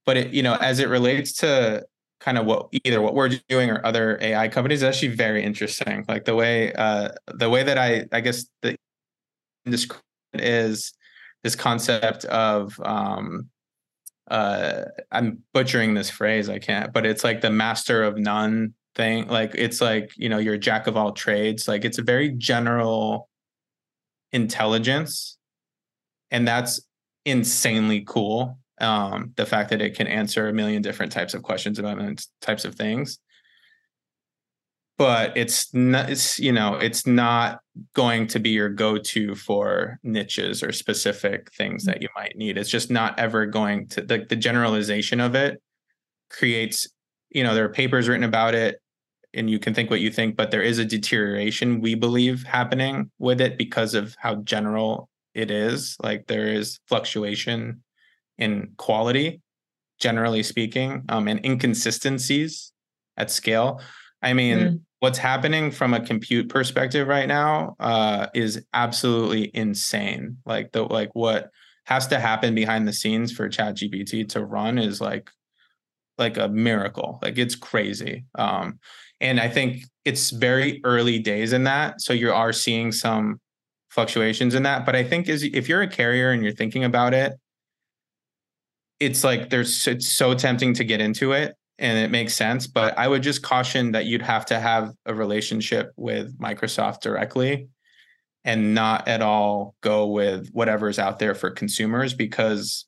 but 0.07 0.17
it, 0.17 0.33
you 0.33 0.41
know, 0.41 0.55
as 0.55 0.79
it 0.79 0.89
relates 0.89 1.33
to 1.33 1.85
kind 2.25 2.39
of 2.39 2.45
what 2.47 2.67
either 2.83 3.01
what 3.01 3.13
we're 3.13 3.29
doing 3.47 3.69
or 3.69 3.85
other 3.85 4.17
AI 4.19 4.47
companies 4.47 4.79
is 4.79 4.83
actually 4.83 5.15
very 5.15 5.43
interesting. 5.43 6.03
Like 6.07 6.25
the 6.25 6.33
way 6.33 6.73
uh, 6.73 7.09
the 7.27 7.49
way 7.49 7.61
that 7.61 7.77
I 7.77 8.05
I 8.11 8.21
guess 8.21 8.47
the 8.63 8.75
describe 9.65 10.01
is 10.33 10.91
this 11.43 11.55
concept 11.55 12.25
of 12.25 12.79
um, 12.83 13.49
uh, 14.29 14.85
I'm 15.11 15.43
butchering 15.53 15.93
this 15.93 16.09
phrase 16.09 16.49
I 16.49 16.57
can't, 16.57 16.91
but 16.91 17.05
it's 17.05 17.23
like 17.23 17.41
the 17.41 17.51
master 17.51 18.03
of 18.03 18.17
none 18.17 18.73
thing. 18.95 19.27
Like 19.27 19.51
it's 19.53 19.79
like 19.79 20.11
you 20.17 20.27
know 20.27 20.39
you're 20.39 20.57
jack 20.57 20.87
of 20.87 20.97
all 20.97 21.11
trades. 21.11 21.67
Like 21.67 21.85
it's 21.85 21.99
a 21.99 22.03
very 22.03 22.31
general 22.31 23.29
intelligence, 24.33 25.37
and 26.31 26.47
that's 26.47 26.81
insanely 27.23 28.01
cool 28.01 28.57
um, 28.79 29.31
the 29.35 29.45
fact 29.45 29.69
that 29.69 29.81
it 29.81 29.95
can 29.95 30.07
answer 30.07 30.47
a 30.47 30.53
million 30.53 30.81
different 30.81 31.11
types 31.11 31.33
of 31.33 31.43
questions 31.43 31.79
about 31.79 32.25
types 32.41 32.65
of 32.65 32.75
things. 32.75 33.19
But 34.97 35.35
it's 35.35 35.73
not 35.73 36.09
it's 36.09 36.39
you 36.39 36.53
know 36.53 36.75
it's 36.75 37.05
not 37.05 37.59
going 37.93 38.27
to 38.27 38.39
be 38.39 38.51
your 38.51 38.69
go-to 38.69 39.35
for 39.35 39.99
niches 40.03 40.63
or 40.63 40.71
specific 40.71 41.51
things 41.53 41.83
that 41.83 42.01
you 42.01 42.07
might 42.15 42.37
need. 42.37 42.57
It's 42.57 42.69
just 42.69 42.89
not 42.89 43.19
ever 43.19 43.45
going 43.45 43.87
to 43.89 44.01
the, 44.01 44.25
the 44.27 44.37
generalization 44.37 45.19
of 45.19 45.35
it 45.35 45.61
creates 46.29 46.87
you 47.29 47.43
know 47.43 47.53
there 47.53 47.65
are 47.65 47.69
papers 47.69 48.07
written 48.07 48.23
about 48.23 48.55
it 48.55 48.81
and 49.33 49.49
you 49.49 49.59
can 49.59 49.73
think 49.73 49.89
what 49.89 49.99
you 49.99 50.09
think 50.09 50.37
but 50.37 50.49
there 50.49 50.61
is 50.61 50.79
a 50.79 50.85
deterioration 50.85 51.81
we 51.81 51.93
believe 51.93 52.43
happening 52.43 53.11
with 53.19 53.41
it 53.41 53.57
because 53.57 53.93
of 53.93 54.15
how 54.17 54.35
general 54.35 55.09
it 55.35 55.51
is. 55.51 55.97
Like 56.01 56.25
there 56.25 56.47
is 56.47 56.79
fluctuation 56.87 57.83
in 58.37 58.73
quality, 58.77 59.41
generally 59.99 60.43
speaking, 60.43 61.03
um, 61.09 61.27
and 61.27 61.43
inconsistencies 61.45 62.71
at 63.17 63.31
scale. 63.31 63.81
I 64.21 64.33
mean, 64.33 64.57
mm. 64.57 64.79
what's 64.99 65.17
happening 65.17 65.71
from 65.71 65.93
a 65.93 66.05
compute 66.05 66.49
perspective 66.49 67.07
right 67.07 67.27
now 67.27 67.75
uh, 67.79 68.27
is 68.33 68.65
absolutely 68.73 69.51
insane. 69.53 70.37
Like 70.45 70.71
the 70.71 70.83
like 70.83 71.13
what 71.13 71.51
has 71.85 72.07
to 72.07 72.19
happen 72.19 72.55
behind 72.55 72.87
the 72.87 72.93
scenes 72.93 73.31
for 73.31 73.47
ChatGPT 73.47 74.27
to 74.29 74.43
run 74.43 74.77
is 74.77 74.99
like 74.99 75.29
like 76.17 76.37
a 76.37 76.47
miracle. 76.47 77.19
Like 77.21 77.37
it's 77.37 77.55
crazy. 77.55 78.25
Um, 78.35 78.79
and 79.21 79.39
I 79.39 79.49
think 79.49 79.83
it's 80.03 80.29
very 80.29 80.81
early 80.83 81.19
days 81.19 81.53
in 81.53 81.63
that. 81.65 82.01
So 82.01 82.13
you 82.13 82.31
are 82.31 82.53
seeing 82.53 82.91
some 82.91 83.39
fluctuations 83.89 84.55
in 84.55 84.63
that. 84.63 84.85
But 84.85 84.95
I 84.95 85.03
think 85.03 85.29
is 85.29 85.43
if 85.43 85.69
you're 85.69 85.81
a 85.81 85.87
carrier 85.87 86.31
and 86.31 86.43
you're 86.43 86.53
thinking 86.53 86.83
about 86.83 87.13
it, 87.13 87.33
it's 88.99 89.23
like 89.23 89.49
there's 89.49 89.87
it's 89.87 90.11
so 90.11 90.33
tempting 90.33 90.73
to 90.75 90.83
get 90.83 91.01
into 91.01 91.33
it 91.33 91.55
and 91.77 91.97
it 91.97 92.11
makes 92.11 92.33
sense. 92.33 92.67
But 92.67 92.97
I 92.97 93.07
would 93.07 93.21
just 93.21 93.41
caution 93.41 93.91
that 93.91 94.05
you'd 94.05 94.21
have 94.21 94.45
to 94.47 94.59
have 94.59 94.91
a 95.05 95.13
relationship 95.13 95.91
with 95.97 96.37
Microsoft 96.39 97.01
directly 97.01 97.67
and 98.45 98.75
not 98.75 99.07
at 99.07 99.21
all 99.21 99.75
go 99.81 100.07
with 100.07 100.49
whatever's 100.51 100.99
out 100.99 101.19
there 101.19 101.35
for 101.35 101.49
consumers 101.49 102.13
because 102.13 102.85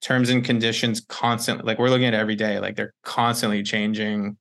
terms 0.00 0.30
and 0.30 0.44
conditions 0.44 1.00
constantly 1.00 1.66
like 1.66 1.78
we're 1.78 1.90
looking 1.90 2.06
at 2.06 2.14
every 2.14 2.36
day 2.36 2.58
like 2.58 2.76
they're 2.76 2.94
constantly 3.02 3.62
changing 3.62 4.36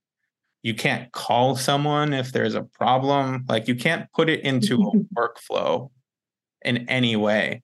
you 0.62 0.74
can't 0.74 1.12
call 1.12 1.56
someone 1.56 2.14
if 2.14 2.32
there's 2.32 2.56
a 2.56 2.64
problem 2.64 3.44
like 3.50 3.68
you 3.68 3.76
can't 3.76 4.10
put 4.14 4.30
it 4.30 4.40
into 4.42 4.76
a 4.76 4.92
workflow 5.20 5.90
in 6.64 6.88
any 6.88 7.16
way 7.16 7.62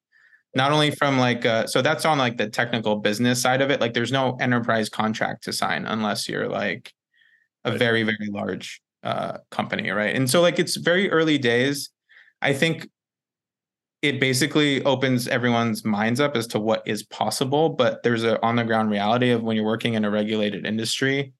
not 0.55 0.71
only 0.71 0.89
from 0.89 1.19
like 1.19 1.45
uh, 1.45 1.67
so 1.67 1.81
that's 1.81 2.05
on 2.05 2.17
like 2.17 2.37
the 2.37 2.49
technical 2.49 2.95
business 2.95 3.41
side 3.41 3.61
of 3.61 3.69
it. 3.69 3.81
Like 3.81 3.93
there's 3.93 4.11
no 4.11 4.37
enterprise 4.39 4.89
contract 4.89 5.43
to 5.43 5.53
sign 5.53 5.85
unless 5.85 6.27
you're 6.27 6.47
like 6.47 6.93
a 7.65 7.71
right. 7.71 7.79
very 7.79 8.03
very 8.03 8.29
large 8.29 8.81
uh, 9.03 9.37
company 9.51 9.91
right? 9.91 10.15
And 10.15 10.29
so 10.29 10.41
like 10.41 10.57
it's 10.57 10.77
very 10.77 11.11
early 11.11 11.37
days. 11.37 11.89
I 12.41 12.53
think 12.53 12.89
it 14.01 14.19
basically 14.19 14.83
opens 14.83 15.27
everyone's 15.27 15.83
minds 15.83 16.19
up 16.19 16.35
as 16.35 16.47
to 16.47 16.59
what 16.59 16.83
is 16.85 17.01
possible 17.03 17.69
but 17.69 18.03
there's 18.03 18.23
a 18.23 18.43
on 18.45 18.55
the 18.55 18.63
ground 18.63 18.91
reality 18.91 19.31
of 19.31 19.41
when 19.41 19.55
you're 19.55 19.65
working 19.65 19.95
in 19.95 20.05
a 20.05 20.11
regulated 20.11 20.65
industry 20.65 21.33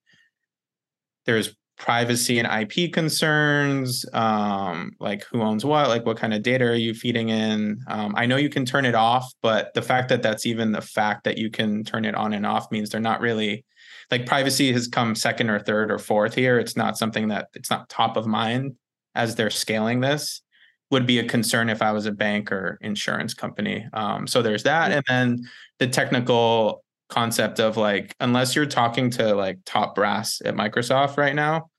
there's 1.26 1.54
privacy 1.78 2.38
and 2.38 2.48
ip 2.62 2.92
concerns 2.92 4.06
um, 4.14 4.92
like 4.98 5.24
who 5.24 5.42
owns 5.42 5.64
what 5.64 5.88
like 5.88 6.06
what 6.06 6.16
kind 6.16 6.32
of 6.32 6.42
data 6.42 6.64
are 6.64 6.74
you 6.74 6.94
feeding 6.94 7.28
in? 7.28 7.78
Um, 7.88 8.14
i 8.16 8.26
know 8.26 8.36
you 8.36 8.48
can 8.48 8.64
turn 8.64 8.84
it 8.84 8.94
off 8.94 9.30
but 9.42 9.74
the 9.74 9.82
fact 9.82 10.08
that 10.08 10.22
that's 10.22 10.46
even 10.46 10.72
the 10.72 10.80
fact 10.80 11.24
that 11.24 11.38
you 11.38 11.50
can 11.50 11.84
turn 11.84 12.04
it 12.04 12.14
on 12.14 12.32
and 12.32 12.46
off 12.46 12.70
means 12.70 12.90
they're 12.90 13.00
not 13.00 13.20
really 13.20 13.64
like 14.10 14.26
privacy 14.26 14.72
has 14.72 14.88
come 14.88 15.14
second 15.14 15.50
or 15.50 15.58
third 15.58 15.90
or 15.90 15.98
fourth 15.98 16.34
here. 16.34 16.58
It's 16.58 16.76
not 16.76 16.96
something 16.98 17.28
that 17.28 17.48
it's 17.54 17.70
not 17.70 17.88
top 17.88 18.16
of 18.16 18.26
mind 18.26 18.76
as 19.14 19.34
they're 19.34 19.50
scaling 19.50 20.00
this. 20.00 20.42
Would 20.90 21.06
be 21.06 21.18
a 21.18 21.24
concern 21.24 21.68
if 21.68 21.82
I 21.82 21.90
was 21.90 22.06
a 22.06 22.12
bank 22.12 22.52
or 22.52 22.78
insurance 22.80 23.34
company. 23.34 23.88
Um, 23.92 24.28
so 24.28 24.40
there's 24.40 24.62
that, 24.62 24.92
and 24.92 25.04
then 25.08 25.48
the 25.80 25.88
technical 25.88 26.84
concept 27.08 27.60
of 27.60 27.76
like 27.76 28.14
unless 28.20 28.56
you're 28.56 28.66
talking 28.66 29.10
to 29.10 29.34
like 29.34 29.58
top 29.64 29.94
brass 29.94 30.40
at 30.44 30.54
Microsoft 30.54 31.16
right 31.16 31.34
now, 31.34 31.70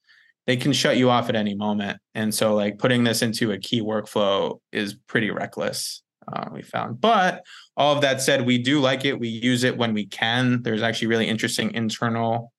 they 0.46 0.58
can 0.58 0.74
shut 0.74 0.98
you 0.98 1.10
off 1.10 1.30
at 1.30 1.36
any 1.36 1.56
moment. 1.56 2.00
And 2.16 2.34
so 2.34 2.56
like 2.56 2.80
putting 2.80 3.04
this 3.04 3.22
into 3.22 3.52
a 3.52 3.58
key 3.58 3.82
workflow 3.82 4.60
is 4.72 4.96
pretty 5.08 5.30
reckless. 5.30 6.02
Uh, 6.32 6.50
we 6.52 6.62
found, 6.62 7.00
but 7.00 7.46
all 7.78 7.96
of 7.96 8.02
that 8.02 8.22
said, 8.22 8.46
we 8.46 8.58
do 8.58 8.82
like 8.82 9.06
it. 9.06 9.18
We 9.18 9.30
use 9.30 9.64
it 9.64 9.78
when 9.78 9.94
we 9.94 10.06
can. 10.06 10.62
There's 10.62 10.82
actually 10.82 11.08
really 11.08 11.28
interesting 11.28 11.74
internal 11.74 12.52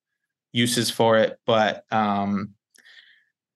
uses 0.52 0.90
for 0.90 1.18
it, 1.18 1.38
but 1.44 1.84
um, 1.90 2.54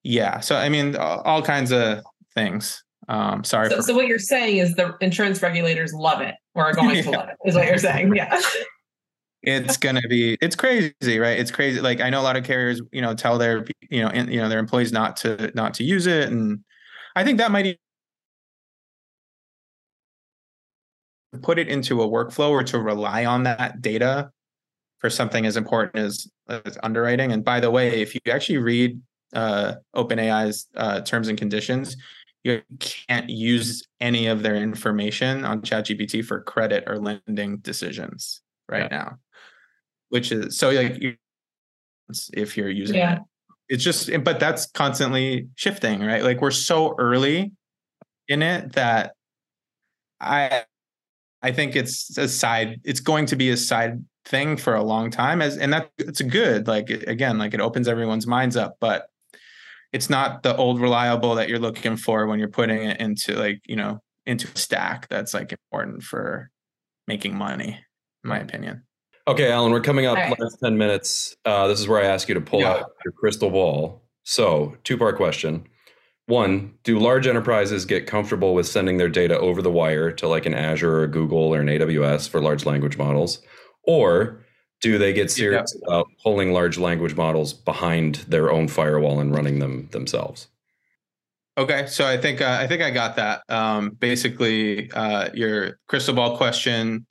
yeah. 0.03 0.41
So 0.41 0.57
I 0.57 0.69
mean, 0.69 0.97
all 0.97 1.41
kinds 1.43 1.73
of 1.73 2.03
things. 2.35 2.85
Um, 3.09 3.43
sorry. 3.45 3.71
So, 3.71 3.77
for- 3.77 3.83
so 3.83 3.95
what 3.95 4.07
you're 4.07 4.19
saying 4.19 4.59
is 4.59 4.75
the 4.75 4.95
insurance 5.01 5.43
regulators 5.43 5.93
love 5.95 6.21
it 6.21 6.35
or 6.55 6.65
are 6.65 6.75
going 6.75 6.97
yeah. 6.97 7.03
to 7.03 7.11
love 7.11 7.29
it, 7.29 7.37
is 7.47 7.55
what 7.55 7.67
you're 7.67 7.79
saying. 7.79 8.15
Yeah. 8.15 8.39
It's 9.43 9.77
going 9.77 9.97
to 9.97 10.09
be 10.09 10.39
it's 10.41 10.57
crazy 10.57 11.19
right? 11.19 11.39
It's 11.39 11.51
crazy 11.51 11.81
like 11.81 12.01
i 12.01 12.11
know 12.11 12.21
a 12.21 12.23
lot 12.23 12.37
of 12.37 12.45
carriers 12.45 12.81
you 12.93 13.03
know 13.03 13.15
tell 13.15 13.39
their 13.39 13.67
you 13.91 14.03
know 14.03 14.09
in, 14.09 14.31
you 14.31 14.41
know 14.41 14.49
their 14.49 14.59
employees 14.59 14.93
not 14.93 15.17
to 15.19 15.51
not 15.55 15.75
to 15.75 15.85
use 15.85 16.07
it 16.07 16.29
and 16.29 16.61
i 17.17 17.25
think 17.25 17.39
that 17.39 17.51
might 17.51 17.79
put 21.41 21.59
it 21.59 21.69
into 21.69 22.03
a 22.03 22.09
workflow 22.09 22.51
or 22.51 22.63
to 22.63 22.79
rely 22.79 23.25
on 23.25 23.45
that 23.45 23.81
data 23.81 24.31
for 24.99 25.09
something 25.11 25.47
as 25.47 25.57
important 25.57 25.97
as, 25.97 26.29
as 26.49 26.79
underwriting. 26.83 27.33
And 27.33 27.45
by 27.45 27.61
the 27.61 27.71
way 27.71 28.01
if 28.01 28.15
you 28.15 28.21
actually 28.31 28.59
read 28.59 29.01
uh, 29.33 29.75
OpenAI's 29.97 30.69
uh, 30.77 31.01
terms 31.01 31.29
and 31.29 31.39
conditions, 31.39 31.97
you 32.45 32.61
can't 32.81 33.31
use 33.31 33.83
any 34.01 34.27
of 34.27 34.43
their 34.43 34.57
information 34.57 35.45
on 35.45 35.63
ChatGPT 35.63 36.25
for 36.25 36.43
credit 36.43 36.85
or 36.87 36.99
lending 36.99 37.59
decisions 37.59 38.43
right 38.69 38.89
yeah. 38.91 38.97
now, 38.97 39.19
which 40.13 40.31
is 40.31 40.59
so 40.59 40.69
like 40.71 41.03
if 42.35 42.55
you're 42.55 42.69
using 42.69 42.97
yeah. 42.97 43.15
it. 43.15 43.23
It's 43.71 43.83
just, 43.83 44.11
but 44.23 44.39
that's 44.39 44.67
constantly 44.67 45.49
shifting, 45.55 46.01
right? 46.01 46.23
Like 46.23 46.43
we're 46.43 46.51
so 46.51 46.95
early 46.99 47.53
in 48.29 48.43
it 48.43 48.73
that 48.73 49.15
I, 50.21 50.65
I 51.41 51.53
think 51.53 51.77
it's 51.77 52.19
a 52.19 52.29
side. 52.29 52.83
It's 52.85 53.01
going 53.01 53.25
to 53.27 53.37
be 53.37 53.49
a 53.49 53.57
side 53.57 54.05
thing 54.27 54.59
for 54.59 54.75
a 54.75 54.83
long 54.83 55.11
time, 55.11 55.41
as 55.41 55.57
and 55.57 55.73
that 55.73 55.91
it's 55.97 56.21
good. 56.21 56.69
Like 56.69 56.91
again, 56.91 57.39
like 57.39 57.55
it 57.55 57.61
opens 57.61 57.89
everyone's 57.89 58.27
minds 58.27 58.57
up, 58.57 58.77
but 58.81 59.07
it's 59.95 60.11
not 60.11 60.43
the 60.43 60.55
old 60.57 60.79
reliable 60.79 61.35
that 61.37 61.49
you're 61.49 61.59
looking 61.59 61.97
for 61.97 62.27
when 62.27 62.39
you're 62.39 62.49
putting 62.49 62.83
it 62.85 63.01
into 63.01 63.35
like 63.35 63.61
you 63.67 63.77
know 63.77 64.01
into 64.27 64.47
a 64.55 64.59
stack 64.59 65.09
that's 65.09 65.33
like 65.33 65.51
important 65.51 66.03
for 66.03 66.51
making 67.09 67.37
money 67.37 67.81
in 68.23 68.29
my 68.29 68.39
opinion 68.39 68.85
okay 69.27 69.51
alan 69.51 69.73
we're 69.73 69.81
coming 69.81 70.07
up 70.07 70.17
right. 70.17 70.39
last 70.39 70.59
10 70.63 70.77
minutes 70.77 71.37
uh, 71.45 71.67
this 71.67 71.81
is 71.81 71.89
where 71.89 72.01
i 72.01 72.05
ask 72.05 72.29
you 72.29 72.35
to 72.35 72.41
pull 72.41 72.61
yeah. 72.61 72.73
out 72.73 72.91
your 73.05 73.13
crystal 73.13 73.51
ball 73.51 74.03
so 74.25 74.77
two 74.85 74.97
part 74.97 75.17
question 75.17 75.67
one 76.27 76.75
do 76.85 76.99
large 76.99 77.27
enterprises 77.27 77.85
get 77.85 78.07
comfortable 78.07 78.55
with 78.55 78.67
sending 78.67 78.97
their 78.97 79.09
data 79.09 79.39
over 79.39 79.61
the 79.61 79.71
wire 79.71 80.11
to 80.11 80.29
like 80.29 80.47
an 80.47 80.55
azure 80.55 81.01
or 81.01 81.07
google 81.07 81.55
or 81.55 81.61
an 81.61 81.69
aws 81.69 82.29
for 82.29 82.41
large 82.41 82.65
language 82.65 82.97
models 82.97 83.41
or 83.85 84.43
do 84.83 84.99
they 84.99 85.13
get 85.13 85.31
serious 85.31 85.75
yeah. 85.81 85.87
about 85.87 86.09
pulling 86.23 86.53
large 86.53 86.77
language 86.77 87.15
models 87.15 87.53
behind 87.55 88.17
their 88.29 88.51
own 88.51 88.69
firewall 88.69 89.21
and 89.21 89.35
running 89.35 89.61
them 89.61 89.89
themselves? 89.93 90.49
Okay, 91.57 91.87
so 91.87 92.07
I 92.07 92.17
think 92.17 92.41
uh, 92.41 92.59
I 92.61 92.67
think 92.67 92.83
I 92.83 92.91
got 92.91 93.17
that. 93.17 93.43
Um, 93.49 93.91
basically, 93.91 94.91
uh, 94.91 95.29
your 95.33 95.79
crystal 95.87 96.15
ball 96.15 96.37
question: 96.37 97.07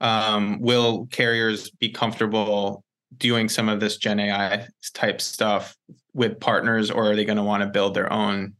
um, 0.00 0.60
Will 0.60 1.06
carriers 1.06 1.70
be 1.70 1.90
comfortable 1.90 2.84
doing 3.16 3.48
some 3.48 3.68
of 3.68 3.80
this 3.80 3.96
Gen 3.96 4.20
AI 4.20 4.66
type 4.94 5.20
stuff 5.20 5.76
with 6.14 6.40
partners, 6.40 6.90
or 6.90 7.10
are 7.10 7.16
they 7.16 7.24
going 7.24 7.36
to 7.36 7.42
want 7.42 7.62
to 7.62 7.68
build 7.68 7.94
their 7.94 8.12
own 8.12 8.54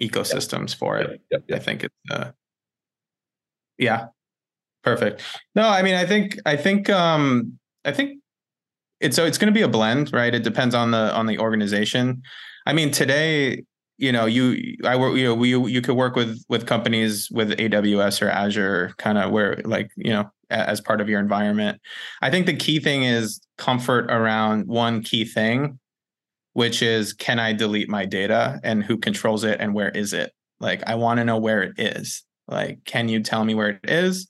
ecosystems 0.00 0.70
yep. 0.70 0.78
for 0.78 0.98
it? 0.98 1.20
Yep, 1.30 1.44
yep, 1.48 1.60
I 1.60 1.62
think 1.62 1.84
it's 1.84 1.94
uh, 2.10 2.30
yeah, 3.78 4.06
perfect. 4.82 5.22
No, 5.54 5.68
I 5.68 5.82
mean, 5.82 5.94
I 5.94 6.06
think 6.06 6.38
I 6.46 6.56
think 6.56 6.90
um, 6.90 7.58
I 7.84 7.92
think 7.92 8.18
it's 9.00 9.16
so 9.16 9.24
it's 9.24 9.38
going 9.38 9.52
to 9.52 9.58
be 9.58 9.62
a 9.62 9.68
blend, 9.68 10.12
right? 10.12 10.34
It 10.34 10.44
depends 10.44 10.74
on 10.74 10.90
the 10.90 11.12
on 11.14 11.26
the 11.26 11.38
organization. 11.38 12.22
I 12.66 12.72
mean, 12.72 12.90
today, 12.90 13.64
you 13.98 14.12
know, 14.12 14.26
you 14.26 14.76
I 14.84 14.96
work, 14.96 15.16
you 15.16 15.24
know, 15.24 15.34
we 15.34 15.50
you 15.50 15.80
could 15.80 15.96
work 15.96 16.16
with 16.16 16.42
with 16.48 16.66
companies 16.66 17.28
with 17.30 17.50
AWS 17.50 18.22
or 18.22 18.28
Azure, 18.28 18.94
kind 18.98 19.18
of 19.18 19.30
where 19.30 19.60
like 19.64 19.90
you 19.96 20.10
know 20.10 20.30
as 20.52 20.80
part 20.80 21.00
of 21.00 21.08
your 21.08 21.20
environment. 21.20 21.80
I 22.20 22.30
think 22.30 22.46
the 22.46 22.56
key 22.56 22.78
thing 22.78 23.04
is 23.04 23.40
comfort 23.58 24.10
around 24.10 24.66
one 24.66 25.02
key 25.02 25.24
thing, 25.24 25.78
which 26.52 26.82
is 26.82 27.12
can 27.12 27.38
I 27.38 27.52
delete 27.52 27.88
my 27.88 28.04
data 28.04 28.60
and 28.62 28.84
who 28.84 28.96
controls 28.96 29.44
it 29.44 29.60
and 29.60 29.74
where 29.74 29.90
is 29.90 30.12
it? 30.12 30.32
Like 30.60 30.82
I 30.86 30.94
want 30.94 31.18
to 31.18 31.24
know 31.24 31.38
where 31.38 31.62
it 31.62 31.78
is. 31.78 32.22
Like, 32.48 32.84
can 32.84 33.08
you 33.08 33.20
tell 33.20 33.44
me 33.44 33.54
where 33.54 33.70
it 33.70 33.90
is? 33.90 34.28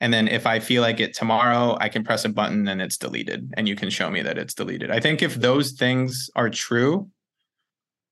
And 0.00 0.12
then 0.12 0.28
if 0.28 0.46
I 0.46 0.60
feel 0.60 0.82
like 0.82 1.00
it 1.00 1.14
tomorrow, 1.14 1.76
I 1.80 1.88
can 1.88 2.04
press 2.04 2.24
a 2.24 2.28
button 2.28 2.68
and 2.68 2.82
it's 2.82 2.98
deleted 2.98 3.52
and 3.56 3.68
you 3.68 3.76
can 3.76 3.90
show 3.90 4.10
me 4.10 4.22
that 4.22 4.38
it's 4.38 4.54
deleted. 4.54 4.90
I 4.90 5.00
think 5.00 5.22
if 5.22 5.34
those 5.34 5.72
things 5.72 6.28
are 6.36 6.50
true, 6.50 7.08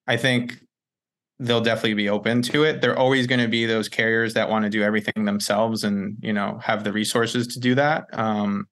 I 0.06 0.16
think 0.16 0.58
they'll 1.42 1.60
definitely 1.60 1.94
be 1.94 2.08
open 2.08 2.40
to 2.40 2.62
it. 2.62 2.80
They're 2.80 2.98
always 2.98 3.26
going 3.26 3.40
to 3.40 3.48
be 3.48 3.66
those 3.66 3.88
carriers 3.88 4.34
that 4.34 4.48
want 4.48 4.64
to 4.64 4.70
do 4.70 4.82
everything 4.82 5.24
themselves 5.24 5.82
and, 5.82 6.16
you 6.22 6.32
know, 6.32 6.58
have 6.62 6.84
the 6.84 6.92
resources 6.92 7.48
to 7.48 7.60
do 7.60 7.74
that. 7.74 8.06
Um, 8.12 8.68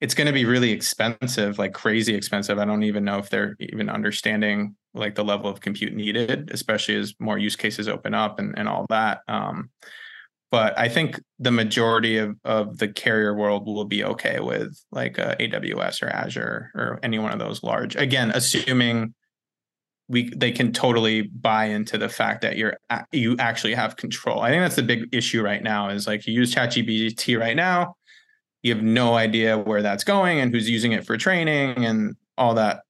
it's 0.00 0.14
going 0.14 0.26
to 0.26 0.32
be 0.32 0.44
really 0.44 0.72
expensive, 0.72 1.58
like 1.58 1.74
crazy 1.74 2.14
expensive. 2.14 2.58
I 2.58 2.64
don't 2.64 2.82
even 2.82 3.04
know 3.04 3.18
if 3.18 3.30
they're 3.30 3.56
even 3.60 3.88
understanding 3.88 4.76
like 4.94 5.14
the 5.14 5.24
level 5.24 5.48
of 5.48 5.60
compute 5.60 5.92
needed, 5.92 6.50
especially 6.52 6.96
as 6.96 7.14
more 7.20 7.38
use 7.38 7.54
cases 7.54 7.88
open 7.88 8.12
up 8.12 8.40
and, 8.40 8.58
and 8.58 8.68
all 8.68 8.86
that. 8.88 9.20
Um, 9.28 9.70
but 10.50 10.76
I 10.78 10.88
think 10.88 11.20
the 11.38 11.50
majority 11.50 12.18
of, 12.18 12.36
of 12.44 12.78
the 12.78 12.88
carrier 12.88 13.34
world 13.34 13.66
will 13.66 13.84
be 13.84 14.02
okay 14.02 14.40
with 14.40 14.82
like 14.90 15.18
uh, 15.18 15.36
AWS 15.36 16.02
or 16.02 16.08
Azure 16.08 16.70
or 16.74 16.98
any 17.02 17.18
one 17.18 17.32
of 17.32 17.38
those 17.38 17.62
large. 17.62 17.94
Again, 17.96 18.32
assuming 18.34 19.14
we 20.08 20.30
they 20.34 20.50
can 20.50 20.72
totally 20.72 21.22
buy 21.22 21.66
into 21.66 21.98
the 21.98 22.08
fact 22.08 22.40
that 22.42 22.56
you're 22.56 22.76
you 23.12 23.36
actually 23.38 23.74
have 23.74 23.96
control. 23.96 24.40
I 24.40 24.50
think 24.50 24.62
that's 24.62 24.76
the 24.76 24.82
big 24.82 25.08
issue 25.12 25.42
right 25.42 25.62
now. 25.62 25.90
Is 25.90 26.06
like 26.06 26.26
you 26.26 26.34
use 26.34 26.54
ChatGPT 26.54 27.38
right 27.38 27.56
now, 27.56 27.96
you 28.62 28.74
have 28.74 28.82
no 28.82 29.14
idea 29.14 29.58
where 29.58 29.82
that's 29.82 30.04
going 30.04 30.40
and 30.40 30.52
who's 30.52 30.68
using 30.68 30.92
it 30.92 31.04
for 31.04 31.16
training 31.16 31.84
and 31.84 32.16
all 32.36 32.54
that 32.54 32.80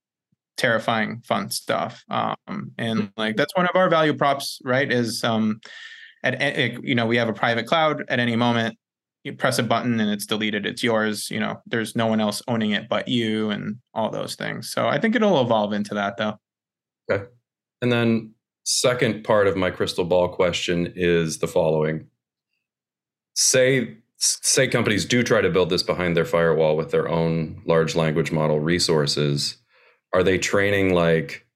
terrifying 0.56 1.22
fun 1.24 1.48
stuff 1.50 2.04
um, 2.10 2.72
and 2.78 3.12
like 3.16 3.36
that's 3.36 3.56
one 3.56 3.64
of 3.64 3.76
our 3.76 3.88
value 3.88 4.12
props 4.12 4.58
right 4.64 4.92
is 4.92 5.22
um 5.22 5.60
at 6.24 6.82
you 6.82 6.96
know 6.96 7.06
we 7.06 7.16
have 7.16 7.28
a 7.28 7.32
private 7.32 7.64
cloud 7.64 8.04
at 8.08 8.18
any 8.18 8.34
moment 8.34 8.76
you 9.22 9.32
press 9.32 9.60
a 9.60 9.62
button 9.62 10.00
and 10.00 10.10
it's 10.10 10.26
deleted 10.26 10.66
it's 10.66 10.82
yours 10.82 11.30
you 11.30 11.38
know 11.38 11.60
there's 11.66 11.94
no 11.94 12.06
one 12.06 12.18
else 12.20 12.42
owning 12.48 12.72
it 12.72 12.88
but 12.88 13.06
you 13.06 13.50
and 13.50 13.76
all 13.94 14.10
those 14.10 14.34
things 14.34 14.70
so 14.72 14.88
i 14.88 14.98
think 14.98 15.14
it'll 15.14 15.40
evolve 15.40 15.72
into 15.72 15.94
that 15.94 16.16
though 16.16 16.36
okay. 17.10 17.24
And 17.82 17.92
then 17.92 18.34
second 18.64 19.24
part 19.24 19.46
of 19.46 19.56
my 19.56 19.70
crystal 19.70 20.04
ball 20.04 20.28
question 20.28 20.92
is 20.94 21.38
the 21.38 21.48
following. 21.48 22.06
Say 23.34 23.98
say 24.18 24.66
companies 24.66 25.04
do 25.04 25.22
try 25.22 25.40
to 25.40 25.48
build 25.48 25.70
this 25.70 25.82
behind 25.82 26.16
their 26.16 26.24
firewall 26.24 26.76
with 26.76 26.90
their 26.90 27.08
own 27.08 27.62
large 27.66 27.94
language 27.94 28.32
model 28.32 28.58
resources 28.58 29.58
are 30.12 30.22
they 30.22 30.38
training 30.38 30.92
like 30.92 31.46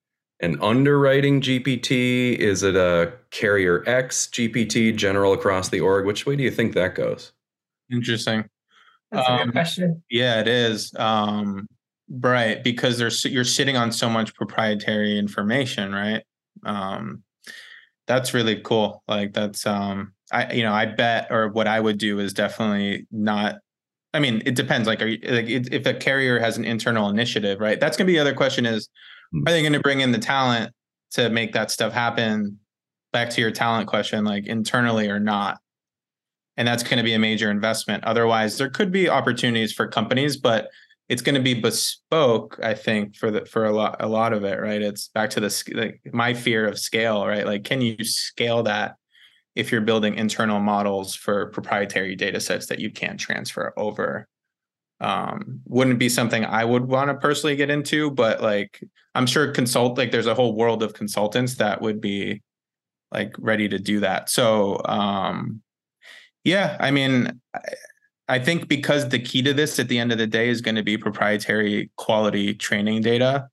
an 0.41 0.61
underwriting 0.61 1.41
gpt 1.41 2.37
is 2.37 2.63
it 2.63 2.77
a 2.77 3.13
carrier 3.31 3.83
x 3.87 4.29
gpt 4.33 4.95
general 4.97 5.33
across 5.33 5.69
the 5.69 5.81
org? 5.81 6.07
Which 6.07 6.27
way 6.27 6.37
do 6.37 6.43
you 6.43 6.51
think 6.51 6.75
that 6.75 6.95
goes? 6.95 7.33
Interesting. 7.91 8.49
That's 9.11 9.29
a 9.29 9.33
good 9.33 9.43
um, 9.43 9.53
question. 9.53 10.03
yeah 10.11 10.41
it 10.41 10.49
is. 10.49 10.93
Um, 10.97 11.69
right 12.21 12.63
because 12.63 12.99
there's 12.99 13.25
you're 13.25 13.45
sitting 13.45 13.77
on 13.77 13.91
so 13.91 14.09
much 14.09 14.35
proprietary 14.35 15.19
information 15.19 15.93
right 15.93 16.23
um, 16.65 17.23
that's 18.07 18.35
really 18.35 18.61
cool 18.61 19.03
like 19.09 19.33
that's 19.33 19.67
um 19.67 20.13
I 20.33 20.53
you 20.53 20.63
know 20.63 20.73
I 20.73 20.87
bet 20.87 21.29
or 21.31 21.49
what 21.49 21.69
I 21.69 21.79
would 21.79 21.99
do 21.99 22.19
is 22.19 22.33
definitely 22.33 23.07
not. 23.13 23.57
I 24.15 24.19
mean, 24.19 24.43
it 24.45 24.55
depends. 24.55 24.89
Like, 24.89 25.01
are 25.03 25.07
you 25.07 25.19
like 25.29 25.47
if 25.49 25.87
a 25.87 25.95
carrier 25.95 26.39
has 26.39 26.57
an 26.57 26.65
internal 26.65 27.09
initiative, 27.09 27.61
right? 27.61 27.79
That's 27.79 27.97
going 27.97 28.07
to 28.07 28.11
be 28.11 28.17
the 28.17 28.21
other 28.21 28.35
question: 28.35 28.67
is 28.67 28.89
are 29.35 29.53
they 29.53 29.61
going 29.61 29.73
to 29.75 29.81
bring 29.81 30.01
in 30.01 30.13
the 30.13 30.19
talent 30.19 30.73
to 31.13 31.29
make 31.29 31.53
that 31.53 31.71
stuff 31.71 31.93
happen? 31.93 32.59
Back 33.13 33.29
to 33.31 33.43
your 33.43 33.51
talent 33.51 33.89
question, 33.89 34.25
like 34.25 34.47
internally 34.47 35.09
or 35.09 35.21
not, 35.21 35.59
and 36.57 36.67
that's 36.67 36.83
going 36.83 36.97
to 36.97 37.03
be 37.03 37.13
a 37.13 37.19
major 37.19 37.51
investment. 37.51 38.05
Otherwise, 38.05 38.57
there 38.57 38.71
could 38.71 38.91
be 38.91 39.09
opportunities 39.09 39.73
for 39.73 39.87
companies, 39.87 40.39
but 40.39 40.69
it's 41.13 41.21
going 41.21 41.35
to 41.35 41.43
be 41.43 41.53
bespoke 41.53 42.59
i 42.63 42.73
think 42.73 43.15
for 43.15 43.31
the 43.31 43.45
for 43.45 43.67
a 43.67 43.71
lot 43.71 43.97
a 44.01 44.09
lot 44.09 44.33
of 44.33 44.45
it 44.45 44.59
right? 44.59 44.81
It's 44.81 45.09
back 45.09 45.29
to 45.31 45.41
the 45.41 45.73
like 45.75 46.01
my 46.11 46.33
fear 46.33 46.67
of 46.67 46.79
scale 46.79 47.27
right? 47.27 47.47
Like 47.47 47.65
can 47.65 47.83
you 47.83 48.03
scale 48.03 48.63
that 48.63 48.97
if 49.55 49.71
you're 49.71 49.83
building 49.83 50.15
internal 50.15 50.59
models 50.59 51.15
for 51.15 51.51
proprietary 51.51 52.17
data 52.17 52.41
sets 52.41 52.67
that 52.69 52.79
you 52.79 52.91
can't 52.91 53.21
transfer 53.21 53.75
over? 53.77 54.27
Um, 55.01 55.61
wouldn't 55.67 55.99
be 55.99 56.09
something 56.09 56.45
i 56.45 56.65
would 56.65 56.87
want 56.87 57.09
to 57.11 57.17
personally 57.17 57.57
get 57.57 57.71
into 57.71 58.09
but 58.13 58.41
like 58.41 58.81
i'm 59.17 59.27
sure 59.27 59.51
consult 59.51 59.99
like 59.99 60.13
there's 60.13 60.29
a 60.29 60.35
whole 60.35 60.55
world 60.55 60.81
of 60.85 60.95
consultants 60.95 61.57
that 61.57 61.83
would 61.83 62.01
be 62.01 62.41
like 63.11 63.35
ready 63.39 63.69
to 63.69 63.79
do 63.79 64.01
that. 64.01 64.31
So 64.31 64.81
um, 64.85 65.61
yeah 66.45 66.77
i 66.79 66.91
mean 66.93 67.41
I, 67.53 67.61
I 68.29 68.39
think 68.39 68.69
because 68.69 69.09
the 69.09 69.19
key 69.19 69.43
to 69.43 69.53
this 69.53 69.79
at 69.79 69.89
the 69.89 69.99
end 69.99 70.13
of 70.13 70.19
the 70.19 70.27
day 70.27 70.49
is 70.49 70.61
going 70.61 70.77
to 70.77 70.83
be 70.83 70.97
proprietary 70.97 71.91
quality 71.97 72.55
training 72.55 73.03
data. 73.03 73.49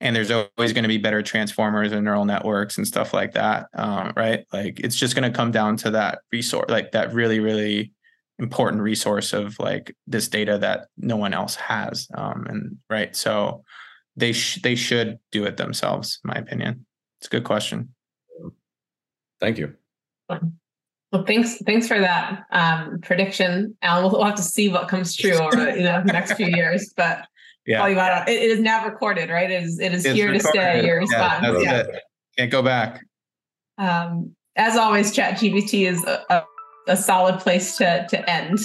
And 0.00 0.14
there's 0.14 0.30
always 0.30 0.72
going 0.72 0.84
to 0.84 0.88
be 0.88 0.98
better 0.98 1.22
transformers 1.22 1.90
and 1.90 2.04
neural 2.04 2.24
networks 2.24 2.78
and 2.78 2.86
stuff 2.86 3.12
like 3.12 3.32
that 3.32 3.66
um, 3.74 4.12
right? 4.16 4.44
Like 4.52 4.78
it's 4.80 4.96
just 4.96 5.16
going 5.16 5.30
to 5.30 5.36
come 5.36 5.50
down 5.50 5.76
to 5.78 5.90
that 5.90 6.20
resource 6.30 6.66
like 6.68 6.92
that 6.92 7.12
really 7.12 7.40
really 7.40 7.92
important 8.38 8.82
resource 8.82 9.32
of 9.32 9.58
like 9.58 9.94
this 10.06 10.28
data 10.28 10.58
that 10.58 10.86
no 10.96 11.16
one 11.16 11.34
else 11.34 11.56
has 11.56 12.06
um, 12.14 12.46
and 12.48 12.76
right 12.88 13.16
so 13.16 13.64
they 14.16 14.32
sh- 14.32 14.62
they 14.62 14.76
should 14.76 15.18
do 15.32 15.44
it 15.44 15.56
themselves 15.56 16.20
in 16.24 16.28
my 16.28 16.34
opinion. 16.34 16.86
It's 17.20 17.26
a 17.26 17.30
good 17.30 17.44
question. 17.44 17.94
Thank 19.40 19.58
you 19.58 19.74
well 21.12 21.24
thanks 21.24 21.56
thanks 21.58 21.88
for 21.88 21.98
that 21.98 22.44
um, 22.52 22.98
prediction 23.02 23.76
alan 23.82 24.10
we'll 24.12 24.24
have 24.24 24.34
to 24.34 24.42
see 24.42 24.68
what 24.68 24.88
comes 24.88 25.16
true 25.16 25.32
over 25.32 25.76
you 25.76 25.82
know 25.82 26.02
the 26.04 26.12
next 26.12 26.34
few 26.34 26.46
years 26.46 26.92
but 26.96 27.26
yeah. 27.68 27.86
you 27.86 28.32
it, 28.32 28.42
it 28.42 28.50
is 28.50 28.60
now 28.60 28.86
recorded, 28.86 29.28
right? 29.30 29.50
It 29.50 29.62
is 29.62 29.78
it 29.78 29.92
is 29.92 30.04
it's 30.04 30.14
here 30.14 30.32
recorded. 30.32 30.42
to 30.42 30.48
stay. 30.48 30.86
Your 30.86 30.98
response. 30.98 31.44
Yeah, 31.44 31.58
yeah. 31.58 31.80
It. 31.80 32.02
Can't 32.36 32.50
go 32.50 32.62
back. 32.62 33.04
Um, 33.76 34.34
as 34.56 34.76
always, 34.76 35.14
ChatGPT 35.14 35.86
is 35.86 36.02
a, 36.04 36.24
a, 36.30 36.42
a 36.88 36.96
solid 36.96 37.38
place 37.40 37.76
to 37.76 38.06
to 38.08 38.30
end. 38.30 38.60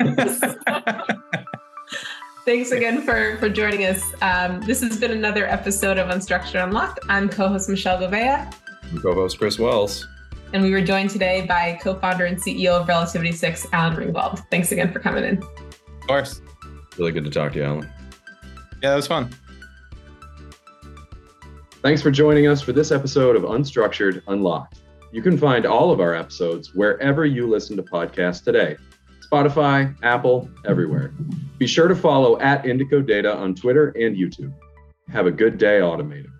Thanks 2.44 2.72
again 2.72 3.02
for 3.02 3.38
for 3.38 3.48
joining 3.48 3.86
us. 3.86 4.04
Um, 4.20 4.60
this 4.62 4.82
has 4.82 4.98
been 4.98 5.12
another 5.12 5.46
episode 5.46 5.96
of 5.96 6.08
Unstructured 6.10 6.62
Unlocked. 6.62 7.00
I'm 7.08 7.28
co-host 7.30 7.70
Michelle 7.70 7.98
Gouveia. 7.98 8.52
I'm 8.82 9.00
co-host 9.00 9.38
Chris 9.38 9.58
Wells. 9.58 10.06
And 10.52 10.62
we 10.62 10.70
were 10.70 10.82
joined 10.82 11.10
today 11.10 11.46
by 11.46 11.78
co-founder 11.82 12.26
and 12.26 12.38
CEO 12.38 12.72
of 12.72 12.86
Relativity6, 12.86 13.68
Alan 13.72 13.96
Ringvald. 13.96 14.44
Thanks 14.50 14.70
again 14.70 14.92
for 14.92 14.98
coming 14.98 15.24
in. 15.24 15.38
Of 15.38 16.06
course. 16.06 16.42
Really 16.98 17.12
good 17.12 17.24
to 17.24 17.30
talk 17.30 17.52
to 17.52 17.58
you, 17.58 17.64
Alan. 17.64 17.92
Yeah, 18.82 18.90
that 18.90 18.96
was 18.96 19.06
fun. 19.06 19.34
Thanks 21.82 22.02
for 22.02 22.10
joining 22.10 22.48
us 22.48 22.60
for 22.60 22.72
this 22.72 22.92
episode 22.92 23.34
of 23.34 23.42
Unstructured 23.42 24.22
Unlocked. 24.26 24.82
You 25.10 25.22
can 25.22 25.38
find 25.38 25.66
all 25.66 25.90
of 25.90 26.00
our 26.00 26.14
episodes 26.14 26.74
wherever 26.74 27.26
you 27.26 27.46
listen 27.46 27.76
to 27.76 27.82
podcasts 27.82 28.44
today 28.44 28.76
Spotify, 29.30 29.94
Apple, 30.02 30.48
everywhere. 30.66 31.14
Be 31.58 31.66
sure 31.66 31.88
to 31.88 31.94
follow 31.94 32.38
at 32.40 32.64
Indico 32.64 33.06
Data 33.06 33.34
on 33.34 33.54
Twitter 33.54 33.88
and 33.90 34.16
YouTube. 34.16 34.52
Have 35.10 35.26
a 35.26 35.30
good 35.30 35.58
day, 35.58 35.80
Automated. 35.80 36.31